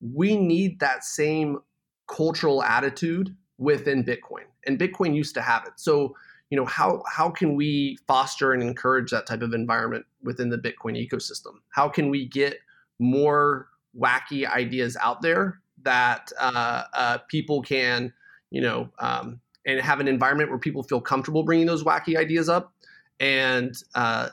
We 0.00 0.36
need 0.36 0.80
that 0.80 1.04
same 1.04 1.58
cultural 2.06 2.62
attitude 2.62 3.34
within 3.58 4.04
Bitcoin. 4.04 4.44
And 4.66 4.78
Bitcoin 4.78 5.14
used 5.14 5.34
to 5.34 5.42
have 5.42 5.66
it. 5.66 5.72
So, 5.76 6.14
you 6.50 6.56
know, 6.56 6.64
how 6.66 7.02
how 7.10 7.30
can 7.30 7.56
we 7.56 7.98
foster 8.06 8.52
and 8.52 8.62
encourage 8.62 9.10
that 9.10 9.26
type 9.26 9.42
of 9.42 9.54
environment 9.54 10.06
within 10.22 10.50
the 10.50 10.58
Bitcoin 10.58 10.96
ecosystem? 10.96 11.54
How 11.70 11.88
can 11.88 12.10
we 12.10 12.28
get 12.28 12.58
more 13.00 13.68
wacky 13.98 14.48
ideas 14.48 14.96
out 15.00 15.22
there 15.22 15.60
that 15.82 16.30
uh, 16.40 16.84
uh, 16.94 17.18
people 17.28 17.62
can, 17.62 18.12
you 18.52 18.60
know, 18.60 18.88
um, 19.00 19.40
and 19.66 19.80
have 19.80 19.98
an 19.98 20.06
environment 20.06 20.50
where 20.50 20.58
people 20.58 20.82
feel 20.82 21.00
comfortable 21.00 21.42
bringing 21.42 21.66
those 21.66 21.82
wacky 21.82 22.16
ideas 22.16 22.48
up, 22.48 22.72
and 23.18 23.74
uh, 23.94 24.28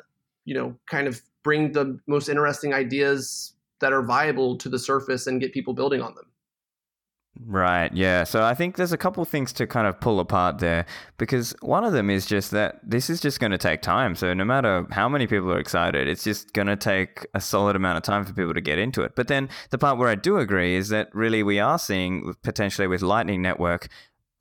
you 0.45 0.53
know, 0.53 0.75
kind 0.87 1.07
of 1.07 1.21
bring 1.43 1.71
the 1.71 1.99
most 2.05 2.29
interesting 2.29 2.73
ideas 2.73 3.53
that 3.79 3.93
are 3.93 4.03
viable 4.03 4.57
to 4.57 4.69
the 4.69 4.77
surface 4.77 5.25
and 5.25 5.39
get 5.39 5.53
people 5.53 5.73
building 5.73 6.01
on 6.01 6.13
them. 6.15 6.25
Right, 7.45 7.93
yeah. 7.93 8.25
So 8.25 8.43
I 8.43 8.53
think 8.53 8.75
there's 8.75 8.91
a 8.91 8.97
couple 8.97 9.23
things 9.23 9.53
to 9.53 9.65
kind 9.65 9.87
of 9.87 9.99
pull 10.01 10.19
apart 10.19 10.59
there 10.59 10.85
because 11.17 11.55
one 11.61 11.85
of 11.85 11.93
them 11.93 12.09
is 12.09 12.25
just 12.25 12.51
that 12.51 12.79
this 12.83 13.09
is 13.09 13.21
just 13.21 13.39
going 13.39 13.51
to 13.51 13.57
take 13.57 13.81
time. 13.81 14.15
So 14.15 14.33
no 14.33 14.43
matter 14.43 14.85
how 14.91 15.07
many 15.07 15.25
people 15.25 15.49
are 15.53 15.59
excited, 15.59 16.09
it's 16.09 16.23
just 16.23 16.51
going 16.51 16.67
to 16.67 16.75
take 16.75 17.25
a 17.33 17.39
solid 17.39 17.77
amount 17.77 17.95
of 17.95 18.03
time 18.03 18.25
for 18.25 18.33
people 18.33 18.53
to 18.53 18.61
get 18.61 18.77
into 18.77 19.03
it. 19.03 19.13
But 19.15 19.29
then 19.29 19.47
the 19.69 19.77
part 19.77 19.97
where 19.97 20.09
I 20.09 20.15
do 20.15 20.37
agree 20.37 20.75
is 20.75 20.89
that 20.89 21.07
really 21.13 21.41
we 21.41 21.59
are 21.59 21.79
seeing 21.79 22.33
potentially 22.43 22.87
with 22.87 23.01
Lightning 23.01 23.41
Network 23.41 23.87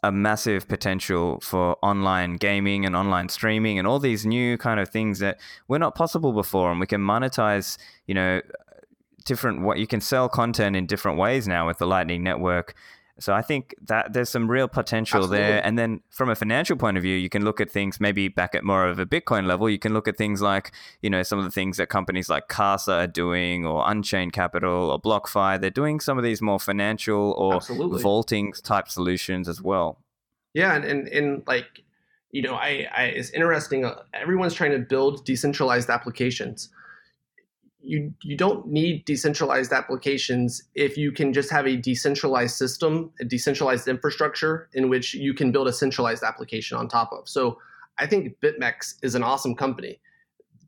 a 0.03 0.13
massive 0.13 0.69
potential 0.69 1.41
for 1.41 1.77
online 1.83 2.37
gaming 2.37 2.87
and 2.87 2.95
online 2.95 3.29
streaming 3.29 3.79
and 3.79 3.89
all 3.89 3.99
these 3.99 4.25
new 4.25 4.57
kind 4.57 4.79
of 4.79 4.89
things 4.89 5.19
that 5.19 5.41
were 5.67 5.79
not 5.79 5.95
possible 5.95 6.33
before 6.33 6.71
and 6.71 6.79
we 6.79 6.87
can 6.87 7.01
monetize, 7.01 7.79
you 8.07 8.15
know, 8.15 8.41
different 9.25 9.61
what 9.61 9.79
you 9.79 9.87
can 9.87 10.01
sell 10.01 10.29
content 10.29 10.77
in 10.77 10.87
different 10.87 11.19
ways 11.19 11.49
now 11.49 11.67
with 11.67 11.79
the 11.79 11.87
Lightning 11.87 12.23
Network. 12.23 12.75
So 13.20 13.35
I 13.35 13.42
think 13.42 13.74
that 13.87 14.12
there's 14.12 14.28
some 14.28 14.50
real 14.50 14.68
potential 14.68 15.18
Absolutely. 15.18 15.46
there. 15.46 15.66
And 15.66 15.78
then 15.78 16.00
from 16.11 16.31
a 16.31 16.35
financial 16.35 16.76
point 16.76 16.96
of 16.96 17.02
view, 17.02 17.16
you 17.16 17.28
can 17.28 17.44
look 17.44 17.61
at 17.61 17.70
things 17.70 18.00
maybe 18.00 18.28
back 18.28 18.54
at 18.54 18.62
more 18.64 18.87
of 18.87 18.98
a 18.98 19.07
Bitcoin 19.07 19.46
level. 19.46 19.68
You 19.68 19.78
can 19.78 19.92
look 19.92 20.07
at 20.07 20.16
things 20.16 20.40
like, 20.40 20.72
you 21.02 21.11
know, 21.11 21.22
some 21.22 21.38
of 21.38 21.44
the 21.44 21.50
things 21.50 21.78
that 21.78 21.88
companies 21.88 22.28
like 22.28 22.48
Casa 22.48 22.92
are 22.92 23.07
doing 23.07 23.66
or 23.66 23.83
Unchained 23.90 24.33
Capital 24.33 24.90
or 24.90 25.00
BlockFi. 25.00 25.61
They're 25.61 25.70
doing 25.70 25.98
some 25.98 26.16
of 26.16 26.24
these 26.24 26.40
more 26.40 26.61
financial 26.61 27.33
or 27.37 27.57
Absolutely. 27.57 28.02
vaulting 28.02 28.52
type 28.52 28.88
solutions 28.88 29.48
as 29.48 29.61
well. 29.61 29.98
Yeah. 30.54 30.74
And, 30.74 30.85
and, 30.85 31.09
and 31.09 31.42
like, 31.46 31.83
you 32.31 32.42
know, 32.42 32.54
I, 32.54 32.87
I 32.96 33.04
it's 33.04 33.31
interesting. 33.31 33.85
Uh, 33.85 34.02
everyone's 34.14 34.54
trying 34.54 34.72
to 34.72 34.78
build 34.78 35.24
decentralized 35.24 35.90
applications 35.90 36.68
you 37.81 38.12
you 38.23 38.37
don't 38.37 38.67
need 38.67 39.05
decentralized 39.05 39.73
applications 39.73 40.62
if 40.75 40.97
you 40.97 41.12
can 41.12 41.33
just 41.33 41.51
have 41.51 41.67
a 41.67 41.77
decentralized 41.77 42.57
system, 42.57 43.11
a 43.21 43.25
decentralized 43.25 43.88
infrastructure 43.88 44.69
in 44.75 44.88
which 44.88 45.14
you 45.14 45.33
can 45.33 45.53
build 45.53 45.69
a 45.69 45.73
centralized 45.73 46.23
application 46.23 46.77
on 46.77 46.88
top 46.88 47.12
of. 47.12 47.29
So 47.29 47.59
I 47.99 48.07
think 48.07 48.38
BitMEX 48.41 48.97
is 49.03 49.14
an 49.14 49.23
awesome 49.23 49.55
company. 49.55 50.01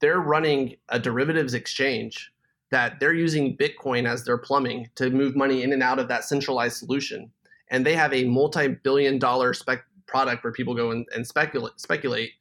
They're 0.01 0.20
running 0.20 0.77
a 0.88 0.99
derivatives 0.99 1.55
exchange 1.55 2.33
that 2.70 3.01
they're 3.01 3.12
using 3.12 3.57
Bitcoin 3.57 4.09
as 4.09 4.25
their 4.25 4.38
plumbing 4.38 4.88
to 4.94 5.11
move 5.11 5.37
money 5.37 5.62
in 5.62 5.73
and 5.73 5.83
out 5.83 5.99
of 5.99 6.09
that 6.09 6.25
centralized 6.25 6.77
solution. 6.77 7.31
And 7.70 7.85
they 7.85 7.94
have 7.94 8.12
a 8.12 8.25
multi-billion 8.25 9.18
dollar 9.18 9.53
spec 9.53 9.85
product 10.07 10.42
where 10.42 10.53
people 10.53 10.75
go 10.75 10.90
and, 10.90 11.07
and 11.14 11.27
speculate 11.27 11.79
speculate 11.81 12.33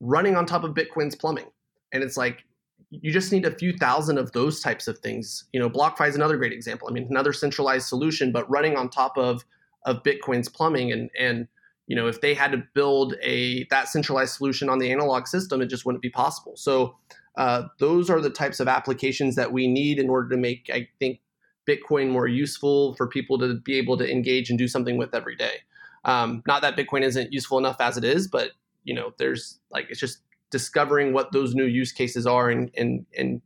running 0.00 0.36
on 0.36 0.46
top 0.46 0.64
of 0.64 0.74
Bitcoin's 0.74 1.14
plumbing. 1.14 1.46
And 1.92 2.02
it's 2.02 2.16
like 2.16 2.44
you 2.90 3.12
just 3.12 3.32
need 3.32 3.44
a 3.44 3.54
few 3.54 3.72
thousand 3.72 4.18
of 4.18 4.32
those 4.32 4.60
types 4.60 4.88
of 4.88 4.98
things. 4.98 5.44
You 5.52 5.60
know, 5.60 5.70
BlockFi 5.70 6.08
is 6.08 6.16
another 6.16 6.36
great 6.36 6.52
example. 6.52 6.88
I 6.88 6.92
mean, 6.92 7.06
another 7.08 7.32
centralized 7.32 7.86
solution, 7.86 8.32
but 8.32 8.50
running 8.50 8.76
on 8.76 8.88
top 8.88 9.16
of 9.16 9.44
of 9.86 10.02
Bitcoin's 10.02 10.48
plumbing 10.48 10.92
and 10.92 11.10
and 11.18 11.48
you 11.86 11.96
know, 11.96 12.06
if 12.06 12.20
they 12.20 12.34
had 12.34 12.52
to 12.52 12.62
build 12.72 13.16
a 13.20 13.64
that 13.70 13.88
centralized 13.88 14.36
solution 14.36 14.68
on 14.68 14.78
the 14.78 14.92
analog 14.92 15.26
system, 15.26 15.60
it 15.60 15.66
just 15.66 15.84
wouldn't 15.84 16.02
be 16.02 16.10
possible. 16.10 16.52
So 16.56 16.94
uh, 17.36 17.64
those 17.80 18.08
are 18.08 18.20
the 18.20 18.30
types 18.30 18.60
of 18.60 18.68
applications 18.68 19.34
that 19.34 19.52
we 19.52 19.66
need 19.66 19.98
in 19.98 20.08
order 20.08 20.28
to 20.28 20.36
make, 20.36 20.70
I 20.72 20.88
think, 21.00 21.20
Bitcoin 21.68 22.10
more 22.10 22.28
useful 22.28 22.94
for 22.94 23.08
people 23.08 23.38
to 23.38 23.56
be 23.56 23.76
able 23.76 23.96
to 23.98 24.08
engage 24.08 24.50
and 24.50 24.58
do 24.58 24.68
something 24.68 24.98
with 24.98 25.14
every 25.14 25.34
day. 25.34 25.62
Um, 26.04 26.44
not 26.46 26.62
that 26.62 26.76
Bitcoin 26.76 27.02
isn't 27.02 27.32
useful 27.32 27.58
enough 27.58 27.80
as 27.80 27.96
it 27.96 28.04
is, 28.04 28.28
but 28.28 28.52
you 28.84 28.94
know, 28.94 29.12
there's 29.18 29.58
like 29.72 29.86
it's 29.90 30.00
just 30.00 30.20
discovering 30.50 31.12
what 31.12 31.32
those 31.32 31.54
new 31.54 31.64
use 31.64 31.92
cases 31.92 32.26
are 32.26 32.50
and 32.50 32.70
and 32.76 33.06
and 33.16 33.42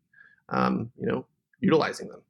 um, 0.49 0.91
you 0.99 1.07
know 1.07 1.27
utilizing 1.61 2.09
them. 2.09 2.21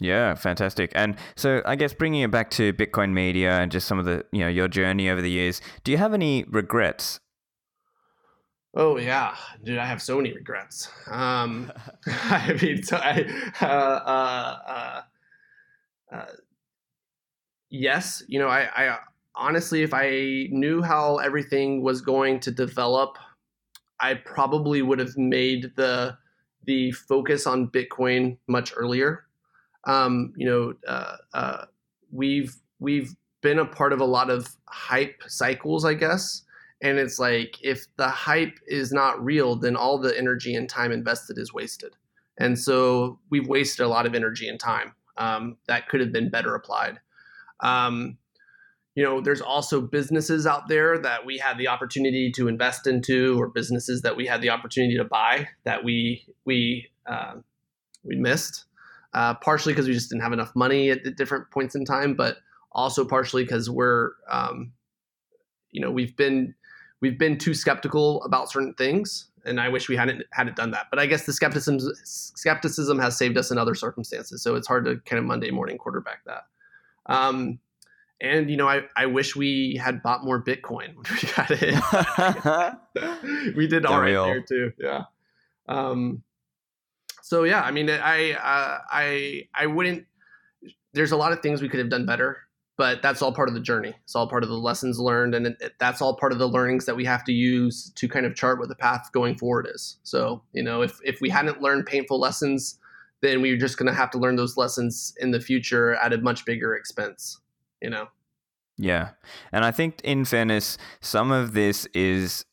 Yeah, 0.00 0.34
fantastic. 0.34 0.90
And 0.94 1.16
so 1.36 1.62
I 1.64 1.76
guess 1.76 1.92
bringing 1.92 2.22
it 2.22 2.30
back 2.30 2.50
to 2.52 2.72
Bitcoin 2.72 3.12
Media 3.12 3.52
and 3.60 3.70
just 3.70 3.86
some 3.86 4.00
of 4.00 4.04
the, 4.04 4.24
you 4.32 4.40
know, 4.40 4.48
your 4.48 4.66
journey 4.66 5.08
over 5.08 5.22
the 5.22 5.30
years, 5.30 5.60
do 5.84 5.92
you 5.92 5.98
have 5.98 6.12
any 6.12 6.44
regrets? 6.48 7.20
Oh 8.74 8.96
yeah, 8.96 9.36
dude, 9.62 9.78
I 9.78 9.86
have 9.86 10.00
so 10.00 10.16
many 10.16 10.32
regrets. 10.32 10.88
Um, 11.06 11.70
I 12.06 12.58
mean, 12.60 12.82
so 12.82 12.96
I, 12.96 13.26
uh, 13.60 13.66
uh, 13.66 14.58
uh, 14.66 15.02
uh, 16.14 16.26
yes, 17.68 18.22
you 18.26 18.38
know, 18.38 18.48
I, 18.48 18.68
I 18.74 18.98
honestly, 19.36 19.82
if 19.82 19.92
I 19.92 20.48
knew 20.50 20.82
how 20.82 21.18
everything 21.18 21.82
was 21.82 22.00
going 22.00 22.40
to 22.40 22.50
develop 22.50 23.18
I 24.02 24.14
probably 24.14 24.82
would 24.82 24.98
have 24.98 25.16
made 25.16 25.72
the 25.76 26.18
the 26.64 26.92
focus 26.92 27.46
on 27.46 27.68
Bitcoin 27.68 28.36
much 28.46 28.72
earlier. 28.76 29.24
Um, 29.84 30.32
you 30.36 30.46
know, 30.46 30.74
uh, 30.86 31.16
uh, 31.32 31.64
we've 32.10 32.54
we've 32.78 33.14
been 33.40 33.58
a 33.58 33.64
part 33.64 33.92
of 33.92 34.00
a 34.00 34.04
lot 34.04 34.30
of 34.30 34.48
hype 34.66 35.22
cycles, 35.26 35.84
I 35.84 35.94
guess. 35.94 36.42
And 36.80 36.98
it's 36.98 37.18
like 37.18 37.58
if 37.62 37.86
the 37.96 38.08
hype 38.08 38.58
is 38.66 38.92
not 38.92 39.22
real, 39.24 39.56
then 39.56 39.76
all 39.76 39.98
the 39.98 40.16
energy 40.18 40.54
and 40.54 40.68
time 40.68 40.92
invested 40.92 41.38
is 41.38 41.54
wasted. 41.54 41.94
And 42.38 42.58
so 42.58 43.20
we've 43.30 43.46
wasted 43.46 43.86
a 43.86 43.88
lot 43.88 44.06
of 44.06 44.14
energy 44.14 44.48
and 44.48 44.58
time 44.58 44.94
um, 45.16 45.56
that 45.66 45.88
could 45.88 46.00
have 46.00 46.12
been 46.12 46.30
better 46.30 46.54
applied. 46.54 46.98
Um, 47.60 48.18
you 48.94 49.02
know, 49.02 49.20
there's 49.20 49.40
also 49.40 49.80
businesses 49.80 50.46
out 50.46 50.68
there 50.68 50.98
that 50.98 51.24
we 51.24 51.38
had 51.38 51.56
the 51.56 51.68
opportunity 51.68 52.30
to 52.32 52.48
invest 52.48 52.86
into, 52.86 53.40
or 53.40 53.48
businesses 53.48 54.02
that 54.02 54.16
we 54.16 54.26
had 54.26 54.42
the 54.42 54.50
opportunity 54.50 54.96
to 54.96 55.04
buy 55.04 55.48
that 55.64 55.84
we 55.84 56.26
we 56.44 56.88
uh, 57.06 57.34
we 58.04 58.16
missed. 58.16 58.64
Uh, 59.14 59.34
partially 59.34 59.74
because 59.74 59.86
we 59.86 59.92
just 59.92 60.08
didn't 60.08 60.22
have 60.22 60.32
enough 60.32 60.56
money 60.56 60.88
at, 60.88 61.06
at 61.06 61.16
different 61.16 61.50
points 61.50 61.74
in 61.74 61.84
time, 61.84 62.14
but 62.14 62.38
also 62.72 63.04
partially 63.04 63.44
because 63.44 63.68
we're, 63.68 64.12
um, 64.30 64.72
you 65.70 65.82
know, 65.82 65.90
we've 65.90 66.16
been 66.16 66.54
we've 67.02 67.18
been 67.18 67.36
too 67.36 67.52
skeptical 67.52 68.22
about 68.22 68.50
certain 68.50 68.72
things, 68.72 69.28
and 69.44 69.60
I 69.60 69.68
wish 69.68 69.88
we 69.88 69.96
hadn't 69.96 70.22
hadn't 70.32 70.56
done 70.56 70.70
that. 70.70 70.86
But 70.88 70.98
I 70.98 71.04
guess 71.04 71.26
the 71.26 71.32
skepticism 71.34 71.78
skepticism 72.04 72.98
has 73.00 73.16
saved 73.18 73.36
us 73.36 73.50
in 73.50 73.58
other 73.58 73.74
circumstances, 73.74 74.42
so 74.42 74.54
it's 74.54 74.66
hard 74.66 74.86
to 74.86 74.96
kind 75.04 75.18
of 75.18 75.26
Monday 75.26 75.50
morning 75.50 75.76
quarterback 75.76 76.24
that. 76.24 76.44
Um, 77.04 77.58
and 78.22 78.48
you 78.48 78.56
know, 78.56 78.68
I, 78.68 78.84
I 78.96 79.06
wish 79.06 79.34
we 79.34 79.78
had 79.82 80.02
bought 80.02 80.24
more 80.24 80.42
Bitcoin 80.42 80.94
when 80.94 81.04
we 81.10 81.28
got 81.36 81.50
it. 81.50 83.54
we 83.56 83.66
did 83.66 83.84
all 83.84 84.00
right 84.00 84.12
there 84.12 84.42
too. 84.42 84.72
Yeah. 84.78 85.02
Um, 85.68 86.22
so 87.20 87.42
yeah, 87.42 87.62
I 87.62 87.72
mean, 87.72 87.90
I 87.90 88.32
uh, 88.32 88.78
I 88.90 89.48
I 89.54 89.66
wouldn't. 89.66 90.06
There's 90.94 91.12
a 91.12 91.16
lot 91.16 91.32
of 91.32 91.40
things 91.40 91.60
we 91.60 91.68
could 91.68 91.80
have 91.80 91.88
done 91.88 92.06
better, 92.06 92.38
but 92.76 93.02
that's 93.02 93.22
all 93.22 93.32
part 93.32 93.48
of 93.48 93.54
the 93.54 93.60
journey. 93.60 93.92
It's 94.04 94.14
all 94.14 94.28
part 94.28 94.44
of 94.44 94.50
the 94.50 94.58
lessons 94.58 95.00
learned, 95.00 95.34
and 95.34 95.48
it, 95.48 95.56
it, 95.60 95.72
that's 95.80 96.00
all 96.00 96.16
part 96.16 96.30
of 96.30 96.38
the 96.38 96.48
learnings 96.48 96.86
that 96.86 96.94
we 96.94 97.04
have 97.04 97.24
to 97.24 97.32
use 97.32 97.90
to 97.96 98.08
kind 98.08 98.24
of 98.24 98.36
chart 98.36 98.60
what 98.60 98.68
the 98.68 98.76
path 98.76 99.10
going 99.12 99.36
forward 99.36 99.66
is. 99.72 99.98
So 100.04 100.42
you 100.52 100.62
know, 100.62 100.82
if 100.82 101.00
if 101.02 101.20
we 101.20 101.28
hadn't 101.28 101.60
learned 101.60 101.86
painful 101.86 102.20
lessons, 102.20 102.78
then 103.20 103.42
we're 103.42 103.56
just 103.56 103.78
going 103.78 103.88
to 103.88 103.94
have 103.94 104.12
to 104.12 104.18
learn 104.18 104.36
those 104.36 104.56
lessons 104.56 105.12
in 105.18 105.32
the 105.32 105.40
future 105.40 105.94
at 105.94 106.12
a 106.12 106.18
much 106.18 106.44
bigger 106.44 106.76
expense 106.76 107.40
you 107.82 107.90
know. 107.90 108.08
Yeah. 108.78 109.10
And 109.52 109.64
I 109.64 109.70
think, 109.70 110.00
in 110.02 110.24
fairness, 110.24 110.78
some 111.00 111.30
of 111.30 111.52
this 111.52 111.86
is 111.94 112.44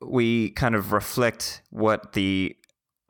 we 0.00 0.50
kind 0.50 0.74
of 0.74 0.92
reflect 0.92 1.62
what 1.70 2.14
the 2.14 2.56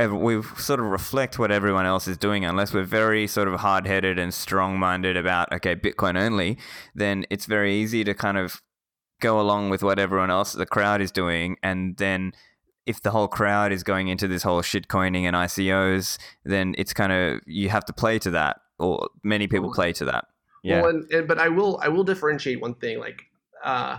we 0.00 0.42
sort 0.58 0.80
of 0.80 0.86
reflect 0.86 1.38
what 1.38 1.50
everyone 1.50 1.86
else 1.86 2.08
is 2.08 2.18
doing 2.18 2.44
unless 2.44 2.74
we're 2.74 2.82
very 2.82 3.26
sort 3.26 3.46
of 3.46 3.60
hard-headed 3.60 4.18
and 4.18 4.34
strong-minded 4.34 5.16
about 5.16 5.50
okay 5.52 5.76
bitcoin 5.76 6.20
only 6.20 6.58
then 6.94 7.24
it's 7.30 7.46
very 7.46 7.74
easy 7.74 8.02
to 8.02 8.12
kind 8.12 8.36
of 8.36 8.60
go 9.20 9.40
along 9.40 9.70
with 9.70 9.82
what 9.82 9.98
everyone 9.98 10.30
else 10.30 10.52
the 10.52 10.66
crowd 10.66 11.00
is 11.00 11.12
doing 11.12 11.56
and 11.62 11.96
then 11.96 12.32
if 12.86 13.00
the 13.02 13.12
whole 13.12 13.28
crowd 13.28 13.72
is 13.72 13.82
going 13.82 14.08
into 14.08 14.26
this 14.26 14.42
whole 14.42 14.62
shit 14.62 14.88
coining 14.88 15.26
and 15.26 15.36
icos 15.36 16.18
then 16.44 16.74
it's 16.76 16.92
kind 16.92 17.12
of 17.12 17.40
you 17.46 17.68
have 17.68 17.84
to 17.84 17.92
play 17.92 18.18
to 18.18 18.30
that 18.30 18.56
or 18.80 19.08
many 19.22 19.46
people 19.46 19.72
play 19.72 19.92
to 19.92 20.04
that 20.04 20.24
yeah. 20.64 20.80
Well, 20.80 20.90
and, 20.90 21.12
and, 21.12 21.28
but 21.28 21.38
I 21.38 21.48
will 21.48 21.78
I 21.82 21.88
will 21.88 22.04
differentiate 22.04 22.60
one 22.60 22.74
thing. 22.74 22.98
Like, 22.98 23.22
uh, 23.62 23.98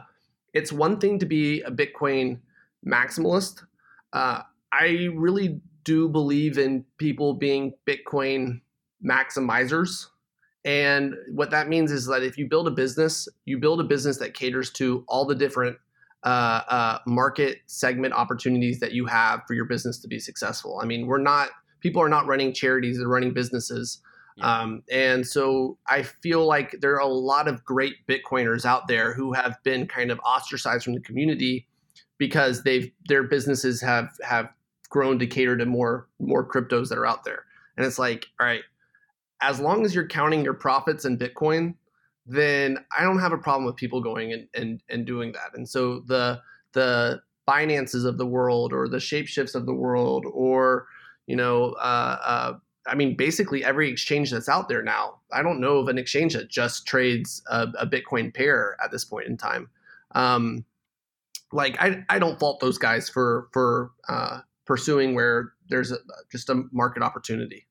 it's 0.53 0.71
one 0.71 0.99
thing 0.99 1.19
to 1.19 1.25
be 1.25 1.61
a 1.61 1.71
Bitcoin 1.71 2.39
maximalist. 2.85 3.63
Uh, 4.11 4.41
I 4.73 5.09
really 5.13 5.61
do 5.83 6.09
believe 6.09 6.57
in 6.57 6.83
people 6.97 7.35
being 7.35 7.73
Bitcoin 7.87 8.61
maximizers. 9.05 10.07
And 10.65 11.13
what 11.31 11.51
that 11.51 11.69
means 11.69 11.91
is 11.91 12.07
that 12.07 12.23
if 12.23 12.37
you 12.37 12.47
build 12.47 12.67
a 12.67 12.71
business, 12.71 13.27
you 13.45 13.59
build 13.59 13.79
a 13.79 13.83
business 13.83 14.17
that 14.17 14.33
caters 14.33 14.71
to 14.71 15.05
all 15.07 15.25
the 15.25 15.35
different 15.35 15.77
uh, 16.23 16.61
uh, 16.67 16.99
market 17.05 17.59
segment 17.67 18.15
opportunities 18.15 18.79
that 18.79 18.91
you 18.91 19.05
have 19.05 19.41
for 19.47 19.53
your 19.53 19.65
business 19.65 19.99
to 19.99 20.07
be 20.07 20.17
successful. 20.17 20.79
I 20.81 20.85
mean, 20.85 21.05
we're 21.05 21.19
not 21.19 21.49
people 21.81 22.01
are 22.01 22.09
not 22.09 22.25
running 22.25 22.51
charities; 22.51 22.97
they're 22.97 23.07
running 23.07 23.31
businesses. 23.33 24.01
Yeah. 24.35 24.61
Um, 24.61 24.83
and 24.91 25.25
so 25.25 25.77
I 25.87 26.03
feel 26.03 26.45
like 26.45 26.77
there 26.81 26.95
are 26.95 26.99
a 26.99 27.07
lot 27.07 27.47
of 27.47 27.63
great 27.63 28.05
Bitcoiners 28.07 28.65
out 28.65 28.87
there 28.87 29.13
who 29.13 29.33
have 29.33 29.57
been 29.63 29.87
kind 29.87 30.11
of 30.11 30.19
ostracized 30.19 30.83
from 30.83 30.93
the 30.93 30.99
community 30.99 31.67
because 32.17 32.63
they've 32.63 32.91
their 33.07 33.23
businesses 33.23 33.81
have 33.81 34.09
have 34.23 34.49
grown 34.89 35.19
to 35.19 35.27
cater 35.27 35.57
to 35.57 35.65
more 35.65 36.07
more 36.19 36.47
cryptos 36.47 36.89
that 36.89 36.97
are 36.97 37.05
out 37.05 37.23
there. 37.23 37.45
And 37.77 37.85
it's 37.85 37.99
like, 37.99 38.27
all 38.39 38.47
right, 38.47 38.63
as 39.41 39.59
long 39.59 39.85
as 39.85 39.93
you're 39.93 40.07
counting 40.07 40.43
your 40.43 40.53
profits 40.53 41.05
in 41.05 41.17
Bitcoin, 41.17 41.75
then 42.25 42.77
I 42.97 43.03
don't 43.03 43.19
have 43.19 43.33
a 43.33 43.37
problem 43.37 43.65
with 43.65 43.75
people 43.75 44.01
going 44.01 44.33
and 44.33 44.47
and, 44.53 44.83
and 44.89 45.05
doing 45.05 45.31
that. 45.33 45.51
And 45.53 45.67
so 45.67 46.01
the 46.07 46.41
the 46.73 47.21
Binances 47.47 48.05
of 48.05 48.17
the 48.17 48.25
world 48.25 48.73
or 48.73 48.87
the 48.87 48.97
shapeshifts 48.97 49.55
of 49.55 49.65
the 49.65 49.73
world 49.73 50.25
or 50.33 50.87
you 51.27 51.35
know 51.35 51.73
uh, 51.73 52.17
uh, 52.23 52.53
I 52.87 52.95
mean, 52.95 53.15
basically 53.15 53.63
every 53.63 53.89
exchange 53.89 54.31
that's 54.31 54.49
out 54.49 54.69
there 54.69 54.83
now. 54.83 55.15
I 55.31 55.41
don't 55.41 55.59
know 55.59 55.77
of 55.77 55.87
an 55.87 55.97
exchange 55.97 56.33
that 56.33 56.49
just 56.49 56.85
trades 56.85 57.41
a, 57.49 57.67
a 57.79 57.87
Bitcoin 57.87 58.33
pair 58.33 58.77
at 58.83 58.91
this 58.91 59.05
point 59.05 59.27
in 59.27 59.37
time. 59.37 59.69
Um, 60.13 60.65
like 61.51 61.81
I, 61.81 62.03
I 62.09 62.19
don't 62.19 62.39
fault 62.39 62.59
those 62.59 62.77
guys 62.77 63.09
for 63.09 63.47
for 63.53 63.91
uh, 64.07 64.39
pursuing 64.65 65.15
where 65.15 65.53
there's 65.69 65.91
a, 65.91 65.97
just 66.31 66.49
a 66.49 66.63
market 66.71 67.03
opportunity. 67.03 67.67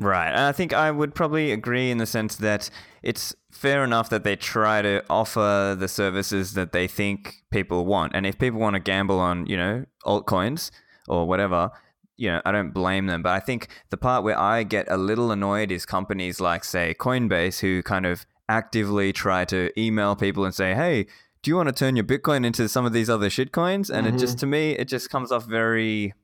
Right. 0.00 0.28
And 0.28 0.40
I 0.40 0.52
think 0.52 0.72
I 0.72 0.90
would 0.90 1.14
probably 1.14 1.52
agree 1.52 1.90
in 1.90 1.98
the 1.98 2.06
sense 2.06 2.36
that 2.36 2.68
it's 3.02 3.34
fair 3.52 3.84
enough 3.84 4.10
that 4.10 4.24
they 4.24 4.34
try 4.34 4.82
to 4.82 5.04
offer 5.08 5.76
the 5.78 5.86
services 5.86 6.54
that 6.54 6.72
they 6.72 6.88
think 6.88 7.44
people 7.52 7.86
want. 7.86 8.12
And 8.14 8.26
if 8.26 8.36
people 8.36 8.58
want 8.58 8.74
to 8.74 8.80
gamble 8.80 9.20
on, 9.20 9.46
you 9.46 9.56
know, 9.56 9.84
altcoins 10.04 10.72
or 11.06 11.26
whatever, 11.28 11.70
you 12.16 12.30
know, 12.30 12.40
I 12.44 12.52
don't 12.52 12.72
blame 12.72 13.06
them, 13.06 13.22
but 13.22 13.32
I 13.32 13.40
think 13.40 13.68
the 13.90 13.96
part 13.96 14.24
where 14.24 14.38
I 14.38 14.62
get 14.62 14.86
a 14.88 14.96
little 14.96 15.30
annoyed 15.30 15.72
is 15.72 15.84
companies 15.84 16.40
like, 16.40 16.64
say, 16.64 16.94
Coinbase, 16.98 17.60
who 17.60 17.82
kind 17.82 18.06
of 18.06 18.26
actively 18.48 19.12
try 19.12 19.44
to 19.46 19.70
email 19.78 20.14
people 20.14 20.44
and 20.44 20.54
say, 20.54 20.74
hey, 20.74 21.06
do 21.42 21.50
you 21.50 21.56
want 21.56 21.68
to 21.68 21.74
turn 21.74 21.96
your 21.96 22.04
Bitcoin 22.04 22.46
into 22.46 22.68
some 22.68 22.86
of 22.86 22.92
these 22.92 23.10
other 23.10 23.28
shitcoins? 23.28 23.90
And 23.90 24.06
mm-hmm. 24.06 24.16
it 24.16 24.18
just, 24.18 24.36
mm-hmm. 24.36 24.40
to 24.40 24.46
me, 24.46 24.70
it 24.72 24.88
just 24.88 25.10
comes 25.10 25.32
off 25.32 25.44
very. 25.46 26.14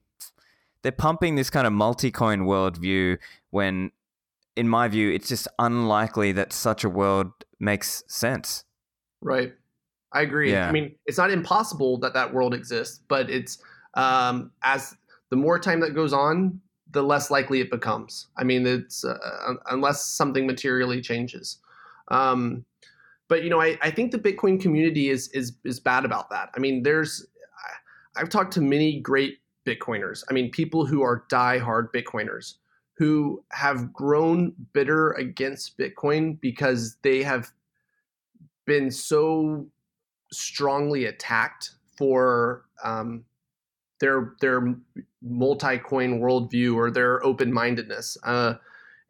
They're 0.82 0.92
pumping 0.92 1.34
this 1.34 1.50
kind 1.50 1.66
of 1.66 1.74
multi 1.74 2.10
coin 2.10 2.40
worldview 2.40 3.18
when, 3.50 3.90
in 4.56 4.66
my 4.66 4.88
view, 4.88 5.10
it's 5.10 5.28
just 5.28 5.46
unlikely 5.58 6.32
that 6.32 6.54
such 6.54 6.84
a 6.84 6.88
world 6.88 7.32
makes 7.58 8.02
sense. 8.06 8.64
Right. 9.20 9.52
I 10.12 10.22
agree. 10.22 10.52
Yeah. 10.52 10.68
I 10.68 10.72
mean, 10.72 10.94
it's 11.04 11.18
not 11.18 11.30
impossible 11.30 11.98
that 11.98 12.14
that 12.14 12.32
world 12.32 12.54
exists, 12.54 13.00
but 13.08 13.28
it's 13.28 13.58
um, 13.94 14.50
as 14.62 14.96
the 15.30 15.36
more 15.36 15.58
time 15.58 15.80
that 15.80 15.94
goes 15.94 16.12
on, 16.12 16.60
the 16.90 17.02
less 17.02 17.30
likely 17.30 17.60
it 17.60 17.70
becomes. 17.70 18.26
I 18.36 18.44
mean, 18.44 18.66
it's 18.66 19.04
uh, 19.04 19.16
unless 19.70 20.04
something 20.04 20.46
materially 20.46 21.00
changes. 21.00 21.58
Um, 22.08 22.64
but 23.28 23.44
you 23.44 23.50
know, 23.50 23.60
I, 23.60 23.78
I 23.80 23.90
think 23.90 24.10
the 24.10 24.18
Bitcoin 24.18 24.60
community 24.60 25.08
is 25.08 25.28
is 25.28 25.52
is 25.64 25.80
bad 25.80 26.04
about 26.04 26.30
that. 26.30 26.50
I 26.54 26.58
mean, 26.58 26.82
there's 26.82 27.26
I've 28.16 28.28
talked 28.28 28.52
to 28.54 28.60
many 28.60 29.00
great 29.00 29.38
Bitcoiners. 29.66 30.24
I 30.28 30.32
mean, 30.32 30.50
people 30.50 30.84
who 30.84 31.02
are 31.02 31.24
die-hard 31.28 31.92
Bitcoiners 31.92 32.54
who 32.96 33.42
have 33.52 33.92
grown 33.92 34.52
bitter 34.72 35.12
against 35.12 35.78
Bitcoin 35.78 36.38
because 36.40 36.96
they 37.02 37.22
have 37.22 37.50
been 38.66 38.90
so 38.90 39.66
strongly 40.32 41.06
attacked 41.06 41.70
for 41.96 42.64
um, 42.84 43.24
their 44.00 44.34
their 44.40 44.74
multi-coin 45.22 46.20
worldview 46.20 46.74
or 46.74 46.90
their 46.90 47.24
open-mindedness. 47.24 48.16
Uh, 48.24 48.54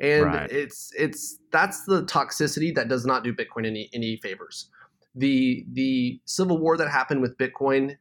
and 0.01 0.25
right. 0.25 0.51
it's 0.51 0.93
it's 0.97 1.39
that's 1.53 1.85
the 1.85 2.03
toxicity 2.05 2.75
that 2.75 2.89
does 2.89 3.05
not 3.05 3.23
do 3.23 3.35
Bitcoin 3.35 3.67
any 3.67 3.91
any 3.93 4.17
favors. 4.17 4.71
The 5.15 5.67
the 5.73 6.21
civil 6.25 6.59
war 6.59 6.77
that 6.77 6.89
happened 6.89 7.21
with 7.21 7.37
Bitcoin, 7.37 7.97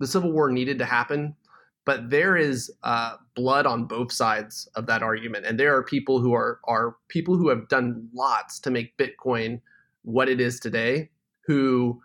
the 0.00 0.06
civil 0.06 0.32
war 0.32 0.50
needed 0.50 0.78
to 0.78 0.84
happen, 0.86 1.36
but 1.84 2.08
there 2.08 2.36
is 2.36 2.72
uh, 2.82 3.16
blood 3.34 3.66
on 3.66 3.84
both 3.84 4.10
sides 4.10 4.68
of 4.74 4.86
that 4.86 5.02
argument, 5.02 5.44
and 5.44 5.60
there 5.60 5.76
are 5.76 5.82
people 5.82 6.20
who 6.20 6.32
are 6.32 6.60
are 6.64 6.96
people 7.08 7.36
who 7.36 7.48
have 7.50 7.68
done 7.68 8.08
lots 8.14 8.58
to 8.60 8.70
make 8.70 8.96
Bitcoin 8.96 9.60
what 10.02 10.28
it 10.28 10.40
is 10.40 10.58
today, 10.58 11.10
who 11.46 12.00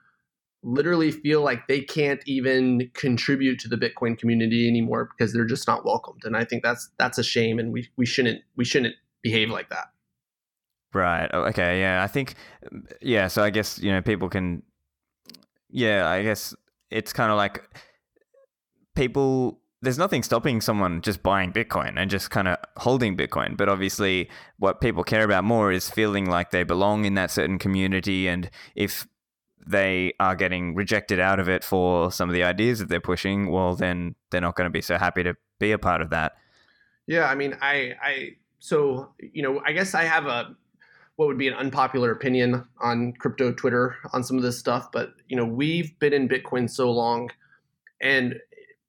literally 0.63 1.11
feel 1.11 1.41
like 1.41 1.67
they 1.67 1.81
can't 1.81 2.21
even 2.25 2.89
contribute 2.93 3.59
to 3.59 3.67
the 3.67 3.77
Bitcoin 3.77 4.17
community 4.17 4.67
anymore 4.67 5.09
because 5.17 5.33
they're 5.33 5.45
just 5.45 5.67
not 5.67 5.85
welcomed. 5.85 6.21
And 6.25 6.35
I 6.35 6.43
think 6.43 6.63
that's 6.63 6.89
that's 6.97 7.17
a 7.17 7.23
shame, 7.23 7.59
and 7.59 7.71
we 7.71 7.89
we 7.97 8.05
shouldn't 8.05 8.41
we 8.55 8.65
shouldn't 8.65 8.95
behave 9.21 9.49
like 9.49 9.69
that. 9.69 9.87
Right. 10.93 11.29
Oh, 11.33 11.43
okay. 11.43 11.79
Yeah. 11.79 12.03
I 12.03 12.07
think. 12.07 12.35
Yeah. 13.01 13.27
So 13.27 13.43
I 13.43 13.49
guess 13.49 13.79
you 13.79 13.91
know 13.91 14.01
people 14.01 14.29
can. 14.29 14.63
Yeah. 15.69 16.09
I 16.09 16.23
guess 16.23 16.55
it's 16.89 17.13
kind 17.13 17.31
of 17.31 17.37
like 17.37 17.63
people 18.95 19.59
there's 19.81 19.97
nothing 19.97 20.23
stopping 20.23 20.59
someone 20.59 21.01
just 21.01 21.23
buying 21.23 21.53
Bitcoin 21.53 21.93
and 21.95 22.09
just 22.09 22.31
kind 22.31 22.47
of 22.49 22.57
holding 22.77 23.15
Bitcoin. 23.15 23.55
But 23.55 23.69
obviously, 23.69 24.29
what 24.57 24.81
people 24.81 25.03
care 25.03 25.23
about 25.23 25.45
more 25.45 25.71
is 25.71 25.89
feeling 25.89 26.25
like 26.25 26.51
they 26.51 26.63
belong 26.63 27.05
in 27.05 27.13
that 27.13 27.31
certain 27.31 27.57
community. 27.57 28.27
And 28.27 28.49
if 28.75 29.07
they 29.69 30.13
are 30.19 30.35
getting 30.35 30.73
rejected 30.73 31.19
out 31.19 31.39
of 31.39 31.47
it 31.47 31.63
for 31.63 32.11
some 32.11 32.27
of 32.27 32.33
the 32.33 32.43
ideas 32.43 32.79
that 32.79 32.89
they're 32.89 32.99
pushing, 32.99 33.51
well, 33.51 33.75
then 33.75 34.15
they're 34.31 34.41
not 34.41 34.55
going 34.55 34.65
to 34.65 34.71
be 34.71 34.81
so 34.81 34.97
happy 34.97 35.23
to 35.23 35.35
be 35.59 35.71
a 35.71 35.77
part 35.77 36.01
of 36.01 36.09
that. 36.09 36.33
Yeah, 37.05 37.25
I 37.25 37.35
mean, 37.35 37.55
I, 37.61 37.93
I, 38.01 38.29
so 38.59 39.13
you 39.19 39.43
know, 39.43 39.61
I 39.65 39.71
guess 39.71 39.93
I 39.93 40.03
have 40.03 40.25
a 40.25 40.55
what 41.15 41.27
would 41.27 41.37
be 41.37 41.47
an 41.49 41.53
unpopular 41.53 42.11
opinion 42.11 42.65
on 42.79 43.13
crypto 43.19 43.51
Twitter 43.51 43.97
on 44.13 44.23
some 44.23 44.37
of 44.37 44.43
this 44.43 44.57
stuff, 44.57 44.91
but 44.91 45.13
you 45.27 45.35
know, 45.35 45.45
we've 45.45 45.97
been 45.99 46.13
in 46.13 46.29
Bitcoin 46.29 46.69
so 46.69 46.89
long, 46.89 47.29
and 48.01 48.35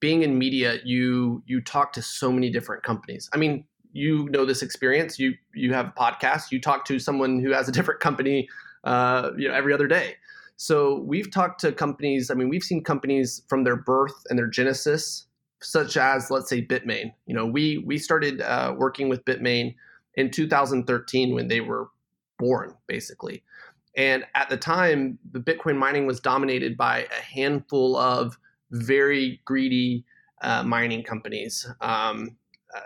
being 0.01 0.23
in 0.23 0.39
media, 0.39 0.79
you 0.85 1.43
you 1.47 1.61
talk 1.61 1.93
to 1.95 2.03
so 2.03 2.33
many 2.33 2.51
different 2.51 2.83
companies. 2.83 3.29
I 3.35 3.37
mean, 3.37 3.65
you 3.93 4.29
know 4.31 4.45
this 4.45 4.63
experience. 4.63 5.19
You 5.19 5.35
you 5.55 5.75
have 5.75 5.89
a 5.89 5.91
podcast. 5.91 6.53
You 6.53 6.61
talk 6.61 6.85
to 6.87 6.99
someone 6.99 7.41
who 7.41 7.51
has 7.51 7.69
a 7.69 7.73
different 7.73 8.01
company, 8.01 8.49
uh, 8.85 9.31
you 9.37 9.49
know, 9.49 9.55
every 9.55 9.75
other 9.75 9.89
day. 9.89 10.17
So 10.63 10.99
we've 10.99 11.31
talked 11.31 11.59
to 11.61 11.73
companies. 11.73 12.31
I 12.31 12.35
mean, 12.35 12.51
we've 12.51 12.63
seen 12.63 12.85
companies 12.85 13.41
from 13.49 13.65
their 13.65 13.77
birth 13.77 14.13
and 14.29 14.39
their 14.39 14.47
genesis, 14.47 15.25
such 15.63 15.97
as 15.97 16.31
let's 16.31 16.51
say 16.51 16.61
Bitmain. 16.61 17.15
You 17.25 17.35
know, 17.35 17.47
we 17.47 17.79
we 17.79 17.97
started 17.97 18.43
uh, 18.43 18.75
working 18.77 19.09
with 19.09 19.25
Bitmain 19.25 19.75
in 20.17 20.31
2013 20.31 21.35
when 21.35 21.49
they 21.49 21.63
were 21.63 21.89
born, 22.39 22.75
basically. 22.87 23.43
And 23.97 24.27
at 24.35 24.51
the 24.51 24.59
time, 24.59 25.19
the 25.33 25.41
Bitcoin 25.41 25.79
mining 25.79 26.07
was 26.07 26.21
dominated 26.21 26.77
by 26.77 27.07
a 27.11 27.23
handful 27.23 27.97
of 27.97 28.37
very 28.71 29.41
greedy 29.47 30.05
uh, 30.43 30.63
mining 30.63 31.05
companies. 31.05 31.67
Um, 31.81 32.37
uh, 32.77 32.81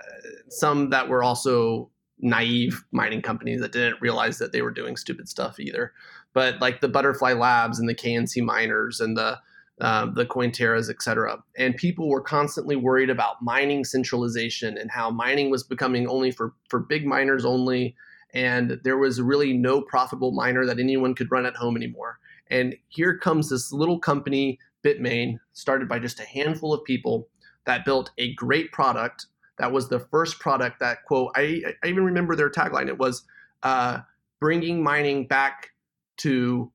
some 0.49 0.91
that 0.91 1.09
were 1.09 1.25
also 1.25 1.91
naive 2.20 2.85
mining 2.93 3.20
companies 3.20 3.61
that 3.61 3.72
didn't 3.72 4.01
realize 4.01 4.39
that 4.39 4.53
they 4.53 4.62
were 4.62 4.70
doing 4.70 4.97
stupid 4.97 5.29
stuff 5.29 5.59
either. 5.59 5.93
But 6.35 6.61
like 6.61 6.80
the 6.80 6.89
Butterfly 6.89 7.32
Labs 7.32 7.78
and 7.78 7.89
the 7.89 7.95
KNC 7.95 8.43
miners 8.43 9.01
and 9.01 9.16
the 9.16 9.39
uh, 9.80 10.07
the 10.07 10.24
CoinTerras, 10.24 10.89
et 10.89 11.03
cetera. 11.03 11.43
And 11.59 11.76
people 11.76 12.09
were 12.09 12.20
constantly 12.20 12.76
worried 12.76 13.11
about 13.11 13.43
mining 13.43 13.85
centralization 13.85 14.78
and 14.78 14.89
how 14.89 15.11
mining 15.11 15.51
was 15.51 15.64
becoming 15.64 16.07
only 16.07 16.30
for, 16.30 16.55
for 16.68 16.78
big 16.78 17.05
miners 17.05 17.45
only. 17.45 17.97
And 18.32 18.78
there 18.85 18.99
was 18.99 19.20
really 19.20 19.53
no 19.53 19.80
profitable 19.80 20.30
miner 20.30 20.64
that 20.64 20.78
anyone 20.78 21.12
could 21.16 21.32
run 21.32 21.45
at 21.45 21.57
home 21.57 21.76
anymore. 21.76 22.20
And 22.51 22.76
here 22.87 23.18
comes 23.18 23.51
this 23.51 23.72
little 23.72 23.99
company 23.99 24.61
Bitmain, 24.85 25.39
started 25.55 25.89
by 25.89 25.99
just 25.99 26.20
a 26.20 26.24
handful 26.24 26.72
of 26.72 26.85
people 26.85 27.28
that 27.64 27.85
built 27.85 28.11
a 28.18 28.35
great 28.35 28.70
product. 28.70 29.26
That 29.59 29.72
was 29.72 29.89
the 29.89 29.99
first 29.99 30.39
product 30.39 30.78
that, 30.80 31.05
quote, 31.05 31.32
I, 31.35 31.62
I 31.82 31.89
even 31.89 32.05
remember 32.05 32.37
their 32.37 32.51
tagline. 32.51 32.89
It 32.89 32.99
was 32.99 33.24
uh, 33.62 34.01
bringing 34.41 34.82
mining 34.82 35.26
back 35.26 35.70
to, 36.19 36.71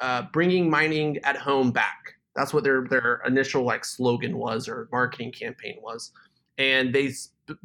uh, 0.00 0.22
bringing 0.32 0.70
mining 0.70 1.18
at 1.24 1.36
home 1.36 1.70
back. 1.70 2.14
That's 2.36 2.54
what 2.54 2.64
their, 2.64 2.84
their 2.88 3.20
initial 3.26 3.64
like 3.64 3.84
slogan 3.84 4.36
was 4.38 4.68
or 4.68 4.88
marketing 4.92 5.32
campaign 5.32 5.78
was. 5.82 6.12
And 6.56 6.94
they, 6.94 7.12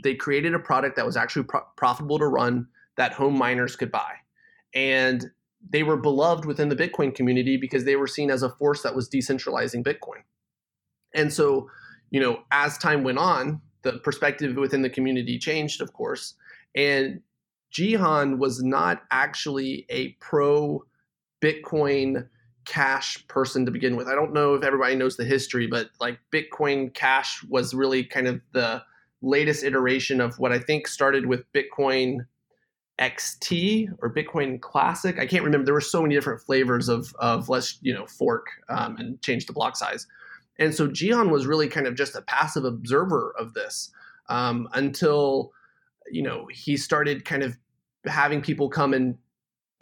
they 0.04 0.16
created 0.16 0.54
a 0.54 0.60
product 0.60 0.96
that 0.96 1.06
was 1.06 1.18
actually 1.18 1.44
pro- 1.44 1.62
profitable 1.78 2.20
to 2.20 2.28
run 2.28 2.68
that 2.98 3.14
home 3.14 3.38
miners 3.38 3.76
could 3.76 3.92
buy. 3.92 4.14
And 4.74 5.26
they 5.70 5.84
were 5.84 5.98
beloved 5.98 6.46
within 6.46 6.70
the 6.70 6.76
Bitcoin 6.76 7.14
community 7.14 7.58
because 7.58 7.86
they 7.86 7.96
were 7.96 8.08
seen 8.08 8.30
as 8.30 8.44
a 8.44 8.50
force 8.50 8.82
that 8.84 8.96
was 8.96 9.10
decentralizing 9.10 9.84
Bitcoin. 9.84 10.24
And 11.14 11.32
so, 11.32 11.70
you 12.10 12.20
know, 12.20 12.40
as 12.52 12.78
time 12.78 13.04
went 13.04 13.18
on, 13.18 13.62
the 13.84 13.94
perspective 14.00 14.56
within 14.56 14.82
the 14.82 14.90
community 14.90 15.38
changed, 15.38 15.82
of 15.82 15.94
course. 15.94 16.36
And 16.76 17.22
Jihan 17.72 18.38
was 18.38 18.64
not 18.64 19.04
actually 19.12 19.86
a 19.90 20.10
pro 20.20 20.84
Bitcoin 21.44 22.28
Cash 22.66 23.28
person 23.28 23.66
to 23.66 23.72
begin 23.72 23.98
with. 23.98 24.08
I 24.08 24.16
don't 24.16 24.32
know 24.32 24.54
if 24.54 24.64
everybody 24.64 24.96
knows 24.96 25.18
the 25.18 25.26
history, 25.26 25.68
but 25.68 25.90
like 26.00 26.18
Bitcoin 26.32 26.94
Cash 26.94 27.44
was 27.50 27.74
really 27.74 28.06
kind 28.06 28.28
of 28.28 28.40
the 28.54 28.82
latest 29.22 29.64
iteration 29.66 30.22
of 30.22 30.40
what 30.40 30.54
I 30.54 30.60
think 30.60 30.88
started 30.88 31.26
with 31.26 31.44
Bitcoin 31.52 32.26
XT 33.00 33.90
or 34.02 34.14
Bitcoin 34.14 34.62
Classic. 34.62 35.20
I 35.20 35.26
can't 35.26 35.44
remember. 35.44 35.66
There 35.66 35.74
were 35.74 35.82
so 35.82 36.02
many 36.02 36.16
different 36.16 36.42
flavors 36.42 36.88
of 36.88 37.14
of 37.20 37.50
let's 37.50 37.80
you 37.82 37.94
know 37.94 38.06
fork 38.06 38.48
um, 38.70 38.96
and 38.98 39.22
change 39.22 39.46
the 39.46 39.54
block 39.54 39.76
size. 39.76 40.08
And 40.60 40.74
so 40.74 40.88
Jihan 40.88 41.32
was 41.32 41.46
really 41.46 41.68
kind 41.68 41.88
of 41.88 41.96
just 41.96 42.16
a 42.16 42.22
passive 42.22 42.64
observer 42.64 43.34
of 43.38 43.54
this 43.54 43.92
um, 44.30 44.70
until 44.74 45.52
you 46.10 46.22
know 46.22 46.48
he 46.50 46.78
started 46.78 47.26
kind 47.26 47.44
of 47.44 47.58
having 48.06 48.42
people 48.42 48.70
come 48.70 48.94
and 48.94 49.18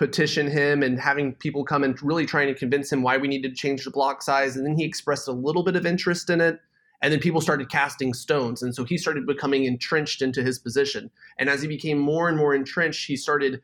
petition 0.02 0.50
him 0.50 0.82
and 0.82 1.00
having 1.00 1.36
people 1.36 1.64
come 1.64 1.84
and 1.84 2.02
really 2.02 2.26
trying 2.26 2.48
to 2.48 2.56
convince 2.56 2.92
him 2.92 3.04
why 3.04 3.18
we 3.18 3.28
needed 3.28 3.50
to 3.50 3.56
change 3.56 3.86
the 3.86 3.92
block 3.92 4.24
size. 4.24 4.58
And 4.58 4.66
then 4.66 4.76
he 4.76 4.84
expressed 4.84 5.28
a 5.28 5.32
little 5.32 5.62
bit 5.62 5.76
of 5.76 5.86
interest 5.86 6.32
in 6.32 6.42
it. 6.42 6.60
And 7.04 7.14
then 7.14 7.20
people 7.20 7.40
started 7.40 7.70
casting 7.70 8.16
stones. 8.16 8.64
And 8.64 8.74
so 8.74 8.84
he 8.84 8.98
started 8.98 9.28
becoming 9.28 9.66
entrenched 9.66 10.24
into 10.24 10.42
his 10.42 10.58
position. 10.58 11.12
And 11.38 11.50
as 11.50 11.62
he 11.62 11.68
became 11.68 12.00
more 12.00 12.28
and 12.28 12.36
more 12.36 12.56
entrenched, 12.56 13.06
he 13.06 13.16
started 13.16 13.62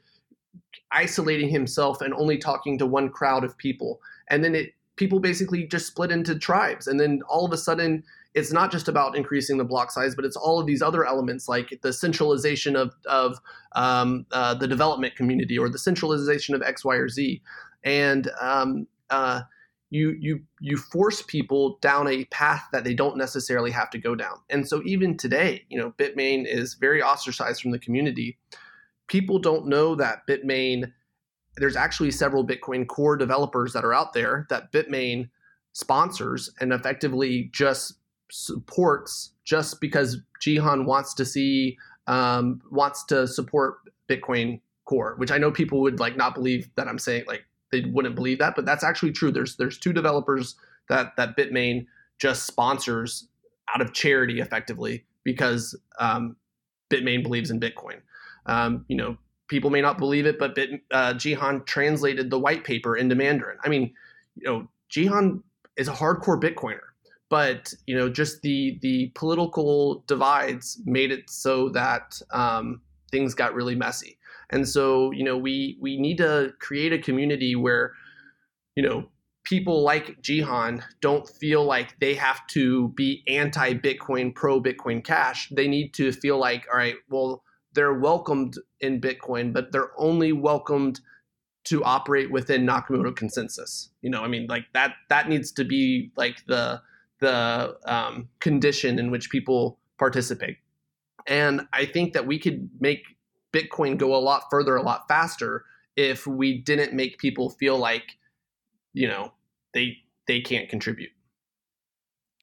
isolating 0.91 1.49
himself 1.49 2.01
and 2.01 2.13
only 2.13 2.37
talking 2.37 2.77
to 2.77 2.85
one 2.85 3.09
crowd 3.09 3.43
of 3.43 3.57
people. 3.57 3.99
And 4.29 4.43
then 4.43 4.53
it 4.53 4.75
people 4.95 5.19
basically 5.19 5.65
just 5.65 5.87
split 5.87 6.11
into 6.11 6.37
tribes. 6.37 6.85
And 6.85 6.99
then 6.99 7.21
all 7.27 7.45
of 7.45 7.51
a 7.51 7.57
sudden, 7.57 8.03
it's 8.37 8.53
not 8.53 8.71
just 8.71 8.87
about 8.87 9.17
increasing 9.17 9.57
the 9.57 9.63
block 9.63 9.91
size, 9.91 10.13
but 10.13 10.23
it's 10.23 10.35
all 10.35 10.59
of 10.59 10.67
these 10.67 10.83
other 10.83 11.03
elements 11.03 11.49
like 11.49 11.79
the 11.81 11.91
centralization 11.91 12.75
of, 12.75 12.93
of 13.07 13.39
um, 13.75 14.27
uh, 14.31 14.53
the 14.53 14.67
development 14.67 15.15
community 15.15 15.57
or 15.57 15.69
the 15.69 15.79
centralization 15.79 16.53
of 16.53 16.61
X, 16.61 16.85
Y, 16.85 16.95
or 16.95 17.09
Z. 17.09 17.41
And 17.83 18.29
um, 18.39 18.85
uh, 19.09 19.41
you 19.89 20.15
you 20.19 20.41
you 20.59 20.77
force 20.77 21.23
people 21.23 21.79
down 21.81 22.07
a 22.07 22.25
path 22.25 22.63
that 22.73 22.83
they 22.83 22.93
don't 22.93 23.17
necessarily 23.17 23.71
have 23.71 23.89
to 23.89 23.97
go 23.97 24.13
down. 24.13 24.37
And 24.51 24.67
so 24.67 24.83
even 24.85 25.17
today, 25.17 25.65
you 25.69 25.79
know, 25.79 25.93
Bitmain 25.97 26.45
is 26.45 26.75
very 26.75 27.01
ostracized 27.01 27.61
from 27.61 27.71
the 27.71 27.79
community. 27.79 28.37
People 29.07 29.39
don't 29.39 29.65
know 29.65 29.95
that 29.95 30.27
Bitmain 30.29 30.91
there's 31.55 31.75
actually 31.75 32.11
several 32.11 32.45
Bitcoin 32.45 32.85
core 32.85 33.17
developers 33.17 33.73
that 33.73 33.83
are 33.83 33.93
out 33.93 34.13
there 34.13 34.45
that 34.51 34.71
Bitmain 34.71 35.29
sponsors 35.73 36.51
and 36.59 36.71
effectively 36.71 37.49
just 37.51 37.93
supports 38.31 39.31
just 39.45 39.79
because 39.79 40.17
Jihan 40.41 40.85
wants 40.85 41.13
to 41.15 41.25
see 41.25 41.77
um, 42.07 42.61
wants 42.71 43.03
to 43.05 43.27
support 43.27 43.77
Bitcoin 44.09 44.61
core, 44.85 45.15
which 45.17 45.31
I 45.31 45.37
know 45.37 45.51
people 45.51 45.81
would 45.81 45.99
like 45.99 46.15
not 46.15 46.33
believe 46.33 46.69
that 46.75 46.87
I'm 46.87 46.99
saying 46.99 47.25
like 47.27 47.45
they 47.71 47.81
wouldn't 47.81 48.15
believe 48.15 48.39
that, 48.39 48.55
but 48.55 48.65
that's 48.65 48.83
actually 48.83 49.11
true. 49.11 49.31
There's 49.31 49.57
there's 49.57 49.77
two 49.77 49.93
developers 49.93 50.55
that 50.89 51.15
that 51.17 51.35
Bitmain 51.37 51.85
just 52.19 52.45
sponsors 52.45 53.27
out 53.73 53.81
of 53.81 53.93
charity, 53.93 54.39
effectively, 54.39 55.05
because 55.23 55.75
um, 55.99 56.35
Bitmain 56.89 57.23
believes 57.23 57.51
in 57.51 57.59
Bitcoin. 57.59 57.99
Um, 58.45 58.85
you 58.87 58.95
know, 58.95 59.17
people 59.47 59.69
may 59.69 59.81
not 59.81 59.97
believe 59.97 60.25
it, 60.25 60.39
but 60.39 60.55
Bit, 60.55 60.81
uh, 60.91 61.13
Jihan 61.13 61.65
translated 61.65 62.29
the 62.29 62.39
white 62.39 62.63
paper 62.63 62.95
into 62.95 63.15
Mandarin. 63.15 63.57
I 63.63 63.69
mean, 63.69 63.93
you 64.35 64.43
know, 64.45 64.67
Jihan 64.89 65.41
is 65.75 65.87
a 65.87 65.93
hardcore 65.93 66.41
Bitcoiner, 66.41 66.79
but 67.29 67.73
you 67.85 67.95
know, 67.95 68.09
just 68.09 68.41
the 68.41 68.77
the 68.81 69.11
political 69.15 70.03
divides 70.07 70.81
made 70.85 71.11
it 71.11 71.29
so 71.29 71.69
that 71.69 72.21
um, 72.31 72.81
things 73.11 73.33
got 73.33 73.53
really 73.53 73.75
messy. 73.75 74.17
And 74.49 74.67
so, 74.67 75.11
you 75.11 75.23
know, 75.23 75.37
we 75.37 75.77
we 75.81 75.97
need 75.97 76.17
to 76.17 76.53
create 76.59 76.93
a 76.93 76.99
community 76.99 77.55
where, 77.55 77.93
you 78.75 78.83
know, 78.83 79.09
people 79.43 79.81
like 79.81 80.21
Jihan 80.21 80.83
don't 81.01 81.27
feel 81.27 81.63
like 81.63 81.99
they 81.99 82.13
have 82.15 82.45
to 82.47 82.89
be 82.89 83.23
anti 83.27 83.73
Bitcoin, 83.73 84.33
pro 84.33 84.61
Bitcoin 84.61 85.03
Cash. 85.03 85.49
They 85.49 85.67
need 85.67 85.93
to 85.95 86.11
feel 86.11 86.37
like, 86.37 86.65
all 86.71 86.77
right, 86.77 86.95
well, 87.09 87.43
they're 87.73 87.93
welcomed 87.93 88.55
in 88.79 88.99
Bitcoin, 89.01 89.53
but 89.53 89.71
they're 89.71 89.91
only 89.97 90.31
welcomed 90.31 90.99
to 91.65 91.83
operate 91.83 92.31
within 92.31 92.65
Nakamoto 92.65 93.13
consensus. 93.13 93.89
You 94.01 94.09
know, 94.09 94.23
I 94.23 94.27
mean, 94.29 94.47
like 94.47 94.65
that 94.73 94.93
that 95.09 95.27
needs 95.27 95.51
to 95.53 95.65
be 95.65 96.11
like 96.15 96.45
the 96.47 96.81
the 97.19 97.77
um, 97.85 98.29
condition 98.39 98.99
in 98.99 99.11
which 99.11 99.29
people 99.29 99.79
participate. 99.97 100.57
And 101.27 101.67
I 101.73 101.85
think 101.85 102.13
that 102.13 102.25
we 102.25 102.39
could 102.39 102.69
make 102.79 103.03
Bitcoin 103.53 103.97
go 103.97 104.15
a 104.15 104.17
lot 104.19 104.43
further, 104.49 104.75
a 104.75 104.81
lot 104.81 105.07
faster 105.07 105.65
if 105.95 106.27
we 106.27 106.59
didn't 106.59 106.93
make 106.93 107.17
people 107.17 107.49
feel 107.49 107.77
like, 107.77 108.17
you 108.93 109.07
know, 109.07 109.33
they 109.73 109.97
they 110.27 110.41
can't 110.41 110.69
contribute. 110.69 111.09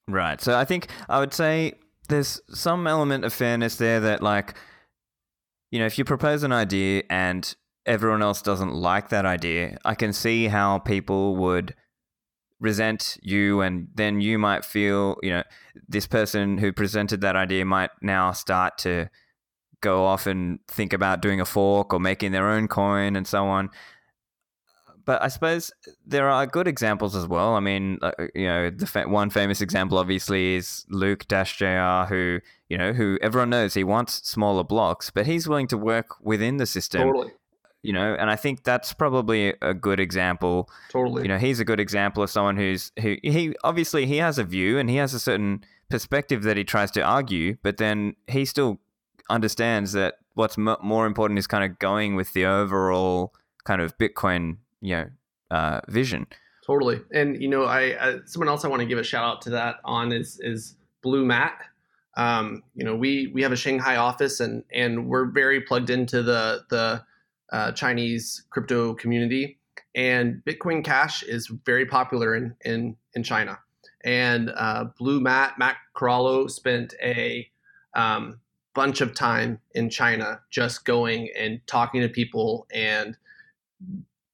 Right. 0.09 0.41
So 0.41 0.57
I 0.57 0.64
think 0.64 0.89
I 1.09 1.20
would 1.20 1.33
say 1.33 1.75
there's 2.09 2.41
some 2.49 2.87
element 2.87 3.25
of 3.25 3.33
fairness 3.33 3.77
there 3.77 4.01
that 4.01 4.22
like 4.22 4.55
you 5.70 5.81
know, 5.81 5.87
if 5.87 5.99
you 5.99 6.05
propose 6.05 6.45
an 6.45 6.53
idea 6.53 7.03
and 7.11 7.53
everyone 7.85 8.22
else 8.22 8.43
doesn't 8.43 8.72
like 8.72 9.09
that 9.09 9.27
idea, 9.27 9.77
I 9.85 9.97
can 9.97 10.12
see 10.12 10.47
how 10.47 10.79
people 10.79 11.35
would 11.37 11.75
resent 12.65 13.19
you 13.23 13.61
and 13.61 13.89
then 13.95 14.21
you 14.21 14.39
might 14.39 14.65
feel 14.65 15.17
you 15.23 15.31
know 15.31 15.43
this 15.87 16.07
person 16.07 16.57
who 16.57 16.73
presented 16.73 17.21
that 17.21 17.37
idea 17.37 17.65
might 17.65 17.91
now 18.01 18.33
start 18.33 18.79
to 18.79 19.09
go 19.83 20.05
off 20.05 20.27
and 20.27 20.59
think 20.67 20.95
about 20.95 21.21
doing 21.21 21.43
a 21.43 21.45
fork 21.45 21.93
or 21.93 22.01
making 22.01 22.33
their 22.33 22.49
own 22.49 22.67
coin 22.67 23.17
and 23.17 23.27
so 23.27 23.45
on 23.47 23.69
but 25.05 25.23
I 25.23 25.29
suppose 25.29 25.71
there 26.07 26.31
are 26.31 26.47
good 26.47 26.67
examples 26.67 27.15
as 27.15 27.27
well. 27.27 27.57
I 27.57 27.61
mean, 27.61 27.99
uh, 28.01 28.12
you 28.35 28.47
know, 28.47 28.71
the 28.71 28.87
fa- 28.87 29.07
one 29.07 29.29
famous 29.29 29.61
example 29.61 29.99
obviously 29.99 30.55
is 30.55 30.87
Luke 30.89 31.29
Dash 31.29 31.59
Jr., 31.59 32.07
who 32.09 32.41
you 32.71 32.79
know, 32.79 32.95
who 32.95 33.19
everyone 33.21 33.51
knows 33.51 33.75
he 33.75 33.85
wants 33.85 34.27
smaller 34.27 34.65
blocks, 34.65 35.11
but 35.11 35.27
he's 35.27 35.47
willing 35.47 35.67
to 35.69 35.77
work 35.77 36.07
within 36.23 36.57
the 36.57 36.65
system. 36.65 37.03
Totally. 37.03 37.33
You 37.85 37.93
know, 37.93 38.16
and 38.18 38.30
I 38.30 38.37
think 38.37 38.64
that's 38.64 38.95
probably 38.95 39.55
a 39.61 39.74
good 39.74 40.01
example. 40.01 40.70
Totally. 40.89 41.22
You 41.22 41.28
know, 41.28 41.39
he's 41.39 41.61
a 41.61 41.64
good 41.64 41.80
example 41.80 42.22
of 42.22 42.30
someone 42.30 42.57
who's 42.57 42.91
who 43.01 43.16
he 43.22 43.55
obviously 43.62 44.07
he 44.07 44.16
has 44.16 44.39
a 44.39 44.45
view 44.45 44.78
and 44.78 44.89
he 44.89 44.97
has 44.97 45.12
a 45.12 45.20
certain 45.20 45.64
perspective 45.91 46.43
that 46.45 46.57
he 46.57 46.64
tries 46.64 46.91
to 46.93 47.03
argue, 47.03 47.57
but 47.62 47.76
then 47.76 48.16
he 48.26 48.47
still 48.47 48.80
understands 49.28 49.93
that 49.93 50.14
what's 50.32 50.59
m- 50.59 50.76
more 50.82 51.07
important 51.07 51.39
is 51.39 51.47
kind 51.47 51.62
of 51.62 51.78
going 51.78 52.14
with 52.14 52.32
the 52.32 52.47
overall 52.47 53.35
kind 53.64 53.80
of 53.80 53.97
Bitcoin 53.99 54.57
you 54.80 54.97
know 54.97 55.07
uh, 55.51 55.80
vision. 55.89 56.26
Totally, 56.66 57.03
and 57.12 57.41
you 57.43 57.49
know, 57.49 57.64
I, 57.64 57.80
I 58.01 58.18
someone 58.24 58.49
else 58.49 58.64
I 58.64 58.68
want 58.68 58.80
to 58.80 58.87
give 58.87 58.99
a 58.99 59.05
shout 59.05 59.24
out 59.24 59.43
to 59.43 59.51
that 59.51 59.76
on 59.85 60.12
is 60.12 60.41
is 60.41 60.76
Blue 61.03 61.24
Matt. 61.24 61.59
Um, 62.16 62.62
you 62.74 62.85
know, 62.85 62.97
we 62.97 63.30
we 63.35 63.43
have 63.43 63.53
a 63.53 63.57
Shanghai 63.57 63.97
office, 63.97 64.41
and 64.41 64.64
and 64.72 65.09
we're 65.09 65.26
very 65.26 65.61
plugged 65.61 65.91
into 65.91 66.22
the 66.22 66.64
the 66.70 67.05
uh, 67.55 67.70
Chinese 67.70 68.44
crypto 68.50 68.94
community. 68.94 69.59
And 69.94 70.42
Bitcoin 70.44 70.84
Cash 70.84 71.22
is 71.22 71.46
very 71.64 71.86
popular 71.86 72.34
in 72.34 72.57
in 72.64 72.96
in 73.14 73.22
China. 73.22 73.61
And 74.05 74.50
uh, 74.57 74.86
Blue 74.98 75.20
Matt 75.20 75.57
Matt 75.57 75.76
spent 76.48 76.94
a 77.00 77.48
um, 77.94 78.40
bunch 78.74 79.00
of 79.00 79.14
time 79.14 79.61
in 79.72 79.88
China 79.88 80.40
just 80.50 80.84
going 80.84 81.28
and 81.38 81.61
talking 81.68 82.00
to 82.02 82.09
people 82.09 82.66
and 82.74 83.16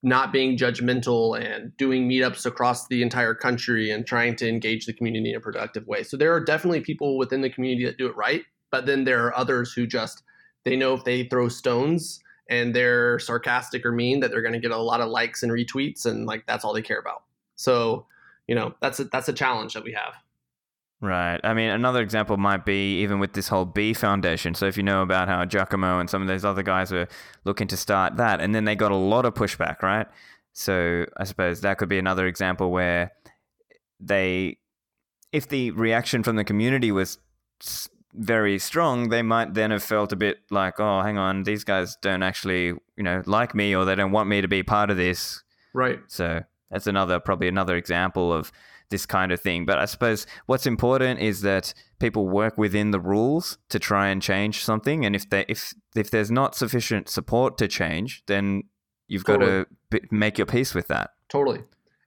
not 0.03 0.33
being 0.33 0.57
judgmental 0.57 1.39
and 1.39 1.77
doing 1.77 2.09
meetups 2.09 2.47
across 2.47 2.89
the 2.89 3.03
entire 3.03 3.35
country 3.35 3.91
and 3.91 4.07
trying 4.07 4.35
to 4.35 4.49
engage 4.49 4.87
the 4.87 4.95
community 4.95 5.31
in 5.31 5.37
a 5.37 5.41
productive 5.41 5.87
way. 5.87 6.03
So 6.03 6.17
there 6.17 6.33
are 6.33 6.43
definitely 6.43 6.81
people 6.81 7.19
within 7.19 7.43
the 7.43 7.51
community 7.51 7.85
that 7.85 7.99
do 7.99 8.07
it 8.07 8.17
right, 8.17 8.45
but 8.71 8.87
then 8.87 9.05
there 9.05 9.27
are 9.27 9.37
others 9.37 9.75
who 9.75 9.87
just 9.87 10.23
they 10.65 10.75
know 10.75 10.95
if 10.95 11.05
they 11.05 11.25
throw 11.25 11.49
stones 11.49 12.21
and 12.51 12.75
they're 12.75 13.19
sarcastic 13.21 13.87
or 13.87 13.93
mean 13.93 14.21
that 14.21 14.31
they're 14.31 14.43
going 14.43 14.53
to 14.53 14.61
get 14.61 14.73
a 14.73 14.77
lot 14.77 15.01
of 15.01 15.09
likes 15.09 15.43
and 15.43 15.51
retweets 15.53 16.05
and 16.05 16.27
like 16.27 16.45
that's 16.47 16.65
all 16.65 16.75
they 16.75 16.83
care 16.83 16.99
about. 16.99 17.23
So, 17.55 18.07
you 18.47 18.55
know, 18.55 18.75
that's 18.83 18.99
a, 19.01 19.05
that's 19.05 19.29
a 19.29 19.33
challenge 19.33 19.73
that 19.75 19.85
we 19.85 19.93
have. 19.93 20.15
Right. 21.01 21.41
I 21.43 21.55
mean, 21.55 21.71
another 21.71 22.03
example 22.03 22.37
might 22.37 22.67
be 22.67 23.01
even 23.01 23.21
with 23.21 23.33
this 23.33 23.49
whole 23.49 23.65
B 23.65 23.95
Foundation. 23.95 24.55
So 24.55 24.67
if 24.67 24.77
you 24.77 24.83
know 24.83 25.01
about 25.01 25.29
how 25.29 25.45
Giacomo 25.47 25.99
and 25.99 26.11
some 26.11 26.21
of 26.21 26.29
those 26.29 26.45
other 26.45 26.63
guys 26.63 26.93
were 26.93 27.09
looking 27.45 27.69
to 27.69 27.77
start 27.77 28.17
that, 28.17 28.41
and 28.41 28.55
then 28.55 28.65
they 28.65 28.75
got 28.75 28.93
a 28.93 28.97
lot 28.97 29.25
of 29.25 29.33
pushback, 29.33 29.81
right? 29.81 30.07
So 30.53 31.07
I 31.17 31.25
suppose 31.25 31.63
that 31.63 31.79
could 31.79 31.89
be 31.89 31.99
another 31.99 32.27
example 32.27 32.71
where 32.71 33.13
they, 33.99 34.59
if 35.33 35.49
the 35.49 35.71
reaction 35.71 36.23
from 36.23 36.37
the 36.37 36.45
community 36.45 36.93
was 36.93 37.19
very 38.15 38.59
strong, 38.59 39.09
they 39.09 39.23
might 39.23 39.55
then 39.55 39.71
have 39.71 39.83
felt 39.83 40.13
a 40.13 40.17
bit 40.17 40.39
like, 40.51 40.81
oh, 40.81 41.03
hang 41.03 41.19
on, 41.19 41.45
these 41.45 41.65
guys 41.65 41.97
don't 42.03 42.23
actually, 42.23 42.67
you 42.97 43.03
know, 43.03 43.23
like 43.27 43.55
me, 43.55 43.75
or 43.75 43.85
they 43.85 43.95
don't 43.95 44.13
want 44.13 44.29
me 44.29 44.41
to 44.41 44.49
be 44.49 44.63
part 44.63 44.91
of 44.91 44.97
this. 44.97 45.43
Right. 45.73 46.01
So 46.09 46.43
that's 46.71 46.87
another, 46.87 47.21
probably 47.21 47.49
another 47.49 47.77
example 47.77 48.33
of 48.33 48.51
this 48.91 49.07
kind 49.07 49.33
of 49.33 49.41
thing. 49.41 49.65
But 49.65 49.79
I 49.79 49.87
suppose 49.87 50.27
what's 50.47 50.67
important 50.67 51.21
is 51.21 51.41
that 51.43 51.73
people 51.99 52.29
work 52.29 52.59
within 52.59 52.91
the 52.91 53.01
rules 53.01 53.59
to 53.71 53.79
try 53.79 54.09
and 54.09 54.21
change 54.21 54.65
something. 54.65 55.05
And 55.05 55.17
if 55.17 55.31
they 55.31 55.45
if 55.49 55.73
if 55.97 56.11
there's 56.11 56.31
not 56.31 56.55
sufficient 56.55 57.09
support 57.09 57.57
to 57.59 57.69
change, 57.69 58.23
then 58.27 58.65
you've 59.09 59.25
totally. 59.25 59.47
got 59.47 59.69
to 59.91 60.01
b- 60.01 60.09
make 60.11 60.39
your 60.39 60.47
peace 60.47 60.75
with 60.75 60.89
that. 60.89 61.11
Totally. 61.29 61.63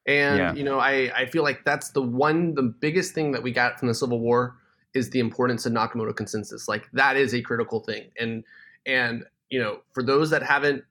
And 0.05 0.37
yeah. 0.37 0.53
you 0.53 0.63
know, 0.63 0.79
I 0.79 1.11
I 1.15 1.25
feel 1.25 1.43
like 1.43 1.63
that's 1.65 1.91
the 1.91 2.01
one 2.01 2.53
the 2.53 2.63
biggest 2.63 3.13
thing 3.13 3.31
that 3.31 3.41
we 3.41 3.51
got 3.51 3.79
from 3.79 3.87
the 3.87 3.95
Civil 3.95 4.19
War 4.19 4.57
is 4.93 5.09
the 5.09 5.19
importance 5.19 5.65
of 5.65 5.73
Nakamoto 5.73 6.15
consensus. 6.15 6.67
Like 6.67 6.89
that 6.93 7.17
is 7.17 7.33
a 7.33 7.41
critical 7.41 7.79
thing. 7.81 8.11
And 8.19 8.43
and 8.85 9.23
you 9.49 9.59
know, 9.59 9.79
for 9.93 10.03
those 10.03 10.29
that 10.29 10.43
haven't 10.43 10.83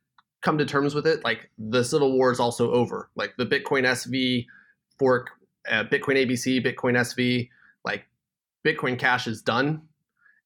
come 0.42 0.59
to 0.59 0.64
terms 0.64 0.94
with 0.94 1.07
it, 1.07 1.24
like 1.24 1.50
the 1.59 1.84
Civil 1.84 2.12
War 2.12 2.32
is 2.32 2.40
also 2.40 2.72
over. 2.72 3.11
Like 3.14 3.34
the 3.36 3.46
Bitcoin 3.46 3.84
SV 3.84 4.46
fork 4.98 5.30
uh, 5.68 5.84
Bitcoin 5.84 6.16
ABC, 6.16 6.64
Bitcoin 6.64 6.98
SV, 6.98 7.48
like 7.84 8.05
Bitcoin 8.66 8.98
Cash 8.98 9.26
is 9.26 9.42
done. 9.42 9.82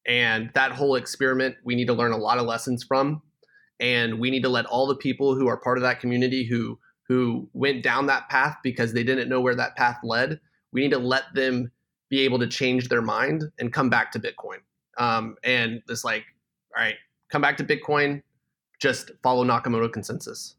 And 0.07 0.51
that 0.53 0.71
whole 0.71 0.95
experiment, 0.95 1.55
we 1.63 1.75
need 1.75 1.87
to 1.87 1.93
learn 1.93 2.13
a 2.13 2.17
lot 2.17 2.37
of 2.37 2.45
lessons 2.45 2.83
from. 2.83 3.21
And 3.79 4.19
we 4.19 4.31
need 4.31 4.43
to 4.43 4.49
let 4.49 4.65
all 4.65 4.87
the 4.87 4.95
people 4.95 5.35
who 5.35 5.47
are 5.47 5.57
part 5.57 5.77
of 5.77 5.83
that 5.83 5.99
community 5.99 6.45
who 6.45 6.79
who 7.07 7.49
went 7.53 7.83
down 7.83 8.07
that 8.07 8.27
path 8.27 8.57
because 8.63 8.91
they 8.91 9.03
didn't 9.03 9.29
know 9.29 9.39
where 9.39 9.55
that 9.55 9.77
path 9.77 9.97
led, 10.03 10.41
we 10.73 10.81
need 10.81 10.91
to 10.91 10.97
let 10.97 11.23
them 11.33 11.71
be 12.09 12.21
able 12.21 12.39
to 12.39 12.47
change 12.47 12.89
their 12.89 13.01
mind 13.01 13.43
and 13.59 13.73
come 13.73 13.89
back 13.89 14.11
to 14.13 14.19
Bitcoin. 14.19 14.59
Um, 14.97 15.35
and 15.43 15.81
it's 15.89 16.03
like, 16.03 16.23
all 16.75 16.83
right, 16.83 16.95
come 17.29 17.41
back 17.41 17.57
to 17.57 17.63
Bitcoin, 17.63 18.21
just 18.79 19.11
follow 19.21 19.45
Nakamoto 19.45 19.91
consensus. 19.91 20.55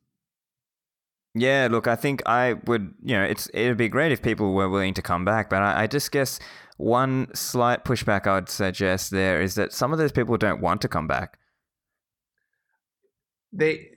Yeah, 1.34 1.68
look, 1.70 1.86
I 1.86 1.96
think 1.96 2.22
I 2.26 2.55
would, 2.66 2.94
you 3.03 3.16
know, 3.16 3.22
it's 3.22 3.49
it'd 3.55 3.76
be 3.76 3.88
great 3.88 4.12
if 4.12 4.22
people 4.22 4.55
were 4.55 4.68
willing 4.68 4.94
to 4.94 5.03
come 5.03 5.24
back, 5.24 5.51
but 5.51 5.62
I, 5.62 5.82
I 5.82 5.86
just 5.86 6.11
guess 6.11 6.40
one 6.78 7.28
slight 7.34 7.84
pushback 7.84 8.26
I'd 8.26 8.49
suggest 8.49 9.11
there 9.11 9.40
is 9.40 9.55
that 9.57 9.72
some 9.72 9.92
of 9.92 9.99
those 9.99 10.12
people 10.12 10.36
don't 10.36 10.61
want 10.61 10.80
to 10.82 10.88
come 10.88 11.07
back. 11.07 11.38
They, 13.53 13.90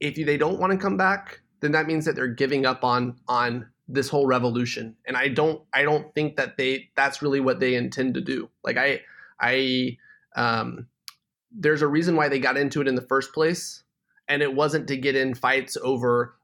if 0.00 0.14
they 0.14 0.36
don't 0.36 0.58
want 0.58 0.72
to 0.72 0.78
come 0.78 0.96
back, 0.96 1.40
then 1.60 1.72
that 1.72 1.86
means 1.86 2.04
that 2.04 2.14
they're 2.14 2.26
giving 2.26 2.66
up 2.66 2.84
on 2.84 3.16
on 3.28 3.68
this 3.92 4.08
whole 4.08 4.26
revolution, 4.26 4.96
and 5.06 5.16
I 5.16 5.28
don't, 5.28 5.62
I 5.72 5.82
don't 5.82 6.14
think 6.14 6.36
that 6.36 6.56
they 6.56 6.90
that's 6.96 7.22
really 7.22 7.40
what 7.40 7.60
they 7.60 7.74
intend 7.74 8.14
to 8.14 8.20
do. 8.20 8.48
Like 8.64 8.76
I, 8.76 9.00
I, 9.40 9.98
um, 10.34 10.86
there's 11.50 11.82
a 11.82 11.88
reason 11.88 12.16
why 12.16 12.28
they 12.28 12.38
got 12.38 12.56
into 12.56 12.80
it 12.80 12.88
in 12.88 12.94
the 12.94 13.02
first 13.02 13.32
place. 13.32 13.82
And 14.28 14.40
it 14.40 14.54
wasn't 14.54 14.86
to 14.88 14.96
get 14.96 15.16
in 15.16 15.34
fights 15.34 15.76
over 15.82 16.36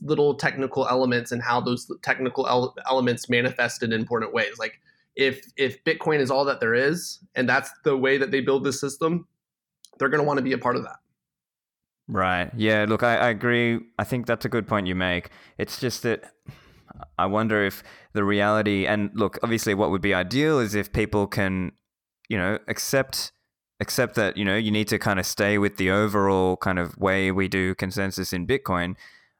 little 0.00 0.34
technical 0.34 0.88
elements 0.88 1.30
and 1.30 1.42
how 1.42 1.60
those 1.60 1.90
technical 2.02 2.48
ele- 2.48 2.74
elements 2.88 3.28
manifest 3.28 3.82
in 3.82 3.92
important 3.92 4.32
ways. 4.32 4.58
Like 4.58 4.80
if 5.18 5.44
if 5.56 5.82
bitcoin 5.84 6.20
is 6.20 6.30
all 6.30 6.44
that 6.46 6.60
there 6.60 6.74
is 6.74 7.18
and 7.34 7.48
that's 7.48 7.70
the 7.84 7.96
way 7.96 8.16
that 8.16 8.30
they 8.30 8.40
build 8.40 8.64
this 8.64 8.80
system 8.80 9.26
they're 9.98 10.08
going 10.08 10.20
to 10.20 10.26
want 10.26 10.38
to 10.38 10.44
be 10.44 10.52
a 10.52 10.58
part 10.58 10.76
of 10.76 10.84
that. 10.84 10.96
Right. 12.06 12.50
Yeah 12.56 12.86
look 12.88 13.02
I, 13.02 13.16
I 13.16 13.28
agree. 13.28 13.80
I 13.98 14.04
think 14.04 14.26
that's 14.26 14.44
a 14.44 14.48
good 14.48 14.66
point 14.66 14.86
you 14.86 14.94
make. 14.94 15.30
It's 15.58 15.80
just 15.80 16.04
that 16.04 16.32
i 17.18 17.26
wonder 17.26 17.64
if 17.64 17.82
the 18.12 18.24
reality 18.24 18.86
and 18.86 19.10
look 19.14 19.38
obviously 19.42 19.74
what 19.74 19.90
would 19.90 20.02
be 20.02 20.14
ideal 20.14 20.58
is 20.58 20.74
if 20.74 20.92
people 20.92 21.26
can 21.26 21.72
you 22.28 22.36
know 22.36 22.58
accept 22.68 23.32
accept 23.80 24.14
that 24.16 24.36
you 24.36 24.44
know 24.44 24.56
you 24.56 24.70
need 24.70 24.88
to 24.88 24.98
kind 24.98 25.18
of 25.18 25.26
stay 25.26 25.58
with 25.58 25.76
the 25.76 25.90
overall 25.90 26.56
kind 26.56 26.78
of 26.78 26.96
way 26.98 27.30
we 27.30 27.48
do 27.48 27.74
consensus 27.74 28.32
in 28.32 28.46
Bitcoin. 28.46 28.96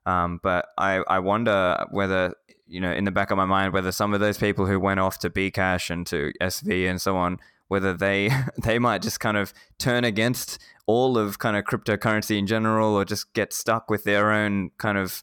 Um, 0.06 0.40
but 0.42 0.66
I 0.78 1.02
I 1.08 1.18
wonder 1.18 1.84
whether 1.90 2.34
you 2.66 2.80
know 2.80 2.92
in 2.92 3.04
the 3.04 3.10
back 3.10 3.30
of 3.30 3.36
my 3.36 3.44
mind 3.44 3.72
whether 3.72 3.92
some 3.92 4.14
of 4.14 4.20
those 4.20 4.38
people 4.38 4.66
who 4.66 4.78
went 4.78 5.00
off 5.00 5.18
to 5.20 5.30
Bcash 5.30 5.90
and 5.90 6.06
to 6.06 6.32
SV 6.40 6.88
and 6.88 7.00
so 7.00 7.16
on 7.16 7.38
whether 7.68 7.92
they 7.94 8.30
they 8.62 8.78
might 8.78 9.02
just 9.02 9.20
kind 9.20 9.36
of 9.36 9.52
turn 9.78 10.04
against 10.04 10.58
all 10.86 11.18
of 11.18 11.38
kind 11.38 11.56
of 11.56 11.64
cryptocurrency 11.64 12.38
in 12.38 12.46
general 12.46 12.94
or 12.94 13.04
just 13.04 13.32
get 13.34 13.52
stuck 13.52 13.90
with 13.90 14.04
their 14.04 14.32
own 14.32 14.70
kind 14.78 14.96
of 14.96 15.22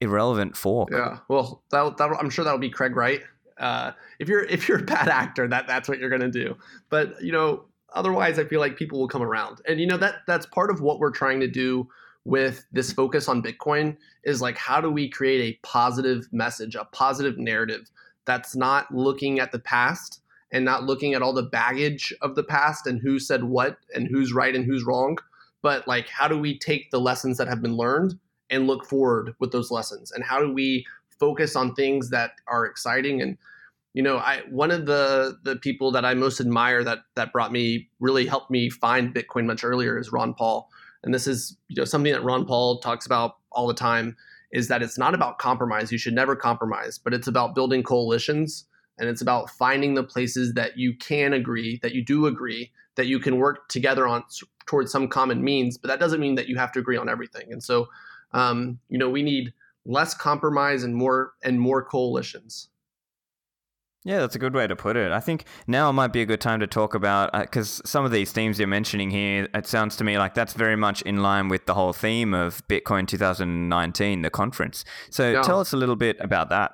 irrelevant 0.00 0.56
fork. 0.56 0.90
Yeah, 0.92 1.18
well, 1.28 1.62
that, 1.70 1.96
that 1.96 2.10
I'm 2.18 2.30
sure 2.30 2.44
that'll 2.44 2.58
be 2.58 2.70
Craig 2.70 2.96
Wright. 2.96 3.22
Uh, 3.58 3.92
if 4.18 4.28
you're 4.28 4.44
if 4.44 4.68
you're 4.68 4.78
a 4.78 4.82
bad 4.82 5.08
actor, 5.08 5.46
that 5.48 5.66
that's 5.66 5.88
what 5.88 5.98
you're 5.98 6.10
gonna 6.10 6.30
do. 6.30 6.56
But 6.88 7.22
you 7.22 7.32
know, 7.32 7.64
otherwise 7.92 8.38
i 8.38 8.44
feel 8.44 8.60
like 8.60 8.76
people 8.76 8.98
will 8.98 9.08
come 9.08 9.22
around 9.22 9.60
and 9.66 9.80
you 9.80 9.86
know 9.86 9.96
that 9.96 10.16
that's 10.26 10.46
part 10.46 10.70
of 10.70 10.80
what 10.80 10.98
we're 10.98 11.10
trying 11.10 11.40
to 11.40 11.48
do 11.48 11.88
with 12.24 12.64
this 12.72 12.92
focus 12.92 13.28
on 13.28 13.42
bitcoin 13.42 13.96
is 14.24 14.40
like 14.40 14.56
how 14.56 14.80
do 14.80 14.90
we 14.90 15.08
create 15.08 15.40
a 15.40 15.66
positive 15.66 16.28
message 16.32 16.74
a 16.74 16.84
positive 16.86 17.38
narrative 17.38 17.90
that's 18.26 18.54
not 18.54 18.92
looking 18.94 19.40
at 19.40 19.52
the 19.52 19.58
past 19.58 20.20
and 20.52 20.64
not 20.64 20.84
looking 20.84 21.14
at 21.14 21.22
all 21.22 21.32
the 21.32 21.42
baggage 21.42 22.12
of 22.22 22.34
the 22.34 22.42
past 22.42 22.86
and 22.86 23.00
who 23.00 23.18
said 23.18 23.44
what 23.44 23.78
and 23.94 24.08
who's 24.08 24.32
right 24.32 24.54
and 24.54 24.64
who's 24.64 24.84
wrong 24.84 25.16
but 25.62 25.86
like 25.88 26.08
how 26.08 26.28
do 26.28 26.38
we 26.38 26.58
take 26.58 26.90
the 26.90 27.00
lessons 27.00 27.38
that 27.38 27.48
have 27.48 27.62
been 27.62 27.76
learned 27.76 28.18
and 28.50 28.66
look 28.66 28.86
forward 28.86 29.34
with 29.38 29.52
those 29.52 29.70
lessons 29.70 30.12
and 30.12 30.24
how 30.24 30.40
do 30.40 30.52
we 30.52 30.84
focus 31.18 31.56
on 31.56 31.74
things 31.74 32.10
that 32.10 32.32
are 32.46 32.64
exciting 32.64 33.20
and 33.20 33.36
you 33.94 34.02
know 34.02 34.18
i 34.18 34.40
one 34.50 34.70
of 34.70 34.86
the 34.86 35.38
the 35.42 35.56
people 35.56 35.90
that 35.90 36.04
i 36.04 36.14
most 36.14 36.40
admire 36.40 36.82
that 36.84 37.00
that 37.14 37.32
brought 37.32 37.52
me 37.52 37.88
really 38.00 38.26
helped 38.26 38.50
me 38.50 38.70
find 38.70 39.14
bitcoin 39.14 39.46
much 39.46 39.64
earlier 39.64 39.98
is 39.98 40.12
ron 40.12 40.34
paul 40.34 40.68
and 41.02 41.14
this 41.14 41.26
is 41.26 41.56
you 41.68 41.76
know 41.76 41.84
something 41.84 42.12
that 42.12 42.22
ron 42.22 42.46
paul 42.46 42.78
talks 42.80 43.06
about 43.06 43.36
all 43.52 43.66
the 43.66 43.74
time 43.74 44.16
is 44.52 44.68
that 44.68 44.82
it's 44.82 44.98
not 44.98 45.14
about 45.14 45.38
compromise. 45.38 45.92
You 45.92 45.98
should 45.98 46.14
never 46.14 46.34
compromise, 46.34 46.98
but 46.98 47.14
it's 47.14 47.28
about 47.28 47.54
building 47.54 47.82
coalitions 47.82 48.66
and 48.98 49.08
it's 49.08 49.22
about 49.22 49.50
finding 49.50 49.94
the 49.94 50.02
places 50.02 50.54
that 50.54 50.76
you 50.76 50.94
can 50.96 51.32
agree, 51.32 51.78
that 51.82 51.94
you 51.94 52.04
do 52.04 52.26
agree, 52.26 52.70
that 52.96 53.06
you 53.06 53.18
can 53.18 53.38
work 53.38 53.68
together 53.68 54.06
on 54.06 54.24
towards 54.66 54.92
some 54.92 55.08
common 55.08 55.42
means. 55.42 55.78
But 55.78 55.88
that 55.88 56.00
doesn't 56.00 56.20
mean 56.20 56.34
that 56.34 56.48
you 56.48 56.56
have 56.56 56.72
to 56.72 56.80
agree 56.80 56.96
on 56.96 57.08
everything. 57.08 57.52
And 57.52 57.62
so, 57.62 57.88
um, 58.32 58.78
you 58.88 58.98
know, 58.98 59.08
we 59.08 59.22
need 59.22 59.52
less 59.84 60.14
compromise 60.14 60.84
and 60.84 60.94
more 60.94 61.32
and 61.42 61.60
more 61.60 61.82
coalitions. 61.82 62.68
Yeah, 64.04 64.20
that's 64.20 64.34
a 64.34 64.38
good 64.38 64.54
way 64.54 64.66
to 64.66 64.74
put 64.74 64.96
it. 64.96 65.12
I 65.12 65.20
think 65.20 65.44
now 65.66 65.92
might 65.92 66.12
be 66.12 66.22
a 66.22 66.26
good 66.26 66.40
time 66.40 66.60
to 66.60 66.66
talk 66.66 66.94
about 66.94 67.32
because 67.32 67.80
uh, 67.80 67.86
some 67.86 68.04
of 68.06 68.10
these 68.10 68.32
themes 68.32 68.58
you're 68.58 68.66
mentioning 68.66 69.10
here, 69.10 69.46
it 69.52 69.66
sounds 69.66 69.94
to 69.96 70.04
me 70.04 70.16
like 70.16 70.32
that's 70.32 70.54
very 70.54 70.76
much 70.76 71.02
in 71.02 71.18
line 71.18 71.48
with 71.48 71.66
the 71.66 71.74
whole 71.74 71.92
theme 71.92 72.32
of 72.32 72.66
Bitcoin 72.66 73.06
2019, 73.06 74.22
the 74.22 74.30
conference. 74.30 74.86
So 75.10 75.32
yeah. 75.32 75.42
tell 75.42 75.60
us 75.60 75.74
a 75.74 75.76
little 75.76 75.96
bit 75.96 76.16
about 76.18 76.48
that. 76.48 76.72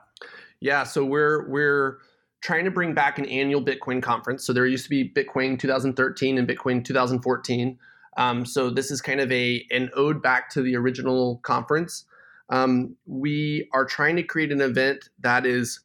Yeah, 0.60 0.84
so 0.84 1.04
we're 1.04 1.48
we're 1.48 1.98
trying 2.42 2.64
to 2.64 2.70
bring 2.70 2.94
back 2.94 3.18
an 3.18 3.26
annual 3.26 3.62
Bitcoin 3.62 4.00
conference. 4.00 4.46
So 4.46 4.52
there 4.52 4.64
used 4.64 4.84
to 4.84 4.90
be 4.90 5.10
Bitcoin 5.10 5.58
2013 5.58 6.38
and 6.38 6.46
Bitcoin 6.46 6.84
2014. 6.84 7.76
Um, 8.16 8.44
so 8.46 8.70
this 8.70 8.90
is 8.90 9.00
kind 9.00 9.20
of 9.20 9.30
a 9.30 9.66
an 9.70 9.90
ode 9.94 10.22
back 10.22 10.50
to 10.50 10.62
the 10.62 10.76
original 10.76 11.38
conference. 11.42 12.04
Um, 12.48 12.96
we 13.06 13.68
are 13.72 13.84
trying 13.84 14.16
to 14.16 14.22
create 14.22 14.52
an 14.52 14.60
event 14.60 15.08
that 15.20 15.44
is 15.46 15.80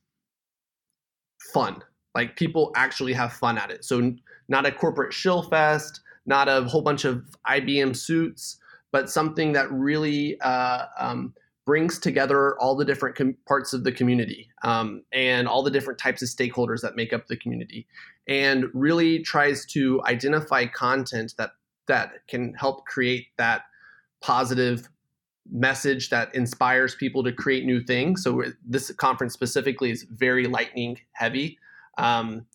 fun. 1.53 1.83
Like 2.13 2.35
people 2.35 2.71
actually 2.75 3.13
have 3.13 3.33
fun 3.33 3.57
at 3.57 3.71
it. 3.71 3.83
So 3.83 4.13
not 4.47 4.65
a 4.65 4.71
corporate 4.71 5.13
shill 5.13 5.43
fest, 5.43 6.01
not 6.25 6.47
a 6.47 6.63
whole 6.63 6.81
bunch 6.81 7.05
of 7.05 7.23
IBM 7.47 7.95
suits, 7.95 8.57
but 8.91 9.09
something 9.09 9.53
that 9.53 9.71
really 9.71 10.39
uh, 10.41 10.85
um, 10.99 11.33
brings 11.65 11.99
together 11.99 12.59
all 12.59 12.75
the 12.75 12.85
different 12.85 13.15
com- 13.15 13.37
parts 13.47 13.73
of 13.73 13.83
the 13.83 13.91
community 13.91 14.49
um, 14.63 15.03
and 15.11 15.47
all 15.47 15.63
the 15.63 15.71
different 15.71 15.99
types 15.99 16.21
of 16.21 16.27
stakeholders 16.27 16.81
that 16.81 16.95
make 16.95 17.13
up 17.13 17.27
the 17.27 17.37
community, 17.37 17.87
and 18.27 18.65
really 18.73 19.19
tries 19.19 19.65
to 19.65 20.01
identify 20.05 20.65
content 20.65 21.33
that 21.37 21.51
that 21.91 22.25
can 22.27 22.53
help 22.53 22.85
create 22.85 23.27
that 23.37 23.63
positive 24.21 24.87
message 25.51 26.09
that 26.09 26.33
inspires 26.33 26.95
people 26.95 27.23
to 27.23 27.33
create 27.33 27.65
new 27.65 27.83
things. 27.83 28.23
So 28.23 28.43
this 28.65 28.91
conference 28.93 29.33
specifically 29.33 29.91
is 29.91 30.03
very 30.09 30.47
lightning 30.47 30.97
heavy, 31.11 31.57
um, 31.97 32.45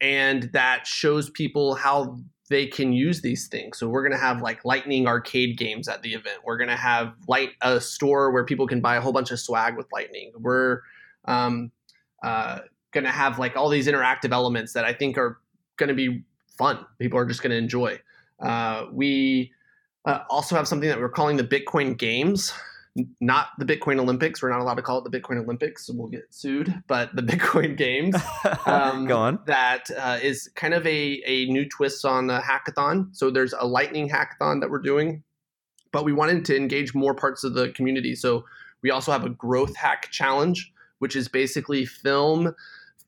and 0.00 0.44
that 0.52 0.86
shows 0.86 1.30
people 1.30 1.74
how 1.74 2.18
they 2.50 2.66
can 2.66 2.92
use 2.92 3.22
these 3.22 3.48
things. 3.48 3.78
So 3.78 3.88
we're 3.88 4.02
going 4.02 4.12
to 4.12 4.24
have 4.24 4.42
like 4.42 4.64
lightning 4.64 5.08
arcade 5.08 5.56
games 5.56 5.88
at 5.88 6.02
the 6.02 6.12
event. 6.12 6.38
We're 6.44 6.58
going 6.58 6.68
to 6.68 6.76
have 6.76 7.14
light 7.26 7.50
a 7.62 7.80
store 7.80 8.30
where 8.30 8.44
people 8.44 8.66
can 8.66 8.80
buy 8.80 8.96
a 8.96 9.00
whole 9.00 9.12
bunch 9.12 9.30
of 9.30 9.40
swag 9.40 9.76
with 9.76 9.86
lightning. 9.92 10.30
We're 10.38 10.82
um, 11.24 11.72
uh, 12.22 12.60
going 12.92 13.04
to 13.04 13.10
have 13.10 13.38
like 13.38 13.56
all 13.56 13.70
these 13.70 13.88
interactive 13.88 14.32
elements 14.32 14.74
that 14.74 14.84
I 14.84 14.92
think 14.92 15.16
are 15.18 15.40
going 15.78 15.88
to 15.88 15.94
be 15.94 16.22
fun. 16.56 16.84
People 16.98 17.18
are 17.18 17.26
just 17.26 17.42
going 17.42 17.50
to 17.50 17.56
enjoy. 17.56 17.98
Uh, 18.40 18.86
we 18.92 19.52
uh, 20.04 20.20
also 20.28 20.56
have 20.56 20.68
something 20.68 20.88
that 20.88 20.98
we're 20.98 21.08
calling 21.08 21.36
the 21.36 21.44
Bitcoin 21.44 21.96
Games, 21.96 22.52
not 23.20 23.48
the 23.58 23.64
Bitcoin 23.64 23.98
Olympics. 23.98 24.42
We're 24.42 24.50
not 24.50 24.60
allowed 24.60 24.74
to 24.74 24.82
call 24.82 25.04
it 25.04 25.10
the 25.10 25.18
Bitcoin 25.18 25.42
Olympics, 25.42 25.86
so 25.86 25.94
we'll 25.96 26.08
get 26.08 26.26
sued. 26.30 26.82
But 26.86 27.14
the 27.16 27.22
Bitcoin 27.32 27.76
Games, 27.76 28.16
um, 28.66 29.06
go 29.06 29.18
on. 29.18 29.38
That 29.46 29.90
uh, 29.96 30.18
is 30.22 30.50
kind 30.54 30.74
of 30.74 30.86
a 30.86 31.22
a 31.26 31.46
new 31.46 31.68
twist 31.68 32.04
on 32.04 32.26
the 32.26 32.40
hackathon. 32.40 33.14
So 33.16 33.30
there's 33.30 33.54
a 33.54 33.66
Lightning 33.66 34.08
hackathon 34.08 34.60
that 34.60 34.70
we're 34.70 34.82
doing, 34.82 35.22
but 35.92 36.04
we 36.04 36.12
wanted 36.12 36.44
to 36.46 36.56
engage 36.56 36.94
more 36.94 37.14
parts 37.14 37.44
of 37.44 37.54
the 37.54 37.70
community. 37.70 38.14
So 38.14 38.44
we 38.82 38.90
also 38.90 39.12
have 39.12 39.24
a 39.24 39.30
growth 39.30 39.74
hack 39.74 40.10
challenge, 40.10 40.70
which 40.98 41.16
is 41.16 41.28
basically 41.28 41.86
film 41.86 42.54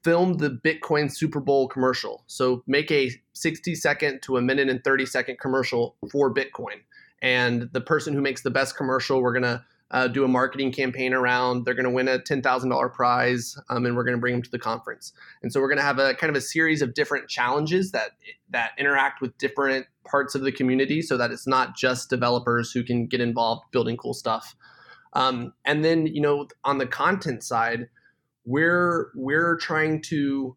film 0.06 0.34
the 0.34 0.50
Bitcoin 0.50 1.12
Super 1.12 1.40
Bowl 1.40 1.66
commercial. 1.66 2.22
So 2.28 2.62
make 2.68 2.92
a 2.92 3.10
60 3.32 3.74
second 3.74 4.22
to 4.22 4.36
a 4.36 4.40
minute 4.40 4.68
and 4.68 4.82
30 4.84 5.04
second 5.04 5.40
commercial 5.40 5.96
for 6.12 6.32
Bitcoin. 6.32 6.76
And 7.22 7.68
the 7.72 7.80
person 7.80 8.14
who 8.14 8.20
makes 8.20 8.42
the 8.42 8.50
best 8.50 8.76
commercial, 8.76 9.20
we're 9.20 9.32
going 9.32 9.42
to 9.42 9.64
uh, 9.90 10.06
do 10.06 10.22
a 10.22 10.28
marketing 10.28 10.70
campaign 10.70 11.12
around. 11.12 11.64
They're 11.64 11.74
going 11.74 11.84
to 11.86 11.90
win 11.90 12.06
a 12.06 12.20
$10,000 12.20 12.92
prize, 12.92 13.58
um, 13.68 13.84
and 13.84 13.96
we're 13.96 14.04
going 14.04 14.16
to 14.16 14.20
bring 14.20 14.34
them 14.34 14.42
to 14.42 14.50
the 14.50 14.60
conference. 14.60 15.12
And 15.42 15.52
so 15.52 15.60
we're 15.60 15.68
going 15.68 15.78
to 15.78 15.84
have 15.84 15.98
a 15.98 16.14
kind 16.14 16.30
of 16.30 16.36
a 16.36 16.40
series 16.40 16.82
of 16.82 16.94
different 16.94 17.28
challenges 17.28 17.90
that 17.90 18.10
that 18.50 18.70
interact 18.78 19.20
with 19.20 19.36
different 19.38 19.86
parts 20.08 20.36
of 20.36 20.42
the 20.42 20.52
community, 20.52 21.02
so 21.02 21.16
that 21.16 21.32
it's 21.32 21.48
not 21.48 21.76
just 21.76 22.10
developers 22.10 22.70
who 22.70 22.84
can 22.84 23.06
get 23.06 23.20
involved 23.20 23.64
building 23.72 23.96
cool 23.96 24.14
stuff. 24.14 24.54
Um, 25.14 25.52
and 25.64 25.84
then, 25.84 26.06
you 26.06 26.20
know, 26.20 26.46
on 26.64 26.78
the 26.78 26.86
content 26.86 27.42
side, 27.42 27.88
we're 28.46 29.10
we're 29.14 29.56
trying 29.56 30.00
to 30.02 30.56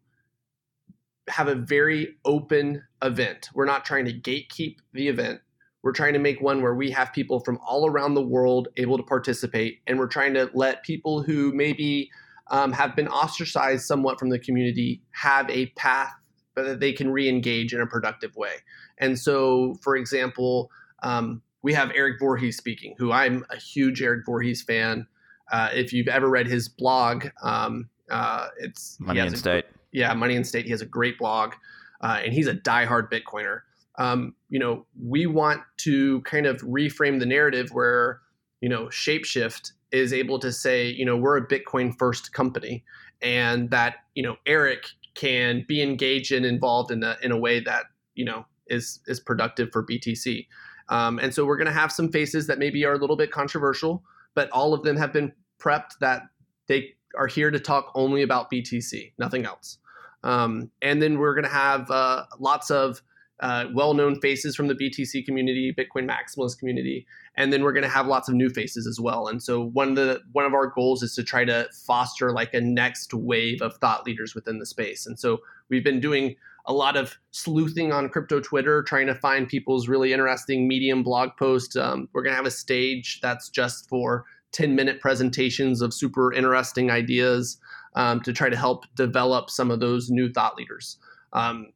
have 1.28 1.48
a 1.48 1.54
very 1.54 2.16
open 2.24 2.82
event. 3.02 3.50
We're 3.54 3.66
not 3.66 3.84
trying 3.84 4.06
to 4.06 4.12
gatekeep 4.12 4.76
the 4.94 5.08
event. 5.08 5.40
We're 5.82 5.92
trying 5.92 6.12
to 6.14 6.18
make 6.18 6.40
one 6.40 6.62
where 6.62 6.74
we 6.74 6.90
have 6.90 7.12
people 7.12 7.40
from 7.40 7.58
all 7.66 7.88
around 7.88 8.14
the 8.14 8.26
world 8.26 8.68
able 8.76 8.96
to 8.96 9.02
participate, 9.02 9.80
and 9.86 9.98
we're 9.98 10.06
trying 10.06 10.34
to 10.34 10.50
let 10.54 10.82
people 10.82 11.22
who 11.22 11.52
maybe 11.52 12.10
um, 12.50 12.72
have 12.72 12.96
been 12.96 13.08
ostracized 13.08 13.86
somewhat 13.86 14.18
from 14.18 14.30
the 14.30 14.38
community 14.38 15.02
have 15.12 15.48
a 15.50 15.66
path 15.76 16.12
that 16.56 16.80
they 16.80 16.92
can 16.92 17.10
re-engage 17.10 17.72
in 17.72 17.80
a 17.80 17.86
productive 17.86 18.36
way. 18.36 18.54
And 18.98 19.18
so, 19.18 19.76
for 19.82 19.96
example, 19.96 20.70
um, 21.02 21.42
we 21.62 21.72
have 21.74 21.90
Eric 21.94 22.18
Voorhees 22.18 22.56
speaking, 22.56 22.94
who 22.98 23.12
I'm 23.12 23.44
a 23.50 23.56
huge 23.56 24.02
Eric 24.02 24.26
Voorhees 24.26 24.62
fan. 24.62 25.06
Uh, 25.50 25.68
if 25.74 25.92
you've 25.92 26.08
ever 26.08 26.28
read 26.28 26.46
his 26.46 26.68
blog, 26.68 27.26
um, 27.42 27.88
uh, 28.10 28.48
it's 28.58 28.98
Money 29.00 29.20
and 29.20 29.36
State. 29.36 29.64
Yeah, 29.92 30.12
Money 30.14 30.36
and 30.36 30.46
State. 30.46 30.64
He 30.64 30.70
has 30.70 30.80
a 30.80 30.86
great 30.86 31.18
blog, 31.18 31.54
uh, 32.00 32.20
and 32.24 32.32
he's 32.32 32.46
a 32.46 32.54
diehard 32.54 33.10
Bitcoiner. 33.10 33.60
Um, 33.98 34.34
you 34.48 34.58
know, 34.58 34.86
we 35.00 35.26
want 35.26 35.62
to 35.78 36.20
kind 36.22 36.46
of 36.46 36.60
reframe 36.62 37.18
the 37.18 37.26
narrative 37.26 37.70
where 37.72 38.20
you 38.60 38.68
know 38.68 38.86
Shapeshift 38.86 39.72
is 39.92 40.12
able 40.12 40.38
to 40.38 40.52
say, 40.52 40.88
you 40.88 41.04
know, 41.04 41.16
we're 41.16 41.36
a 41.36 41.46
Bitcoin 41.46 41.96
first 41.98 42.32
company, 42.32 42.84
and 43.20 43.70
that 43.70 43.96
you 44.14 44.22
know 44.22 44.36
Eric 44.46 44.86
can 45.14 45.64
be 45.66 45.82
engaged 45.82 46.32
and 46.32 46.46
involved 46.46 46.90
in 46.90 47.02
a 47.02 47.16
in 47.22 47.32
a 47.32 47.38
way 47.38 47.60
that 47.60 47.86
you 48.14 48.24
know 48.24 48.46
is 48.68 49.00
is 49.06 49.20
productive 49.20 49.70
for 49.72 49.84
BTC. 49.84 50.46
Um, 50.88 51.18
and 51.18 51.32
so 51.32 51.44
we're 51.44 51.56
going 51.56 51.66
to 51.66 51.72
have 51.72 51.92
some 51.92 52.10
faces 52.10 52.46
that 52.48 52.58
maybe 52.58 52.84
are 52.84 52.94
a 52.94 52.98
little 52.98 53.16
bit 53.16 53.30
controversial, 53.30 54.02
but 54.34 54.50
all 54.50 54.74
of 54.74 54.82
them 54.82 54.96
have 54.96 55.12
been 55.12 55.32
prepped 55.58 55.98
that 56.00 56.22
they 56.66 56.94
are 57.16 57.26
here 57.26 57.50
to 57.50 57.58
talk 57.58 57.90
only 57.94 58.22
about 58.22 58.50
BTC, 58.50 59.12
nothing 59.18 59.44
else. 59.44 59.78
Um, 60.22 60.70
and 60.82 61.00
then 61.02 61.18
we're 61.18 61.34
going 61.34 61.44
to 61.44 61.50
have 61.50 61.90
uh, 61.90 62.24
lots 62.38 62.70
of 62.70 63.02
uh, 63.40 63.66
well-known 63.72 64.20
faces 64.20 64.54
from 64.54 64.68
the 64.68 64.74
BTC 64.74 65.24
community, 65.24 65.74
Bitcoin 65.76 66.08
maximalist 66.08 66.58
community, 66.58 67.06
and 67.36 67.52
then 67.52 67.62
we're 67.62 67.72
going 67.72 67.84
to 67.84 67.88
have 67.88 68.06
lots 68.06 68.28
of 68.28 68.34
new 68.34 68.50
faces 68.50 68.86
as 68.86 69.00
well. 69.00 69.28
And 69.28 69.42
so 69.42 69.64
one 69.64 69.90
of 69.90 69.96
the 69.96 70.20
one 70.32 70.44
of 70.44 70.52
our 70.52 70.66
goals 70.66 71.02
is 71.02 71.14
to 71.14 71.24
try 71.24 71.46
to 71.46 71.66
foster 71.86 72.32
like 72.32 72.52
a 72.52 72.60
next 72.60 73.14
wave 73.14 73.62
of 73.62 73.76
thought 73.78 74.04
leaders 74.04 74.34
within 74.34 74.58
the 74.58 74.66
space. 74.66 75.06
And 75.06 75.18
so 75.18 75.38
we've 75.70 75.84
been 75.84 76.00
doing 76.00 76.36
a 76.66 76.72
lot 76.72 76.96
of 76.96 77.18
sleuthing 77.30 77.92
on 77.92 78.08
crypto 78.08 78.40
Twitter, 78.40 78.82
trying 78.82 79.06
to 79.06 79.14
find 79.14 79.48
people's 79.48 79.88
really 79.88 80.12
interesting 80.12 80.68
Medium 80.68 81.02
blog 81.02 81.30
posts. 81.38 81.76
Um, 81.76 82.08
we're 82.12 82.22
going 82.22 82.32
to 82.32 82.36
have 82.36 82.46
a 82.46 82.50
stage 82.50 83.20
that's 83.20 83.48
just 83.48 83.88
for 83.88 84.24
10 84.52 84.74
minute 84.74 85.00
presentations 85.00 85.80
of 85.80 85.94
super 85.94 86.32
interesting 86.32 86.90
ideas 86.90 87.58
um, 87.94 88.20
to 88.20 88.32
try 88.32 88.48
to 88.48 88.56
help 88.56 88.84
develop 88.94 89.50
some 89.50 89.70
of 89.70 89.80
those 89.80 90.10
new 90.10 90.32
thought 90.32 90.56
leaders. 90.56 90.98
Um, 91.32 91.72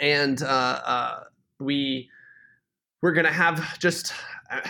and 0.00 0.42
uh, 0.42 0.80
uh, 0.84 1.20
we 1.58 2.08
we're 3.02 3.12
gonna 3.12 3.32
have 3.32 3.78
just 3.78 4.12
uh, 4.50 4.60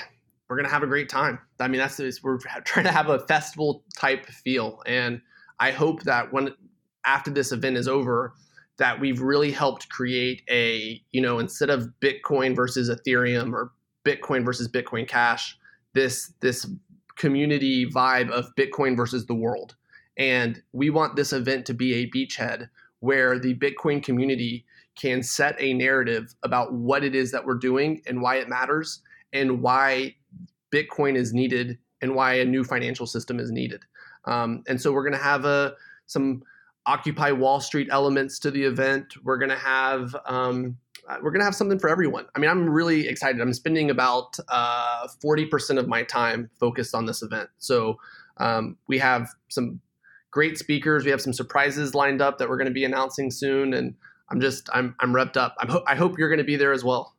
we're 0.49 0.57
gonna 0.57 0.69
have 0.69 0.83
a 0.83 0.87
great 0.87 1.09
time. 1.09 1.39
I 1.59 1.69
mean, 1.69 1.79
that's 1.79 2.01
we're 2.23 2.39
trying 2.65 2.87
to 2.87 2.93
have 2.93 3.09
a 3.09 3.21
festival 3.21 3.85
type 3.97 4.27
feel, 4.27 4.83
and 4.87 5.21
I 5.59 5.71
hope 5.71 6.03
that 6.05 6.33
when 6.33 6.55
after 7.05 7.31
this 7.31 7.53
event 7.53 7.77
is 7.77 7.89
over, 7.89 8.35
that 8.81 8.99
we've 8.99 9.21
really 9.21 9.53
helped 9.53 9.91
create 9.91 10.43
a 10.51 11.01
you 11.13 11.21
know 11.21 11.39
instead 11.39 11.71
of 11.71 11.91
Bitcoin 12.03 12.57
versus 12.57 12.91
Ethereum 12.91 13.53
or 13.53 13.73
Bitcoin 14.05 14.45
versus 14.45 14.67
Bitcoin 14.67 15.07
Cash, 15.07 15.57
this 15.95 16.33
this 16.41 16.67
community 17.17 17.87
vibe 17.87 18.31
of 18.31 18.47
Bitcoin 18.57 18.97
versus 18.97 19.27
the 19.27 19.35
world. 19.35 19.77
And 20.17 20.61
we 20.73 20.89
want 20.89 21.15
this 21.15 21.33
event 21.33 21.67
to 21.67 21.75
be 21.75 21.95
a 21.95 22.11
beachhead 22.11 22.69
where 23.01 23.39
the 23.39 23.55
Bitcoin 23.55 24.03
community 24.03 24.65
can 24.99 25.23
set 25.23 25.55
a 25.59 25.75
narrative 25.75 26.35
about 26.43 26.73
what 26.73 27.05
it 27.05 27.15
is 27.15 27.31
that 27.33 27.45
we're 27.45 27.55
doing 27.59 28.01
and 28.07 28.21
why 28.23 28.37
it 28.37 28.49
matters 28.49 29.03
and 29.35 29.63
why 29.63 30.15
Bitcoin 30.73 31.17
is 31.17 31.35
needed 31.35 31.79
and 32.01 32.15
why 32.15 32.35
a 32.35 32.45
new 32.45 32.65
financial 32.65 33.07
system 33.07 33.39
is 33.39 33.51
needed. 33.51 33.83
Um, 34.25 34.63
and 34.67 34.81
so 34.81 34.91
we're 34.93 35.05
going 35.05 35.13
to 35.13 35.23
have 35.23 35.45
a 35.45 35.75
some 36.07 36.43
Occupy 36.87 37.33
Wall 37.33 37.61
Street 37.61 37.89
elements 37.91 38.39
to 38.41 38.51
the 38.51 38.65
event. 38.65 39.15
We're 39.23 39.39
going 39.39 39.51
to 39.51 39.57
have 39.57 40.17
um, 40.27 40.79
uh, 41.09 41.17
we're 41.23 41.31
gonna 41.31 41.45
have 41.45 41.55
something 41.55 41.79
for 41.79 41.89
everyone. 41.89 42.27
I 42.35 42.39
mean, 42.39 42.51
I'm 42.51 42.69
really 42.69 43.09
excited. 43.09 43.41
I'm 43.41 43.53
spending 43.53 43.91
about 43.91 44.39
uh, 44.49 45.09
forty 45.21 45.47
percent 45.47 45.79
of 45.79 45.89
my 45.89 46.03
time 46.05 46.51
focused 46.59 46.95
on 46.95 47.07
this 47.07 47.23
event. 47.23 47.49
So 47.59 47.99
um, 48.37 48.77
we 48.87 48.99
have 48.99 49.29
some 49.49 49.81
great 50.31 50.59
speakers. 50.59 51.05
We 51.05 51.11
have 51.11 51.21
some 51.21 51.33
surprises 51.33 51.95
lined 51.95 52.23
up 52.23 52.39
that 52.39 52.49
we're 52.49 52.57
going 52.57 52.69
to 52.69 52.73
be 52.73 52.85
announcing 52.85 53.31
soon, 53.31 53.75
and 53.75 53.95
I'm 54.31 54.41
just 54.41 54.69
I'm 54.73 54.95
I'm 55.01 55.13
repped 55.13 55.37
up. 55.37 55.57
I'm 55.59 55.69
ho- 55.69 55.85
I 55.87 55.97
hope 55.97 56.19
you're 56.19 56.29
going 56.29 56.39
to 56.39 56.45
be 56.45 56.57
there 56.57 56.73
as 56.73 56.85
well. 56.85 57.15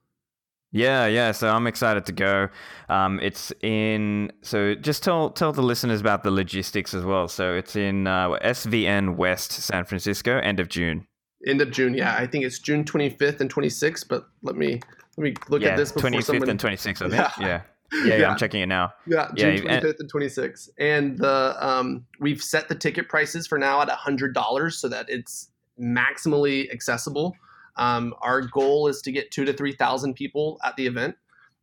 Yeah, 0.72 1.06
yeah. 1.08 1.32
So 1.34 1.50
I'm 1.50 1.68
excited 1.68 2.06
to 2.06 2.12
go. 2.14 2.48
Um, 2.90 3.20
it's 3.22 3.52
in. 3.62 4.32
So 4.42 4.74
just 4.76 5.04
tell 5.04 5.30
tell 5.30 5.52
the 5.52 5.62
listeners 5.62 6.00
about 6.00 6.24
the 6.24 6.32
logistics 6.32 6.94
as 6.94 7.04
well. 7.04 7.28
So 7.28 7.54
it's 7.54 7.76
in 7.76 8.08
uh, 8.08 8.30
SVN 8.44 9.16
West, 9.18 9.52
San 9.52 9.84
Francisco, 9.86 10.38
end 10.40 10.60
of 10.60 10.70
June. 10.70 11.06
End 11.46 11.62
of 11.62 11.72
June. 11.72 11.94
Yeah, 11.94 12.16
I 12.16 12.26
think 12.28 12.46
it's 12.46 12.60
June 12.60 12.84
25th 12.86 13.42
and 13.42 13.54
26th. 13.54 14.08
But 14.08 14.28
let 14.44 14.56
me 14.56 14.80
let 15.18 15.24
me 15.24 15.34
look 15.50 15.62
yeah, 15.62 15.70
at 15.70 15.78
this 15.78 15.92
before 15.92 16.10
25th 16.10 16.24
somebody. 16.24 16.52
and 16.52 16.60
26th. 16.60 16.88
I 16.88 16.94
think. 17.10 17.14
Yeah. 17.14 17.32
Yeah. 17.40 17.48
Yeah. 17.48 17.62
Yeah, 18.06 18.16
Yeah. 18.16 18.30
I'm 18.32 18.38
checking 18.38 18.62
it 18.62 18.68
now. 18.68 18.94
Yeah, 19.06 19.30
June 19.36 19.58
you- 19.58 19.68
and- 19.68 19.84
25th 19.84 20.00
and 20.00 20.12
26th. 20.14 20.70
And 20.80 21.18
the 21.18 21.58
um, 21.60 22.06
we've 22.22 22.42
set 22.42 22.70
the 22.70 22.76
ticket 22.76 23.10
prices 23.10 23.46
for 23.46 23.58
now 23.58 23.82
at 23.82 23.90
$100 23.90 24.72
so 24.72 24.88
that 24.88 25.08
it's 25.10 25.50
maximally 25.78 26.72
accessible. 26.72 27.36
Um, 27.76 28.14
our 28.22 28.42
goal 28.42 28.88
is 28.88 29.02
to 29.04 29.12
get 29.12 29.32
two 29.32 29.46
to 29.46 29.54
3,000 29.54 30.14
people 30.14 30.60
at 30.64 30.76
the 30.76 30.88
event. 30.88 31.16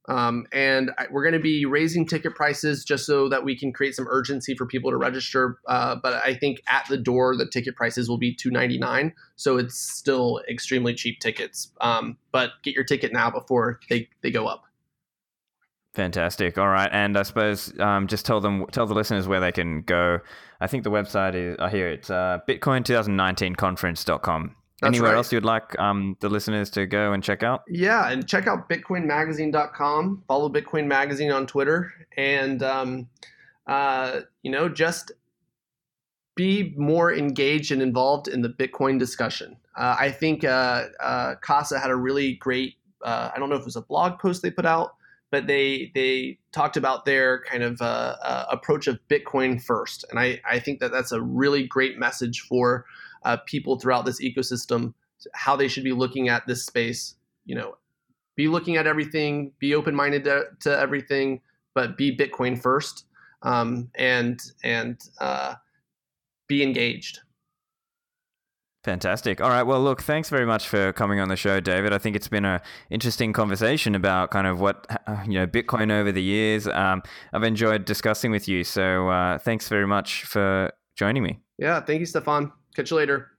Um, 0.09 0.46
and 0.52 0.90
I, 0.96 1.06
we're 1.11 1.22
going 1.22 1.34
to 1.34 1.38
be 1.38 1.66
raising 1.66 2.06
ticket 2.06 2.34
prices 2.34 2.82
just 2.82 3.04
so 3.04 3.28
that 3.28 3.44
we 3.44 3.56
can 3.56 3.72
create 3.72 3.94
some 3.94 4.06
urgency 4.09 4.54
for 4.54 4.64
people 4.64 4.90
to 4.90 4.96
register. 4.96 5.59
Uh, 5.68 5.96
but 6.02 6.14
I 6.14 6.34
think 6.34 6.62
at 6.66 6.86
the 6.88 6.96
door, 6.96 7.36
the 7.36 7.46
ticket 7.46 7.76
prices 7.76 8.09
will 8.09 8.16
be 8.16 8.34
299. 8.34 9.12
So 9.36 9.59
it's 9.59 9.78
still 9.78 10.40
extremely 10.48 10.94
cheap 10.94 11.20
tickets. 11.20 11.70
Um, 11.82 12.16
but 12.32 12.52
get 12.62 12.74
your 12.74 12.84
ticket 12.84 13.12
now 13.12 13.30
before 13.30 13.80
they, 13.90 14.09
they 14.22 14.30
go 14.30 14.46
up. 14.46 14.64
Fantastic. 15.94 16.59
All 16.59 16.68
right, 16.68 16.88
and 16.92 17.16
I 17.16 17.22
suppose 17.22 17.72
um, 17.80 18.06
just 18.06 18.24
tell 18.24 18.40
them, 18.40 18.66
tell 18.70 18.86
the 18.86 18.94
listeners 18.94 19.26
where 19.26 19.40
they 19.40 19.50
can 19.50 19.82
go. 19.82 20.20
I 20.61 20.68
think 20.68 20.84
the 20.84 20.90
website 20.90 21.34
is. 21.34 21.56
I 21.59 21.70
hear 21.70 21.88
it's 21.88 22.09
uh, 22.09 22.38
Bitcoin2019conference.com. 22.48 24.54
That's 24.81 24.91
Anywhere 24.91 25.11
right. 25.11 25.16
else 25.16 25.33
you'd 25.33 25.45
like 25.45 25.76
um, 25.81 26.16
the 26.20 26.29
listeners 26.29 26.70
to 26.70 26.87
go 26.87 27.12
and 27.12 27.22
check 27.22 27.43
out? 27.43 27.62
Yeah, 27.68 28.11
and 28.11 28.29
check 28.29 28.47
out 28.47 28.68
bitcoinmagazine.com. 28.68 30.22
Follow 30.29 30.49
Bitcoin 30.49 30.87
Magazine 30.87 31.33
on 31.33 31.49
Twitter, 31.49 31.93
and 32.16 32.62
um, 32.62 33.09
uh, 33.66 34.20
you 34.43 34.53
know, 34.53 34.68
just 34.68 35.11
be 36.37 36.72
more 36.76 37.12
engaged 37.12 37.72
and 37.72 37.83
involved 37.83 38.29
in 38.29 38.43
the 38.43 38.49
Bitcoin 38.49 39.01
discussion. 39.01 39.57
Uh, 39.76 39.97
I 39.99 40.12
think 40.12 40.45
uh, 40.45 40.85
uh, 41.03 41.35
Casa 41.43 41.81
had 41.81 41.91
a 41.91 41.97
really 41.97 42.35
great. 42.35 42.74
Uh, 43.03 43.31
I 43.35 43.39
don't 43.41 43.51
know 43.51 43.57
if 43.57 43.62
it 43.62 43.66
was 43.66 43.76
a 43.76 43.83
blog 43.83 44.20
post 44.20 44.43
they 44.43 44.51
put 44.51 44.64
out, 44.64 44.95
but 45.33 45.49
they 45.49 45.91
they 45.97 46.39
talked 46.53 46.76
about 46.76 47.05
their 47.05 47.43
kind 47.43 47.64
of 47.64 47.83
uh, 47.83 48.14
uh, 48.22 48.45
approach 48.53 48.87
of 48.87 49.01
Bitcoin 49.11 49.61
first, 49.61 50.05
and 50.11 50.20
I 50.20 50.41
I 50.49 50.61
think 50.61 50.79
that 50.79 50.93
that's 50.93 51.11
a 51.11 51.20
really 51.20 51.66
great 51.66 51.99
message 51.99 52.43
for 52.43 52.85
uh, 53.25 53.37
people 53.47 53.79
throughout 53.79 54.05
this 54.05 54.21
ecosystem, 54.21 54.95
how 55.35 55.57
they 55.57 55.69
should 55.69 55.85
be 55.85 55.93
looking 55.93 56.29
at 56.29 56.47
this 56.47 56.64
space. 56.64 57.14
You 57.45 57.57
know, 57.57 57.77
be 58.37 58.49
looking 58.49 58.77
at 58.77 58.87
everything, 58.87 59.53
be 59.59 59.75
open 59.75 59.95
minded 59.95 60.25
to, 60.25 60.45
to 60.61 60.79
everything, 60.79 61.41
but 61.75 61.97
be 61.97 62.16
Bitcoin 62.16 62.61
first, 62.61 63.05
um, 63.43 63.91
and 63.97 64.41
and 64.62 65.01
uh, 65.21 65.55
be 66.47 66.62
engaged. 66.62 67.21
Fantastic. 68.85 69.41
All 69.41 69.51
right. 69.51 69.64
Well, 69.64 69.83
look, 69.83 70.03
thanks 70.03 70.31
very 70.31 70.47
much 70.47 70.69
for 70.69 70.93
coming 70.93 71.21
on 71.21 71.29
the 71.29 71.37
show, 71.37 71.61
David. 71.61 71.93
I 71.93 71.99
think 71.99 72.14
it's 72.14 72.29
been 72.29 72.45
a 72.45 72.62
interesting 72.91 73.33
conversation 73.33 73.95
about 73.95 74.31
kind 74.31 74.47
of 74.47 74.61
what 74.61 74.87
uh, 75.07 75.16
you 75.27 75.35
know 75.35 75.47
Bitcoin 75.47 75.91
over 75.91 76.12
the 76.12 76.23
years. 76.23 76.66
Um, 76.69 77.03
I've 77.33 77.43
enjoyed 77.43 77.85
discussing 77.85 78.31
with 78.31 78.49
you. 78.49 78.64
So 78.64 79.09
uh, 79.09 79.39
thanks 79.39 79.69
very 79.69 79.87
much 79.87 80.25
for 80.25 80.73
joining 80.97 81.23
me. 81.23 81.41
Yeah, 81.59 81.81
thank 81.81 82.01
you, 82.01 82.07
Stephan. 82.07 82.53
Catch 82.79 82.93
you 82.93 82.97
later. 82.97 83.33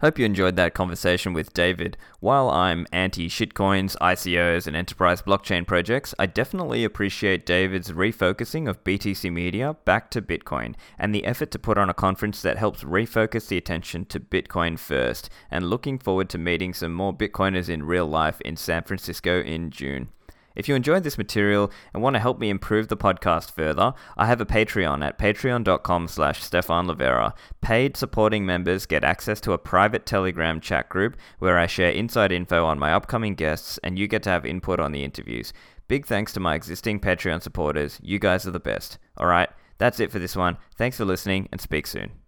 Hope 0.00 0.18
you 0.18 0.24
enjoyed 0.24 0.56
that 0.56 0.74
conversation 0.74 1.34
with 1.34 1.54
David. 1.54 1.96
While 2.18 2.50
I'm 2.50 2.84
anti 2.92 3.28
shitcoins, 3.28 3.96
ICOs, 3.98 4.66
and 4.66 4.74
enterprise 4.74 5.22
blockchain 5.22 5.64
projects, 5.64 6.16
I 6.18 6.26
definitely 6.26 6.82
appreciate 6.82 7.46
David's 7.46 7.92
refocusing 7.92 8.68
of 8.68 8.82
BTC 8.82 9.32
Media 9.32 9.76
back 9.84 10.10
to 10.10 10.20
Bitcoin 10.20 10.74
and 10.98 11.14
the 11.14 11.24
effort 11.24 11.52
to 11.52 11.60
put 11.60 11.78
on 11.78 11.88
a 11.88 11.94
conference 11.94 12.42
that 12.42 12.58
helps 12.58 12.82
refocus 12.82 13.46
the 13.46 13.56
attention 13.56 14.04
to 14.06 14.18
Bitcoin 14.18 14.80
first, 14.80 15.30
and 15.48 15.70
looking 15.70 16.00
forward 16.00 16.28
to 16.30 16.36
meeting 16.36 16.74
some 16.74 16.92
more 16.92 17.14
Bitcoiners 17.14 17.68
in 17.68 17.84
real 17.84 18.06
life 18.08 18.40
in 18.40 18.56
San 18.56 18.82
Francisco 18.82 19.42
in 19.42 19.70
June. 19.70 20.08
If 20.54 20.68
you 20.68 20.74
enjoyed 20.74 21.02
this 21.02 21.18
material 21.18 21.70
and 21.92 22.02
want 22.02 22.14
to 22.14 22.20
help 22.20 22.38
me 22.38 22.48
improve 22.48 22.88
the 22.88 22.96
podcast 22.96 23.50
further, 23.52 23.92
I 24.16 24.26
have 24.26 24.40
a 24.40 24.46
Patreon 24.46 25.04
at 25.04 25.18
patreon.com 25.18 26.08
slash 26.08 26.42
Stephan 26.42 26.86
Livera. 26.86 27.34
Paid 27.60 27.96
supporting 27.96 28.46
members 28.46 28.86
get 28.86 29.04
access 29.04 29.40
to 29.42 29.52
a 29.52 29.58
private 29.58 30.06
Telegram 30.06 30.60
chat 30.60 30.88
group 30.88 31.16
where 31.38 31.58
I 31.58 31.66
share 31.66 31.90
inside 31.90 32.32
info 32.32 32.64
on 32.64 32.78
my 32.78 32.92
upcoming 32.92 33.34
guests 33.34 33.78
and 33.82 33.98
you 33.98 34.06
get 34.06 34.22
to 34.24 34.30
have 34.30 34.46
input 34.46 34.80
on 34.80 34.92
the 34.92 35.04
interviews. 35.04 35.52
Big 35.88 36.06
thanks 36.06 36.32
to 36.32 36.40
my 36.40 36.54
existing 36.54 37.00
Patreon 37.00 37.42
supporters. 37.42 37.98
You 38.02 38.18
guys 38.18 38.46
are 38.46 38.52
the 38.52 38.60
best. 38.60 38.98
Alright, 39.20 39.50
that's 39.78 40.00
it 40.00 40.10
for 40.10 40.18
this 40.18 40.36
one. 40.36 40.56
Thanks 40.76 40.96
for 40.96 41.04
listening 41.04 41.48
and 41.52 41.60
speak 41.60 41.86
soon. 41.86 42.23